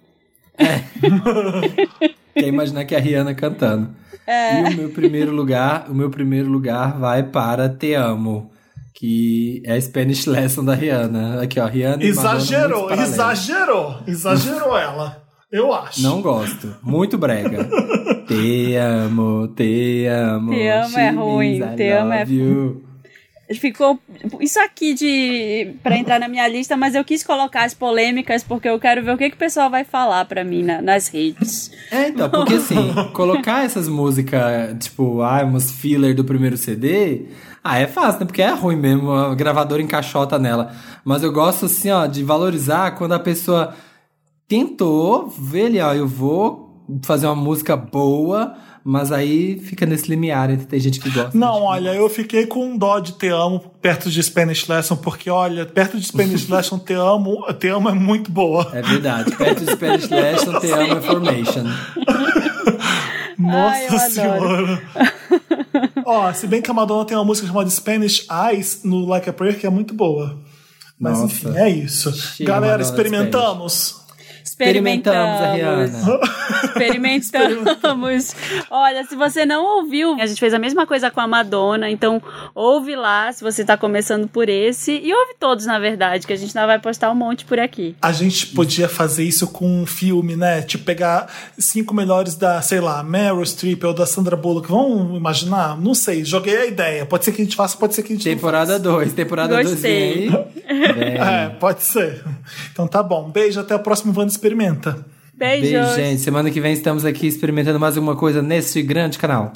Quer 2.35 2.49
imaginar 2.49 2.85
que 2.85 2.95
é 2.95 2.99
a 2.99 3.01
Rihanna 3.01 3.35
cantando. 3.35 3.95
É. 4.27 4.61
E 4.61 4.75
o 4.75 4.77
meu 4.77 4.89
primeiro 4.91 5.33
lugar, 5.33 5.87
o 5.89 5.95
meu 5.95 6.11
primeiro 6.11 6.49
lugar 6.49 6.99
vai 6.99 7.23
para 7.23 7.69
Te 7.69 7.95
Amo, 7.95 8.51
que 8.95 9.63
é 9.65 9.75
a 9.75 9.81
Spanish 9.81 10.27
Lesson 10.27 10.65
da 10.65 10.75
Rihanna. 10.75 11.43
Aqui, 11.43 11.61
ó, 11.61 11.67
Rihanna 11.67 11.97
Madonna, 11.99 12.09
Exagerou, 12.09 12.91
exagerou, 12.93 14.01
exagerou 14.07 14.77
ela. 14.77 15.26
Eu 15.51 15.73
acho. 15.73 16.03
Não 16.03 16.21
gosto. 16.21 16.75
Muito 16.83 17.17
brega. 17.17 17.69
te 18.27 18.75
amo, 18.77 19.49
te 19.49 20.07
amo. 20.07 20.53
Te 20.53 20.69
amo 20.69 20.99
é 20.99 21.11
ruim, 21.11 21.57
I 21.63 21.77
te 21.77 21.89
amo 21.91 22.13
é 22.13 22.25
you. 22.29 22.83
Ficou 23.61 23.97
isso 24.41 24.59
aqui 24.59 24.93
de 24.93 25.77
para 25.81 25.97
entrar 25.97 26.19
na 26.19 26.27
minha 26.27 26.49
lista, 26.49 26.77
mas 26.77 26.97
eu 26.97 27.05
quis 27.05 27.23
colocar 27.23 27.63
as 27.63 27.73
polêmicas 27.73 28.43
porque 28.43 28.69
eu 28.69 28.77
quero 28.81 29.05
ver 29.05 29.13
o 29.15 29.17
que, 29.17 29.31
que 29.31 29.37
o 29.37 29.39
pessoal 29.39 29.71
vai 29.71 29.85
falar 29.85 30.25
pra 30.25 30.43
mim 30.43 30.65
na- 30.65 30.83
nas 30.83 31.07
redes. 31.07 31.71
É, 31.93 32.09
então, 32.09 32.29
porque 32.29 32.55
assim, 32.55 32.93
colocar 33.13 33.65
essas 33.65 33.87
músicas, 33.89 34.77
tipo, 34.81 35.23
ah, 35.23 35.45
umas 35.45 35.71
filler 35.71 36.13
do 36.13 36.25
primeiro 36.25 36.57
CD, 36.57 37.27
ah, 37.63 37.79
é 37.79 37.87
fácil, 37.87 38.19
né? 38.21 38.27
Porque 38.27 38.43
é 38.43 38.51
ruim 38.51 38.75
mesmo, 38.75 39.13
a 39.13 39.33
gravadora 39.37 39.81
encaixota 39.81 40.41
nela. 40.41 40.75
Mas 41.05 41.23
eu 41.23 41.31
gosto, 41.31 41.67
assim, 41.67 41.89
ó, 41.93 42.05
de 42.07 42.25
valorizar 42.25 42.97
quando 42.97 43.13
a 43.13 43.19
pessoa 43.21 43.73
tentou 44.49 45.29
ver 45.29 45.67
ali, 45.67 45.81
ó, 45.81 45.93
eu 45.95 46.07
vou 46.07 46.85
fazer 47.03 47.27
uma 47.27 47.35
música 47.35 47.77
boa, 47.77 48.55
mas 48.85 49.11
aí 49.11 49.59
fica 49.59 49.85
nesse 49.85 50.09
limiar 50.09 50.51
entre 50.51 50.67
tem 50.67 50.79
gente 50.79 51.01
que 51.01 51.11
gosta. 51.11 51.37
Não, 51.37 51.63
olha, 51.63 51.93
eu 51.95 52.09
fiquei 52.09 52.47
com 52.47 52.65
um 52.65 52.79
dó 52.79 53.01
de 53.01 53.13
Te 53.13 53.27
Amo 53.29 53.61
perto 53.83 54.09
de 54.11 54.23
Spanish 54.23 54.69
Lesson, 54.69 54.97
porque, 54.97 55.29
olha, 55.29 55.67
perto 55.67 55.99
de 55.99 56.07
Spanish 56.07 56.47
Lesson, 56.49 56.79
Te 56.79 56.95
Amo, 56.95 57.43
Te 57.55 57.69
Amo 57.69 57.89
é 57.89 57.95
muito 57.95 58.31
boa. 58.31 58.71
É 58.73 58.83
verdade. 58.83 59.35
Perto 59.35 59.65
do 59.65 59.73
Spanish 59.73 60.09
Lesson, 60.09 60.61
Te 60.61 60.71
Amo 60.71 60.93
é 60.95 61.01
Formation. 61.01 61.65
Nossa 63.39 63.97
Ai, 63.97 64.11
senhora. 64.11 64.83
Ó, 66.07 66.33
se 66.33 66.47
bem 66.47 66.63
que 66.63 66.71
a 66.71 66.75
Madonna 66.75 67.05
tem 67.05 67.17
uma 67.17 67.25
música 67.25 67.47
chamada 67.47 67.69
Spanish 67.69 68.27
Eyes 68.31 68.81
no 68.85 69.05
Like 69.07 69.29
a 69.29 69.33
Prayer, 69.33 69.59
que 69.59 69.67
é 69.67 69.71
muito 69.71 69.93
boa. 69.93 70.39
Mas 70.99 71.21
Nossa. 71.21 71.25
enfim, 71.27 71.57
é 71.57 71.69
isso. 71.69 72.13
Chega, 72.13 72.53
Galera, 72.53 72.79
Madonna 72.79 72.89
experimentamos. 72.89 74.06
Experimentamos 74.57 75.43
a 75.43 75.53
Rihanna. 75.53 76.21
Experimentamos. 76.65 78.35
Olha, 78.71 79.05
se 79.05 79.15
você 79.15 79.45
não 79.45 79.63
ouviu, 79.65 80.15
a 80.19 80.27
gente 80.27 80.41
fez 80.41 80.55
a 80.55 80.59
mesma 80.59 80.87
coisa 80.87 81.11
com 81.11 81.21
a 81.21 81.27
Madonna, 81.27 81.91
então 81.91 82.23
ouve 82.55 82.97
lá 82.97 83.31
se 83.33 83.45
você 83.45 83.65
tá 83.67 83.77
começando 83.77 84.27
por 84.27 84.49
esse 84.49 84.93
e 84.93 85.13
ouve 85.13 85.35
todos, 85.39 85.67
na 85.67 85.79
verdade, 85.79 86.27
que 86.27 86.33
a 86.33 86.37
gente 86.37 86.57
ainda 86.57 86.67
vai 86.67 86.79
postar 86.79 87.11
um 87.11 87.15
monte 87.15 87.45
por 87.45 87.61
aqui. 87.61 87.95
A 88.01 88.13
gente 88.13 88.47
podia 88.47 88.89
fazer 88.89 89.25
isso 89.25 89.47
com 89.49 89.83
um 89.83 89.85
filme, 89.85 90.37
né? 90.37 90.63
Tipo, 90.63 90.85
pegar 90.85 91.31
cinco 91.59 91.93
melhores 91.93 92.35
da, 92.35 92.63
sei 92.63 92.81
lá, 92.81 93.03
Meryl 93.03 93.45
Streep 93.45 93.85
ou 93.85 93.93
da 93.93 94.07
Sandra 94.07 94.37
Bullock. 94.37 94.69
Vamos 94.71 95.19
imaginar? 95.19 95.79
Não 95.79 95.95
sei, 95.95 96.25
joguei 96.25 96.57
a 96.57 96.65
ideia. 96.65 97.05
Pode 97.05 97.27
ser 97.27 97.33
que 97.33 97.43
a 97.43 97.45
gente 97.45 97.57
faça, 97.57 97.77
pode 97.77 97.95
ser 97.95 98.03
que 98.03 98.15
a 98.15 98.17
gente 98.17 98.25
Temporada 98.25 98.79
2. 98.79 99.13
Temporada 99.13 99.55
2 99.55 99.71
Gostei. 99.71 99.91
vem 99.91 100.03
aí. 100.03 100.29
Vem. 100.95 101.11
não 101.11 101.19
faça. 101.19 101.31
É, 101.31 101.49
pode 101.51 101.83
ser. 101.83 102.25
Então 102.73 102.89
tá 102.89 103.03
bom. 103.03 103.29
Beijo, 103.31 103.61
até 103.61 103.75
o 103.75 103.81
próximo 103.81 104.15
Wanda 104.17 104.33
Experimenta. 104.47 105.05
Beijos. 105.35 105.71
Beijo, 105.71 105.95
gente. 105.97 106.21
Semana 106.21 106.51
que 106.53 106.61
vem 106.61 106.73
estamos 106.73 107.05
aqui 107.05 107.27
experimentando 107.27 107.81
mais 107.81 107.97
alguma 107.97 108.15
coisa 108.15 108.41
nesse 108.41 108.81
grande 108.81 109.19
canal. 109.19 109.53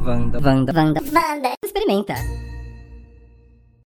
Vanda, 0.00 0.40
Vanda, 0.40 0.72
Vanda, 0.72 1.00
Vanda. 1.02 1.52
Experimenta. 1.62 2.14